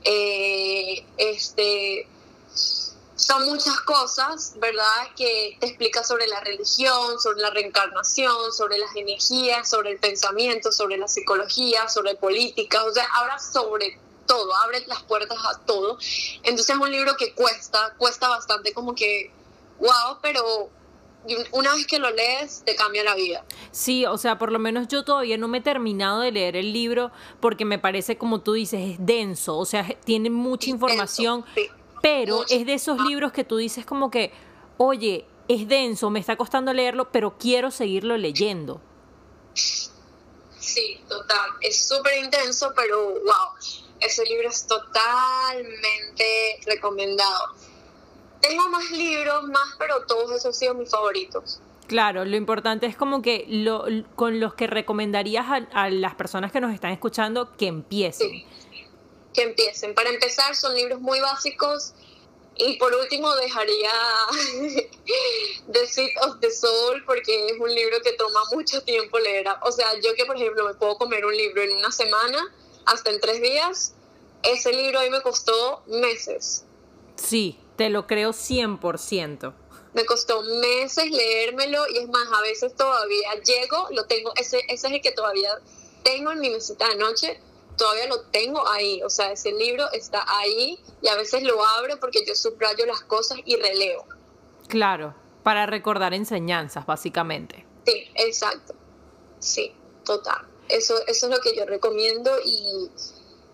eh, 0.04 1.06
este 1.18 2.08
son 3.20 3.46
muchas 3.46 3.80
cosas, 3.82 4.54
¿verdad?, 4.60 5.10
que 5.16 5.58
te 5.60 5.68
explica 5.68 6.04
sobre 6.04 6.26
la 6.28 6.40
religión, 6.40 7.20
sobre 7.20 7.42
la 7.42 7.50
reencarnación, 7.50 8.54
sobre 8.54 8.78
las 8.78 8.96
energías, 8.96 9.70
sobre 9.70 9.92
el 9.92 10.00
pensamiento, 10.00 10.72
sobre 10.72 10.98
la 10.98 11.08
psicología, 11.08 11.90
sobre 11.90 12.16
política, 12.16 12.84
o 12.86 12.92
sea, 12.94 13.06
habla 13.14 13.38
sobre 13.38 14.00
todo, 14.26 14.56
abre 14.64 14.86
las 14.88 15.04
puertas 15.04 15.38
a 15.44 15.60
todo. 15.66 15.98
Entonces 16.44 16.70
es 16.70 16.82
un 16.82 16.92
libro 16.92 17.18
que 17.18 17.34
cuesta, 17.34 17.94
cuesta 17.98 18.30
bastante 18.30 18.74
como 18.74 18.96
que, 18.96 19.32
wow, 19.80 20.18
pero 20.22 20.70
una 21.52 21.74
vez 21.74 21.86
que 21.86 22.00
lo 22.00 22.10
lees 22.12 22.64
te 22.66 22.76
cambia 22.76 23.04
la 23.04 23.16
vida. 23.16 23.44
Sí, 23.72 24.06
o 24.06 24.18
sea, 24.18 24.38
por 24.38 24.52
lo 24.54 24.60
menos 24.60 24.88
yo 24.88 25.04
todavía 25.04 25.38
no 25.38 25.48
me 25.50 25.58
he 25.58 25.62
terminado 25.62 26.22
de 26.22 26.32
leer 26.32 26.56
el 26.56 26.72
libro 26.72 27.12
porque 27.42 27.66
me 27.66 27.80
parece, 27.80 28.18
como 28.18 28.40
tú 28.40 28.54
dices, 28.54 28.92
es 28.92 29.06
denso, 29.06 29.58
o 29.58 29.66
sea, 29.66 29.86
tiene 30.06 30.30
mucha 30.30 30.70
información, 30.70 31.44
pero 32.02 32.44
es 32.50 32.66
de 32.66 32.74
esos 32.74 33.00
libros 33.02 33.32
que 33.32 33.44
tú 33.44 33.58
dices 33.58 33.86
como 33.86 34.10
que, 34.10 34.32
oye, 34.78 35.26
es 35.48 35.68
denso, 35.68 36.10
me 36.10 36.20
está 36.20 36.36
costando 36.36 36.74
leerlo, 36.74 37.12
pero 37.12 37.38
quiero 37.38 37.72
seguirlo 37.72 38.18
leyendo. 38.18 38.82
Sí, 39.54 41.02
total. 41.08 41.52
Es 41.62 41.88
súper 41.88 42.24
intenso, 42.24 42.72
pero 42.76 43.10
wow. 43.10 43.90
ese 44.00 44.24
libro 44.26 44.50
es 44.50 44.68
totalmente 44.68 46.24
recomendado. 46.66 47.56
Tengo 48.42 48.70
más 48.70 48.90
libros, 48.92 49.44
más, 49.46 49.76
pero 49.78 50.06
todos 50.06 50.32
esos 50.32 50.46
han 50.46 50.54
sido 50.54 50.74
mis 50.76 50.90
favoritos. 50.90 51.60
Claro, 51.88 52.24
lo 52.24 52.36
importante 52.36 52.86
es 52.86 52.96
como 52.96 53.24
que 53.24 53.46
lo, 53.50 53.84
con 54.16 54.40
los 54.40 54.54
que 54.54 54.68
recomendarías 54.68 55.48
a, 55.74 55.90
las 55.90 56.14
personas 56.14 56.52
que 56.52 56.62
nos 56.62 56.72
están 56.72 56.92
escuchando 56.92 57.58
que 57.58 57.66
empiecen. 57.66 58.44
Que 59.34 59.44
empiecen. 59.44 59.94
Para 59.94 60.10
empezar, 60.10 60.56
son 60.56 60.76
libros 60.76 61.00
muy 61.00 61.20
básicos. 61.20 61.94
Y 62.56 62.78
por 62.78 62.94
último, 62.94 63.34
dejaría 63.36 63.92
The 65.72 65.88
Seed 65.88 66.10
of 66.24 66.40
the 66.42 66.52
Soul, 66.52 67.04
porque 67.06 67.48
es 67.48 67.60
un 67.60 67.74
libro 67.74 68.02
que 68.02 68.14
toma 68.14 68.42
mucho 68.52 68.82
tiempo 68.84 69.18
leer. 69.18 69.48
O 69.62 69.72
sea, 69.72 69.94
yo 69.96 70.14
que, 70.16 70.26
por 70.26 70.36
ejemplo, 70.36 70.66
me 70.66 70.74
puedo 70.74 70.98
comer 70.98 71.26
un 71.26 71.36
libro 71.36 71.62
en 71.62 71.78
una 71.78 71.92
semana, 71.92 72.54
hasta 72.86 73.12
en 73.12 73.22
tres 73.22 73.42
días, 73.42 73.94
ese 74.44 74.74
libro 74.74 75.00
a 75.00 75.04
mí 75.04 75.10
me 75.10 75.22
costó 75.22 75.84
meses. 75.88 76.66
Sí, 77.16 77.60
te 77.76 77.90
lo 77.90 78.08
creo 78.08 78.32
100%. 78.32 79.54
Me 79.94 80.06
costó 80.06 80.42
meses 80.44 81.10
leérmelo 81.10 81.88
y 81.88 81.98
es 81.98 82.10
más, 82.10 82.28
a 82.32 82.42
veces 82.42 82.76
todavía 82.76 83.34
llego, 83.44 83.88
lo 83.92 84.06
tengo, 84.06 84.32
ese, 84.36 84.60
ese 84.68 84.88
es 84.88 84.94
el 84.94 85.02
que 85.02 85.12
todavía 85.12 85.60
tengo 86.04 86.32
en 86.32 86.40
mi 86.40 86.50
mesita 86.50 86.88
de 86.90 86.96
noche, 86.96 87.40
todavía 87.80 88.06
lo 88.06 88.22
tengo 88.26 88.68
ahí, 88.70 89.02
o 89.02 89.10
sea, 89.10 89.32
ese 89.32 89.52
libro 89.52 89.92
está 89.92 90.24
ahí 90.28 90.80
y 91.02 91.08
a 91.08 91.16
veces 91.16 91.42
lo 91.42 91.66
abro 91.66 92.00
porque 92.00 92.24
yo 92.24 92.36
subrayo 92.36 92.86
las 92.86 93.02
cosas 93.02 93.40
y 93.46 93.56
releo. 93.56 94.06
Claro, 94.68 95.16
para 95.42 95.66
recordar 95.66 96.14
enseñanzas, 96.14 96.86
básicamente. 96.86 97.66
Sí, 97.88 98.12
exacto. 98.14 98.76
Sí, 99.40 99.74
total. 100.06 100.46
Eso, 100.68 100.96
eso 101.08 101.26
es 101.26 101.32
lo 101.32 101.40
que 101.40 101.56
yo 101.56 101.66
recomiendo 101.66 102.32
y, 102.46 102.92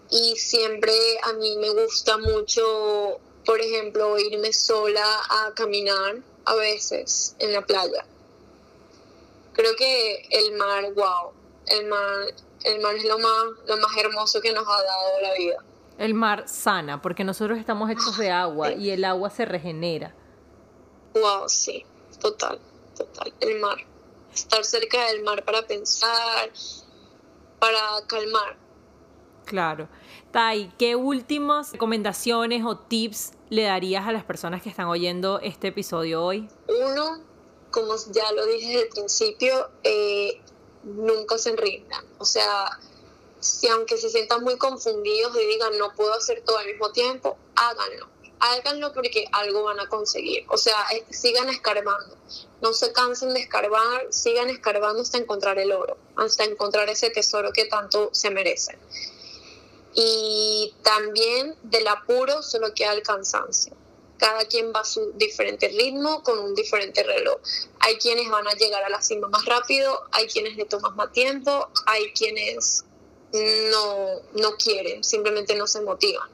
y 0.09 0.36
siempre 0.36 0.93
a 1.23 1.32
mí 1.34 1.55
me 1.55 1.69
gusta 1.69 2.17
mucho 2.17 3.21
por 3.45 3.61
ejemplo, 3.61 4.17
irme 4.17 4.51
sola 4.51 5.05
a 5.30 5.53
caminar 5.53 6.17
a 6.45 6.55
veces 6.55 7.36
en 7.39 7.53
la 7.53 7.61
playa. 7.65 8.05
Creo 9.53 9.76
que 9.76 10.28
el 10.32 10.53
mar, 10.57 10.91
wow, 10.93 11.32
el 11.67 11.86
mar, 11.88 12.34
el 12.66 12.82
mar 12.82 12.95
es 12.95 13.05
lo 13.05 13.20
más, 13.20 13.43
lo 13.68 13.78
más 13.78 13.97
hermoso 13.97 14.41
que 14.41 14.51
nos 14.51 14.68
ha 14.68 14.84
dado 14.84 15.22
la 15.22 15.34
vida. 15.36 15.57
El 15.97 16.13
mar 16.13 16.47
sana, 16.47 17.01
porque 17.01 17.24
nosotros 17.24 17.57
estamos 17.57 17.89
hechos 17.89 18.18
de 18.18 18.32
agua 18.32 18.74
y 18.74 18.89
el 18.89 19.05
agua 19.05 19.30
se 19.30 19.45
regenera. 19.45 20.13
Wow, 21.13 21.47
sí, 21.47 21.86
total, 22.20 22.59
total. 22.97 23.34
El 23.39 23.59
mar. 23.59 23.78
Estar 24.34 24.66
cerca 24.66 25.05
del 25.07 25.24
mar 25.24 25.45
para 25.45 25.61
pensar, 25.61 26.49
para 27.59 27.80
calmar. 28.07 28.57
Claro. 29.45 29.88
Tai, 30.32 30.74
¿qué 30.78 30.97
últimas 30.97 31.72
recomendaciones 31.72 32.66
o 32.66 32.78
tips 32.78 33.32
le 33.49 33.63
darías 33.63 34.05
a 34.05 34.11
las 34.11 34.26
personas 34.26 34.61
que 34.61 34.68
están 34.68 34.88
oyendo 34.88 35.39
este 35.39 35.70
episodio 35.70 36.22
hoy? 36.22 36.49
Uno, 36.68 37.24
como 37.72 37.93
ya 38.11 38.30
lo 38.34 38.45
dije 38.45 38.68
desde 38.68 38.82
el 38.82 38.89
principio, 38.89 39.70
eh, 39.84 40.41
nunca 40.86 41.38
se 41.38 41.55
rindan. 41.55 42.05
O 42.19 42.25
sea, 42.25 42.79
si 43.39 43.67
aunque 43.67 43.97
se 43.97 44.09
sientan 44.09 44.43
muy 44.43 44.57
confundidos 44.57 45.36
y 45.36 45.45
digan 45.45 45.77
no 45.77 45.93
puedo 45.93 46.13
hacer 46.13 46.41
todo 46.45 46.57
al 46.57 46.67
mismo 46.67 46.91
tiempo, 46.91 47.38
háganlo. 47.55 48.09
Háganlo 48.39 48.93
porque 48.93 49.25
algo 49.31 49.63
van 49.63 49.79
a 49.79 49.88
conseguir. 49.88 50.45
O 50.49 50.57
sea, 50.57 50.77
sigan 51.09 51.49
escarbando. 51.49 52.15
No 52.61 52.73
se 52.73 52.91
cansen 52.91 53.33
de 53.33 53.39
escarbar, 53.41 54.07
sigan 54.11 54.49
escarbando 54.49 55.01
hasta 55.01 55.17
encontrar 55.17 55.57
el 55.57 55.71
oro, 55.71 55.97
hasta 56.15 56.43
encontrar 56.43 56.89
ese 56.89 57.09
tesoro 57.09 57.51
que 57.51 57.65
tanto 57.65 58.09
se 58.13 58.29
merecen 58.29 58.79
y 59.95 60.75
también 60.83 61.55
del 61.63 61.88
apuro 61.88 62.43
solo 62.43 62.73
queda 62.73 62.93
el 62.93 63.01
cansancio. 63.01 63.73
Cada 64.18 64.45
quien 64.45 64.72
va 64.74 64.80
a 64.80 64.86
su 64.86 65.11
diferente 65.16 65.68
ritmo 65.68 66.24
con 66.24 66.39
un 66.39 66.55
diferente 66.55 67.03
reloj. 67.03 67.39
Hay 67.80 67.97
quienes 67.97 68.30
van 68.30 68.47
a 68.47 68.53
llegar 68.53 68.84
a 68.84 68.89
la 68.89 69.01
cima 69.01 69.28
más 69.28 69.45
rápido, 69.45 70.03
hay 70.11 70.28
quienes 70.28 70.55
le 70.55 70.66
toman 70.66 70.95
más 70.95 71.11
tiempo, 71.11 71.70
hay 71.86 72.11
quienes 72.13 72.86
no, 73.72 74.22
no 74.34 74.55
quieren, 74.55 75.03
simplemente 75.03 75.55
no 75.55 75.68
se 75.68 75.82
motivan. 75.82 76.30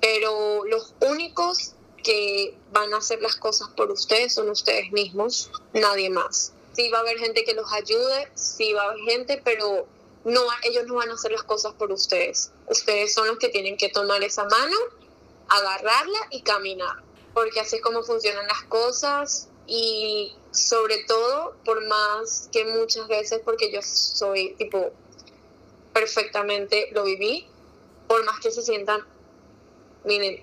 Pero 0.00 0.64
los 0.66 0.94
únicos 1.00 1.72
que 2.02 2.54
van 2.72 2.92
a 2.94 2.98
hacer 2.98 3.20
las 3.20 3.36
cosas 3.36 3.68
por 3.76 3.90
ustedes 3.90 4.34
son 4.34 4.50
ustedes 4.50 4.92
mismos, 4.92 5.50
nadie 5.72 6.10
más. 6.10 6.52
Sí 6.74 6.90
va 6.90 6.98
a 6.98 7.00
haber 7.00 7.18
gente 7.18 7.44
que 7.44 7.54
los 7.54 7.72
ayude, 7.72 8.30
sí 8.34 8.72
va 8.74 8.82
a 8.82 8.90
haber 8.90 9.00
gente, 9.04 9.40
pero 9.42 9.86
no, 10.24 10.40
ellos 10.62 10.84
no 10.86 10.94
van 10.94 11.10
a 11.10 11.14
hacer 11.14 11.32
las 11.32 11.42
cosas 11.42 11.72
por 11.74 11.90
ustedes. 11.90 12.52
Ustedes 12.68 13.14
son 13.14 13.26
los 13.28 13.38
que 13.38 13.48
tienen 13.48 13.76
que 13.76 13.88
tomar 13.88 14.22
esa 14.22 14.44
mano, 14.44 14.76
agarrarla 15.48 16.18
y 16.30 16.42
caminar, 16.42 17.02
porque 17.34 17.60
así 17.60 17.76
es 17.76 17.82
como 17.82 18.02
funcionan 18.02 18.46
las 18.46 18.62
cosas 18.64 19.48
y 19.66 20.34
sobre 20.52 21.04
todo, 21.04 21.54
por 21.64 21.84
más 21.86 22.48
que 22.52 22.64
muchas 22.64 23.08
veces, 23.08 23.40
porque 23.44 23.70
yo 23.72 23.80
soy 23.82 24.54
tipo, 24.54 24.90
perfectamente 25.92 26.88
lo 26.92 27.04
viví, 27.04 27.46
por 28.08 28.24
más 28.24 28.40
que 28.40 28.50
se 28.50 28.62
sientan, 28.62 29.04
miren, 30.04 30.42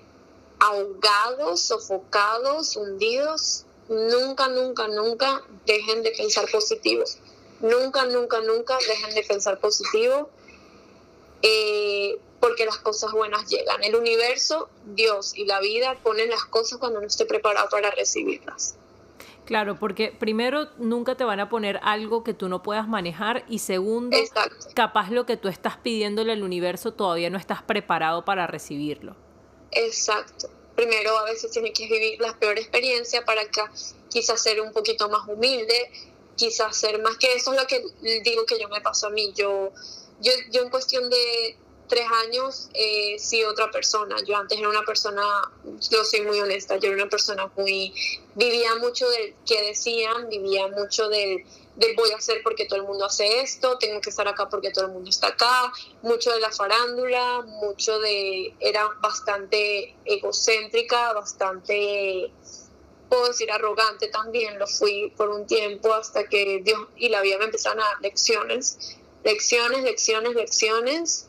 ahogados, 0.60 1.62
sofocados, 1.62 2.76
hundidos, 2.76 3.64
nunca, 3.88 4.48
nunca, 4.48 4.88
nunca 4.88 5.42
dejen 5.66 6.02
de 6.02 6.12
pensar 6.12 6.50
positivos 6.50 7.18
Nunca, 7.60 8.04
nunca, 8.04 8.40
nunca 8.40 8.76
dejen 8.86 9.14
de 9.14 9.22
pensar 9.22 9.58
positivo, 9.58 10.28
eh, 11.46 12.18
porque 12.40 12.64
las 12.64 12.78
cosas 12.78 13.12
buenas 13.12 13.46
llegan. 13.50 13.84
El 13.84 13.96
universo, 13.96 14.70
Dios 14.86 15.36
y 15.36 15.44
la 15.44 15.60
vida 15.60 15.94
ponen 16.02 16.30
las 16.30 16.46
cosas 16.46 16.78
cuando 16.78 17.00
no 17.00 17.06
esté 17.06 17.26
preparado 17.26 17.68
para 17.68 17.90
recibirlas. 17.90 18.76
Claro, 19.44 19.78
porque 19.78 20.10
primero 20.10 20.70
nunca 20.78 21.16
te 21.16 21.24
van 21.24 21.38
a 21.38 21.50
poner 21.50 21.78
algo 21.82 22.24
que 22.24 22.32
tú 22.32 22.48
no 22.48 22.62
puedas 22.62 22.88
manejar 22.88 23.44
y 23.46 23.58
segundo, 23.58 24.16
capaz 24.74 25.10
lo 25.10 25.26
que 25.26 25.36
tú 25.36 25.48
estás 25.48 25.76
pidiéndole 25.76 26.32
al 26.32 26.42
universo 26.42 26.94
todavía 26.94 27.28
no 27.28 27.36
estás 27.36 27.62
preparado 27.62 28.24
para 28.24 28.46
recibirlo. 28.46 29.14
Exacto. 29.70 30.48
Primero 30.74 31.18
a 31.18 31.24
veces 31.24 31.50
tienes 31.50 31.72
que 31.72 31.86
vivir 31.86 32.20
la 32.20 32.34
peor 32.38 32.58
experiencia 32.58 33.22
para 33.26 33.44
que 33.44 33.60
quizás 34.08 34.42
ser 34.42 34.62
un 34.62 34.72
poquito 34.72 35.10
más 35.10 35.28
humilde, 35.28 35.90
quizás 36.36 36.74
ser 36.74 37.02
más 37.02 37.18
que 37.18 37.34
eso 37.34 37.52
es 37.52 37.60
lo 37.60 37.66
que 37.66 37.84
digo 38.22 38.46
que 38.46 38.58
yo 38.58 38.68
me 38.70 38.80
pasó 38.80 39.08
a 39.08 39.10
mí. 39.10 39.32
Yo, 39.36 39.72
yo, 40.20 40.32
yo 40.50 40.62
en 40.62 40.70
cuestión 40.70 41.08
de 41.10 41.56
tres 41.88 42.06
años 42.26 42.68
eh, 42.74 43.16
sí 43.18 43.44
otra 43.44 43.70
persona. 43.70 44.16
Yo 44.26 44.36
antes 44.36 44.58
era 44.58 44.68
una 44.68 44.82
persona, 44.82 45.22
yo 45.90 46.04
soy 46.04 46.22
muy 46.22 46.40
honesta, 46.40 46.76
yo 46.76 46.88
era 46.88 47.02
una 47.02 47.10
persona 47.10 47.50
muy, 47.56 47.92
vivía 48.34 48.74
mucho 48.76 49.08
del 49.10 49.34
que 49.46 49.62
decían, 49.62 50.28
vivía 50.28 50.66
mucho 50.68 51.08
del, 51.08 51.44
del 51.76 51.94
voy 51.96 52.10
a 52.12 52.16
hacer 52.16 52.40
porque 52.42 52.66
todo 52.66 52.80
el 52.80 52.86
mundo 52.86 53.04
hace 53.04 53.40
esto, 53.40 53.78
tengo 53.78 54.00
que 54.00 54.10
estar 54.10 54.26
acá 54.28 54.48
porque 54.48 54.70
todo 54.70 54.86
el 54.86 54.92
mundo 54.92 55.10
está 55.10 55.28
acá, 55.28 55.72
mucho 56.02 56.32
de 56.32 56.40
la 56.40 56.50
farándula, 56.50 57.42
mucho 57.42 57.98
de, 57.98 58.54
era 58.60 58.88
bastante 59.00 59.94
egocéntrica, 60.04 61.12
bastante 61.12 62.30
puedo 63.08 63.28
decir 63.28 63.50
arrogante 63.52 64.08
también, 64.08 64.58
lo 64.58 64.66
fui 64.66 65.12
por 65.16 65.28
un 65.28 65.46
tiempo 65.46 65.92
hasta 65.92 66.24
que 66.24 66.60
Dios 66.64 66.80
y 66.96 67.10
la 67.10 67.20
vida 67.20 67.38
me 67.38 67.44
empezaron 67.44 67.80
a 67.80 67.84
dar 67.84 68.00
lecciones, 68.00 68.96
lecciones, 69.24 69.82
lecciones, 69.82 70.34
lecciones. 70.34 71.26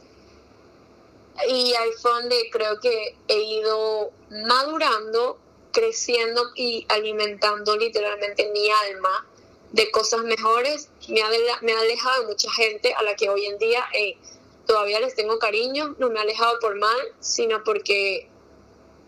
Y 1.49 1.73
ahí 1.73 1.89
fue 2.01 2.11
donde 2.11 2.49
creo 2.51 2.79
que 2.79 3.17
he 3.27 3.41
ido 3.41 4.11
madurando, 4.29 5.37
creciendo 5.71 6.51
y 6.55 6.85
alimentando 6.89 7.75
literalmente 7.75 8.49
mi 8.51 8.69
alma 8.89 9.27
de 9.71 9.91
cosas 9.91 10.23
mejores. 10.23 10.89
Me 11.09 11.21
ha, 11.21 11.29
me 11.61 11.73
ha 11.73 11.79
alejado 11.79 12.21
de 12.21 12.27
mucha 12.27 12.51
gente 12.51 12.93
a 12.93 13.03
la 13.03 13.15
que 13.15 13.29
hoy 13.29 13.45
en 13.45 13.57
día 13.57 13.83
eh, 13.93 14.17
todavía 14.65 14.99
les 14.99 15.15
tengo 15.15 15.37
cariño. 15.39 15.95
No 15.97 16.09
me 16.09 16.19
ha 16.19 16.21
alejado 16.21 16.59
por 16.59 16.75
mal, 16.75 16.99
sino 17.19 17.63
porque... 17.63 18.29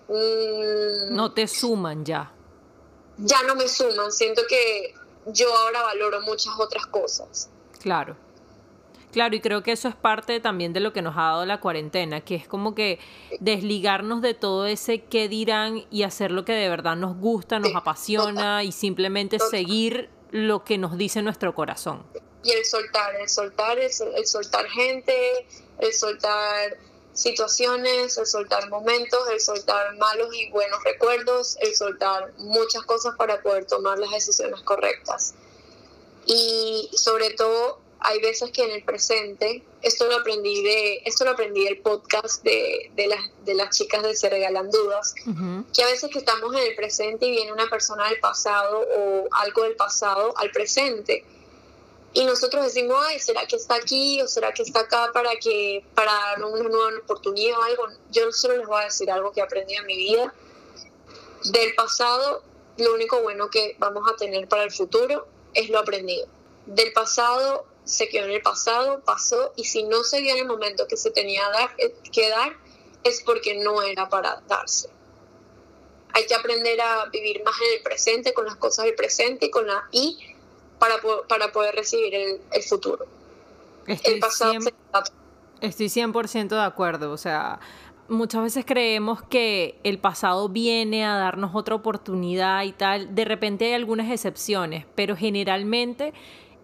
Mm, 0.10 1.16
no 1.16 1.34
te 1.34 1.48
suman 1.48 2.06
ya 2.06 2.34
ya 3.18 3.44
no 3.44 3.56
me 3.56 3.68
suman. 3.68 4.12
Siento 4.12 4.44
que 4.48 4.94
yo 5.26 5.56
ahora 5.56 5.82
valoro 5.84 6.22
muchas 6.22 6.54
otras 6.58 6.86
cosas. 6.88 7.50
Claro. 7.82 8.16
Claro, 9.18 9.36
y 9.36 9.42
creo 9.42 9.64
que 9.64 9.72
eso 9.72 9.88
es 9.88 9.96
parte 9.96 10.40
también 10.40 10.74
de 10.74 10.80
lo 10.80 10.94
que 10.94 11.02
nos 11.02 11.18
ha 11.18 11.22
dado 11.22 11.46
la 11.48 11.60
cuarentena, 11.60 12.22
que 12.22 12.36
es 12.36 12.48
como 12.48 12.76
que 12.76 13.00
desligarnos 13.40 14.22
de 14.22 14.36
todo 14.36 14.68
ese 14.68 15.06
qué 15.06 15.28
dirán 15.28 15.88
y 15.90 16.04
hacer 16.04 16.30
lo 16.30 16.46
que 16.46 16.54
de 16.54 16.70
verdad 16.70 16.96
nos 16.96 17.18
gusta, 17.18 17.58
nos 17.58 17.76
apasiona 17.76 18.64
y 18.64 18.72
simplemente 18.72 19.40
seguir 19.40 20.12
lo 20.30 20.64
que 20.64 20.78
nos 20.78 21.00
dice 21.00 21.24
nuestro 21.24 21.56
corazón. 21.56 22.06
Y 22.44 22.52
el 22.52 22.64
soltar, 22.64 23.16
el 23.16 23.28
soltar, 23.28 23.80
el 23.80 24.28
soltar 24.28 24.68
gente, 24.68 25.48
el 25.80 25.94
soltar 25.94 26.78
situaciones, 27.14 28.20
el 28.20 28.28
soltar 28.28 28.70
momentos, 28.70 29.20
el 29.32 29.42
soltar 29.42 29.98
malos 29.98 30.30
y 30.36 30.52
buenos 30.52 30.84
recuerdos, 30.84 31.58
el 31.62 31.74
soltar 31.74 32.34
muchas 32.38 32.84
cosas 32.84 33.16
para 33.18 33.42
poder 33.42 33.66
tomar 33.66 33.98
las 33.98 34.12
decisiones 34.12 34.62
correctas. 34.62 35.34
Y 36.28 36.92
sobre 36.94 37.32
todo 37.32 37.87
hay 38.00 38.22
veces 38.22 38.52
que 38.52 38.64
en 38.64 38.72
el 38.72 38.84
presente, 38.84 39.64
esto 39.82 40.08
lo 40.08 40.18
aprendí 40.18 40.62
de, 40.64 41.02
esto 41.06 41.26
lo 41.26 41.32
aprendí 41.32 41.64
del 41.64 41.80
podcast 41.80 42.44
de, 42.44 42.92
de, 42.96 43.08
las, 43.08 43.20
de 43.44 43.56
las 43.56 43.76
chicas 43.76 44.04
de 44.04 44.16
Se 44.16 44.30
Regalan 44.30 44.70
Dudas, 44.70 45.16
que 45.74 45.84
a 45.84 45.88
veces 45.88 46.10
que 46.12 46.20
estamos 46.20 46.54
en 46.56 46.62
el 46.62 46.76
presente 46.76 47.26
y 47.26 47.32
viene 47.32 47.52
una 47.52 47.68
persona 47.70 48.10
del 48.10 48.20
pasado 48.20 48.86
o 48.98 49.28
algo 49.32 49.64
del 49.64 49.76
pasado 49.76 50.34
al 50.38 50.52
presente. 50.52 51.26
Y 52.14 52.26
nosotros 52.26 52.66
decimos, 52.66 52.98
ay, 53.08 53.20
¿será 53.20 53.46
que 53.46 53.58
está 53.58 53.76
aquí 53.76 54.22
o 54.22 54.28
será 54.28 54.52
que 54.52 54.64
está 54.64 54.82
acá 54.82 55.12
para 55.14 55.32
que 55.36 55.84
para 55.94 56.36
una 56.38 56.70
nueva 56.70 56.98
oportunidad 57.04 57.60
o 57.60 57.64
algo? 57.64 57.88
Yo 58.12 58.32
solo 58.32 58.58
les 58.58 58.68
voy 58.68 58.82
a 58.82 58.86
decir 58.86 59.12
algo 59.12 59.32
que 59.32 59.42
aprendí 59.42 59.76
en 59.76 59.86
mi 59.86 59.98
vida. 59.98 60.34
Del 61.44 61.76
pasado, 61.76 62.44
lo 62.78 62.94
único 62.94 63.22
bueno 63.22 63.50
que 63.50 63.76
vamos 63.78 64.04
a 64.12 64.16
tener 64.16 64.48
para 64.48 64.64
el 64.64 64.72
futuro 64.72 65.28
es 65.54 65.70
lo 65.70 65.80
aprendido. 65.80 66.28
Del 66.66 66.92
pasado 66.94 67.66
se 67.88 68.10
quedó 68.10 68.26
en 68.26 68.32
el 68.32 68.42
pasado, 68.42 69.02
pasó, 69.06 69.54
y 69.56 69.64
si 69.64 69.84
no 69.84 70.04
se 70.04 70.22
dio 70.22 70.34
en 70.34 70.40
el 70.40 70.48
momento 70.48 70.88
que 70.88 70.98
se 70.98 71.12
tenía 71.12 71.42
eh, 71.78 71.96
que 72.12 72.30
dar, 72.30 72.54
es 73.04 73.22
porque 73.22 73.56
no 73.56 73.82
era 73.82 74.10
para 74.10 74.42
darse. 74.48 74.90
Hay 76.14 76.26
que 76.26 76.36
aprender 76.36 76.80
a 76.82 77.06
vivir 77.06 77.44
más 77.44 77.56
en 77.62 77.78
el 77.78 77.84
presente, 77.84 78.34
con 78.34 78.46
las 78.46 78.56
cosas 78.56 78.86
del 78.86 78.96
presente 78.96 79.48
y 79.48 79.50
con 79.50 79.68
la 79.68 79.88
y 79.92 80.18
para, 80.80 80.96
para 81.28 81.52
poder 81.52 81.76
recibir 81.76 82.14
el, 82.14 82.42
el 82.52 82.64
futuro. 82.64 83.06
Estoy 83.86 84.16
el 84.16 84.20
pasado 84.20 84.54
Estoy 85.60 85.88
100% 85.88 86.50
de 86.50 86.62
acuerdo, 86.62 87.12
o 87.12 87.18
sea, 87.18 87.60
muchas 88.10 88.44
veces 88.44 88.66
creemos 88.66 89.24
que 89.24 89.80
el 89.84 89.98
pasado 89.98 90.50
viene 90.50 91.06
a 91.06 91.16
darnos 91.16 91.56
otra 91.56 91.76
oportunidad 91.76 92.64
y 92.64 92.74
tal. 92.74 93.16
De 93.16 93.26
repente 93.26 93.66
hay 93.66 93.74
algunas 93.74 94.12
excepciones, 94.12 94.86
pero 94.96 95.16
generalmente 95.16 96.14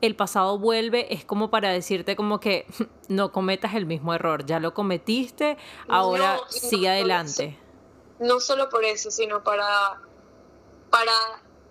el 0.05 0.17
pasado 0.17 0.59
vuelve 0.59 1.13
es 1.13 1.23
como 1.23 1.49
para 1.49 1.71
decirte 1.71 2.17
como 2.17 2.41
que 2.41 2.65
no 3.07 3.31
cometas 3.31 3.73
el 3.73 3.85
mismo 3.85 4.13
error, 4.13 4.45
ya 4.45 4.59
lo 4.59 4.73
cometiste, 4.73 5.57
ahora 5.87 6.39
sigue 6.49 6.89
adelante. 6.89 7.57
No 8.19 8.41
solo 8.41 8.69
por 8.69 8.83
eso, 8.83 9.11
sino 9.11 9.43
para, 9.43 10.01
para, 10.89 11.13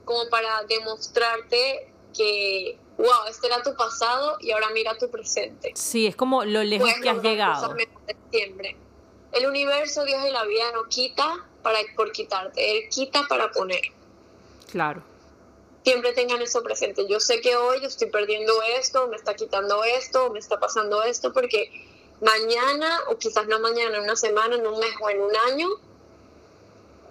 como 0.06 0.30
para 0.30 0.62
demostrarte 0.62 1.92
que, 2.16 2.78
wow, 2.96 3.28
este 3.28 3.48
era 3.48 3.62
tu 3.62 3.74
pasado 3.76 4.38
y 4.40 4.50
ahora 4.50 4.68
mira 4.72 4.96
tu 4.96 5.10
presente. 5.10 5.72
Sí, 5.74 6.06
es 6.06 6.16
como 6.16 6.44
lo 6.44 6.64
lejos 6.64 6.90
que 7.02 7.10
has 7.10 7.22
llegado. 7.22 7.74
El 9.32 9.46
universo, 9.46 10.04
Dios 10.04 10.20
y 10.26 10.30
la 10.30 10.44
vida 10.44 10.72
no 10.74 10.84
quita 10.88 11.46
para, 11.62 11.78
por 11.96 12.12
quitarte, 12.12 12.78
Él 12.78 12.88
quita 12.88 13.26
para 13.28 13.50
poner. 13.50 13.82
Claro 14.70 15.11
siempre 15.84 16.12
tengan 16.12 16.40
eso 16.42 16.62
presente. 16.62 17.06
Yo 17.08 17.20
sé 17.20 17.40
que 17.40 17.56
hoy 17.56 17.84
estoy 17.84 18.10
perdiendo 18.10 18.54
esto, 18.78 19.08
me 19.08 19.16
está 19.16 19.34
quitando 19.34 19.84
esto, 19.84 20.30
me 20.30 20.38
está 20.38 20.58
pasando 20.58 21.02
esto, 21.02 21.32
porque 21.32 21.70
mañana, 22.20 23.00
o 23.08 23.18
quizás 23.18 23.46
no 23.48 23.58
mañana, 23.60 23.96
en 23.96 24.04
una 24.04 24.16
semana, 24.16 24.56
en 24.56 24.66
un 24.66 24.78
mes 24.78 24.94
o 25.00 25.10
en 25.10 25.20
un 25.20 25.36
año, 25.48 25.68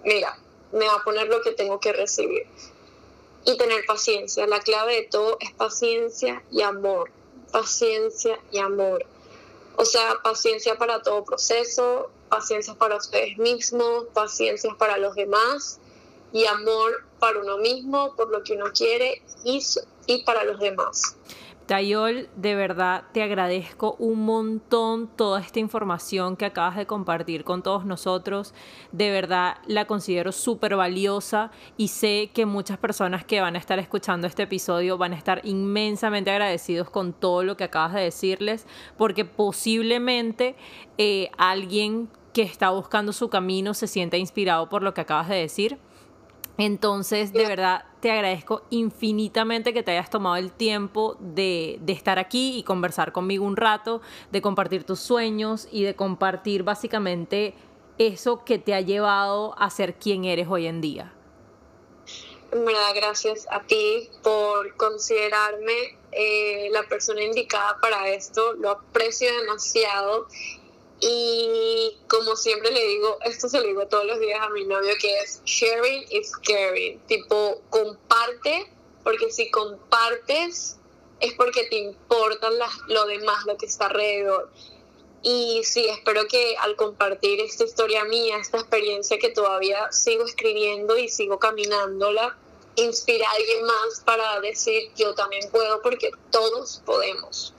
mira, 0.04 0.38
me 0.72 0.86
va 0.86 0.94
a 0.94 1.04
poner 1.04 1.28
lo 1.28 1.42
que 1.42 1.52
tengo 1.52 1.80
que 1.80 1.92
recibir. 1.92 2.46
Y 3.44 3.56
tener 3.56 3.84
paciencia. 3.86 4.46
La 4.46 4.60
clave 4.60 4.94
de 4.94 5.02
todo 5.02 5.36
es 5.40 5.52
paciencia 5.52 6.42
y 6.50 6.62
amor. 6.62 7.10
Paciencia 7.50 8.38
y 8.52 8.58
amor. 8.58 9.04
O 9.76 9.84
sea, 9.84 10.20
paciencia 10.22 10.76
para 10.76 11.02
todo 11.02 11.24
proceso, 11.24 12.10
paciencia 12.28 12.74
para 12.74 12.96
ustedes 12.96 13.36
mismos, 13.38 14.06
paciencia 14.14 14.74
para 14.78 14.96
los 14.96 15.14
demás 15.16 15.80
y 16.32 16.46
amor 16.46 17.04
para 17.22 17.38
uno 17.38 17.56
mismo, 17.58 18.16
por 18.16 18.32
lo 18.32 18.42
que 18.42 18.54
uno 18.54 18.64
quiere 18.76 19.22
y, 19.44 19.62
y 20.08 20.24
para 20.24 20.42
los 20.42 20.58
demás. 20.58 21.16
Tayol, 21.66 22.28
de 22.34 22.56
verdad 22.56 23.04
te 23.12 23.22
agradezco 23.22 23.94
un 24.00 24.24
montón 24.24 25.06
toda 25.06 25.40
esta 25.40 25.60
información 25.60 26.36
que 26.36 26.46
acabas 26.46 26.74
de 26.74 26.86
compartir 26.86 27.44
con 27.44 27.62
todos 27.62 27.84
nosotros. 27.84 28.54
De 28.90 29.12
verdad 29.12 29.58
la 29.68 29.84
considero 29.84 30.32
súper 30.32 30.74
valiosa 30.74 31.52
y 31.76 31.88
sé 31.88 32.32
que 32.34 32.44
muchas 32.44 32.78
personas 32.78 33.24
que 33.24 33.40
van 33.40 33.54
a 33.54 33.60
estar 33.60 33.78
escuchando 33.78 34.26
este 34.26 34.42
episodio 34.42 34.98
van 34.98 35.12
a 35.12 35.16
estar 35.16 35.42
inmensamente 35.44 36.32
agradecidos 36.32 36.90
con 36.90 37.12
todo 37.12 37.44
lo 37.44 37.56
que 37.56 37.62
acabas 37.62 37.94
de 37.94 38.00
decirles, 38.00 38.66
porque 38.98 39.24
posiblemente 39.24 40.56
eh, 40.98 41.30
alguien 41.38 42.08
que 42.32 42.42
está 42.42 42.70
buscando 42.70 43.12
su 43.12 43.28
camino 43.28 43.74
se 43.74 43.86
sienta 43.86 44.16
inspirado 44.16 44.68
por 44.68 44.82
lo 44.82 44.92
que 44.92 45.02
acabas 45.02 45.28
de 45.28 45.36
decir. 45.36 45.78
Entonces, 46.64 47.32
de 47.32 47.44
verdad, 47.44 47.86
te 47.98 48.12
agradezco 48.12 48.62
infinitamente 48.70 49.74
que 49.74 49.82
te 49.82 49.90
hayas 49.90 50.10
tomado 50.10 50.36
el 50.36 50.52
tiempo 50.52 51.16
de, 51.18 51.80
estar 51.88 52.20
aquí 52.20 52.56
y 52.56 52.62
conversar 52.62 53.10
conmigo 53.10 53.44
un 53.44 53.56
rato, 53.56 54.00
de 54.30 54.40
compartir 54.40 54.84
tus 54.84 55.00
sueños 55.00 55.66
y 55.72 55.82
de 55.82 55.96
compartir 55.96 56.62
básicamente 56.62 57.56
eso 57.98 58.44
que 58.44 58.60
te 58.60 58.74
ha 58.74 58.80
llevado 58.80 59.56
a 59.58 59.70
ser 59.70 59.94
quien 59.94 60.24
eres 60.24 60.46
hoy 60.48 60.68
en 60.68 60.80
día. 60.80 61.12
En 62.52 62.64
verdad, 62.64 62.92
gracias 62.94 63.48
a 63.50 63.62
ti 63.62 64.08
por 64.22 64.76
considerarme 64.76 65.98
eh, 66.12 66.68
la 66.70 66.84
persona 66.84 67.24
indicada 67.24 67.76
para 67.80 68.08
esto. 68.10 68.52
Lo 68.52 68.70
aprecio 68.70 69.36
demasiado 69.40 70.28
y 71.04 71.98
como 72.06 72.36
siempre 72.36 72.70
le 72.70 72.86
digo, 72.86 73.18
esto 73.24 73.48
se 73.48 73.60
lo 73.60 73.66
digo 73.66 73.88
todos 73.88 74.04
los 74.04 74.20
días 74.20 74.40
a 74.40 74.50
mi 74.50 74.64
novio, 74.64 74.94
que 75.00 75.12
es 75.18 75.42
sharing 75.44 76.06
is 76.10 76.30
caring. 76.36 77.00
Tipo, 77.08 77.60
comparte, 77.70 78.72
porque 79.02 79.32
si 79.32 79.50
compartes 79.50 80.76
es 81.18 81.32
porque 81.34 81.64
te 81.64 81.76
importan 81.76 82.52
lo 82.86 83.06
demás, 83.06 83.44
lo 83.46 83.56
que 83.56 83.66
está 83.66 83.86
alrededor. 83.86 84.48
Y 85.22 85.62
sí, 85.64 85.86
espero 85.88 86.28
que 86.28 86.56
al 86.56 86.76
compartir 86.76 87.40
esta 87.40 87.64
historia 87.64 88.04
mía, 88.04 88.36
esta 88.36 88.58
experiencia 88.58 89.18
que 89.18 89.30
todavía 89.30 89.90
sigo 89.90 90.24
escribiendo 90.24 90.96
y 90.96 91.08
sigo 91.08 91.40
caminándola, 91.40 92.38
inspire 92.76 93.24
a 93.24 93.30
alguien 93.32 93.64
más 93.64 94.02
para 94.04 94.40
decir 94.40 94.92
yo 94.94 95.16
también 95.16 95.50
puedo 95.50 95.82
porque 95.82 96.12
todos 96.30 96.80
podemos. 96.86 97.54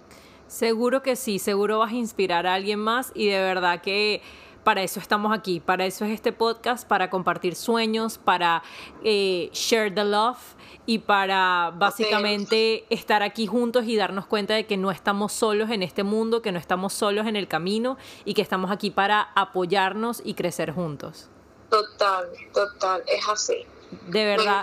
Seguro 0.53 1.01
que 1.01 1.15
sí, 1.15 1.39
seguro 1.39 1.79
vas 1.79 1.93
a 1.93 1.95
inspirar 1.95 2.45
a 2.45 2.53
alguien 2.53 2.77
más 2.77 3.11
y 3.15 3.25
de 3.25 3.39
verdad 3.39 3.81
que 3.81 4.21
para 4.63 4.83
eso 4.83 4.99
estamos 4.99 5.35
aquí, 5.35 5.59
para 5.59 5.87
eso 5.87 6.05
es 6.05 6.11
este 6.11 6.31
podcast, 6.31 6.87
para 6.87 7.09
compartir 7.09 7.55
sueños, 7.55 8.19
para 8.19 8.61
eh, 9.03 9.49
share 9.51 9.91
the 9.95 10.03
love 10.05 10.37
y 10.85 10.99
para 10.99 11.71
básicamente 11.75 12.85
estar 12.91 13.23
aquí 13.23 13.47
juntos 13.47 13.85
y 13.85 13.95
darnos 13.95 14.27
cuenta 14.27 14.53
de 14.53 14.67
que 14.67 14.77
no 14.77 14.91
estamos 14.91 15.33
solos 15.33 15.71
en 15.71 15.81
este 15.81 16.03
mundo, 16.03 16.43
que 16.43 16.51
no 16.51 16.59
estamos 16.59 16.93
solos 16.93 17.25
en 17.25 17.35
el 17.35 17.47
camino 17.47 17.97
y 18.23 18.35
que 18.35 18.43
estamos 18.43 18.69
aquí 18.69 18.91
para 18.91 19.31
apoyarnos 19.33 20.21
y 20.23 20.35
crecer 20.35 20.71
juntos. 20.71 21.31
Total, 21.71 22.29
total, 22.53 23.01
es 23.07 23.27
así. 23.27 23.65
De 24.07 24.23
verdad. 24.23 24.61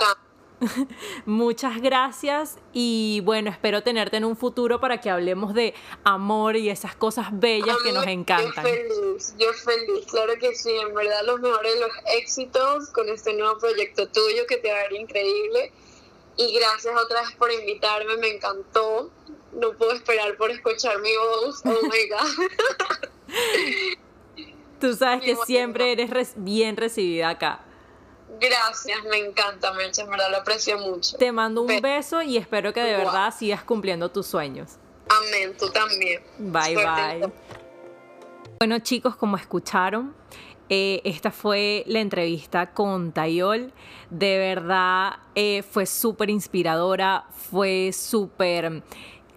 Muchas 1.26 1.80
gracias 1.80 2.58
y 2.72 3.20
bueno, 3.24 3.50
espero 3.50 3.82
tenerte 3.82 4.16
en 4.18 4.24
un 4.24 4.36
futuro 4.36 4.80
para 4.80 5.00
que 5.00 5.10
hablemos 5.10 5.54
de 5.54 5.74
amor 6.04 6.56
y 6.56 6.70
esas 6.70 6.94
cosas 6.94 7.26
bellas 7.32 7.76
que 7.82 7.92
nos 7.92 8.06
encantan. 8.06 8.64
Yo 8.64 8.70
feliz, 8.70 9.34
yo 9.38 9.52
feliz, 9.52 10.06
claro 10.10 10.34
que 10.38 10.54
sí, 10.54 10.70
en 10.70 10.94
verdad 10.94 11.22
los 11.24 11.40
mejores 11.40 11.78
los 11.80 11.90
éxitos 12.16 12.88
con 12.90 13.08
este 13.08 13.34
nuevo 13.34 13.58
proyecto 13.58 14.08
tuyo 14.08 14.46
que 14.48 14.58
te 14.58 14.70
va 14.70 14.80
a 14.80 14.82
ver 14.82 14.92
increíble 14.94 15.72
y 16.36 16.54
gracias 16.54 16.94
otra 17.02 17.22
vez 17.22 17.32
por 17.36 17.50
invitarme, 17.52 18.16
me 18.18 18.28
encantó, 18.34 19.10
no 19.52 19.72
puedo 19.72 19.92
esperar 19.92 20.36
por 20.36 20.50
escuchar 20.50 21.00
mi 21.00 21.10
voz, 21.16 21.62
oh 21.64 21.80
my 21.82 22.08
god. 22.08 22.48
Tú 24.80 24.94
sabes 24.94 25.22
que 25.22 25.36
siempre 25.36 25.92
eres 25.92 26.32
bien 26.36 26.76
recibida 26.76 27.30
acá. 27.30 27.64
Gracias, 28.38 29.04
me 29.10 29.18
encanta, 29.18 29.72
Melcha, 29.72 30.02
en 30.02 30.10
verdad 30.10 30.30
lo 30.30 30.38
aprecio 30.38 30.78
mucho. 30.78 31.16
Te 31.16 31.32
mando 31.32 31.62
un 31.62 31.80
beso 31.80 32.22
y 32.22 32.36
espero 32.36 32.72
que 32.72 32.82
de 32.82 32.96
verdad 32.96 33.34
sigas 33.36 33.64
cumpliendo 33.64 34.10
tus 34.10 34.26
sueños. 34.26 34.76
Amén, 35.08 35.56
tú 35.58 35.68
también. 35.70 36.22
Bye, 36.38 36.76
bye. 36.76 37.32
Bueno, 38.60 38.78
chicos, 38.78 39.16
como 39.16 39.36
escucharon, 39.36 40.14
eh, 40.68 41.00
esta 41.04 41.32
fue 41.32 41.82
la 41.86 41.98
entrevista 41.98 42.72
con 42.72 43.10
Tayol. 43.10 43.72
De 44.10 44.38
verdad, 44.38 45.14
eh, 45.34 45.62
fue 45.62 45.84
súper 45.84 46.30
inspiradora, 46.30 47.26
fue 47.30 47.90
súper 47.92 48.84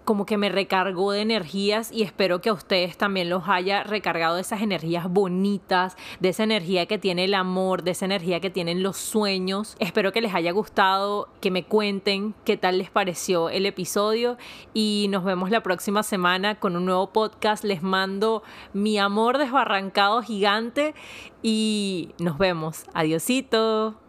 como 0.04 0.26
que 0.26 0.38
me 0.38 0.49
recargó 0.49 1.12
de 1.12 1.22
energías 1.22 1.91
y 1.91 2.04
espero 2.04 2.41
que 2.41 2.49
a 2.49 2.54
ustedes 2.54 2.97
también 2.97 3.30
los 3.30 3.43
haya 3.47 3.84
recargado 3.84 4.36
de 4.36 4.41
esas 4.41 4.62
energías 4.62 5.10
bonitas, 5.10 5.95
de 6.20 6.30
esa 6.30 6.43
energía 6.43 6.86
que 6.86 6.97
tiene 6.97 7.26
el 7.26 7.34
amor, 7.34 7.84
de 7.84 7.91
esa 7.91 8.06
energía 8.06 8.39
que 8.39 8.49
tienen 8.49 8.84
los 8.84 8.97
sueños. 8.97 9.76
Espero 9.80 10.12
que 10.12 10.22
les 10.22 10.34
haya 10.34 10.51
gustado, 10.51 11.30
que 11.41 11.51
me 11.51 11.64
cuenten 11.64 12.36
qué 12.45 12.58
tal 12.58 12.78
les 12.78 12.89
pareció 12.89 13.49
el 13.49 13.66
episodio 13.66 14.38
y 14.74 15.08
nos 15.10 15.24
vemos 15.24 15.49
la 15.49 15.64
próxima 15.64 16.04
semana 16.04 16.60
con 16.60 16.76
un 16.76 16.86
nuevo 16.86 17.12
podcast. 17.12 17.64
Les 17.64 17.82
mando 17.82 18.43
mi 18.74 18.97
amor 18.97 19.38
desbarrancado 19.38 20.22
gigante 20.22 20.93
y 21.41 22.10
nos 22.20 22.38
vemos. 22.38 22.86
Adiosito. 22.93 24.03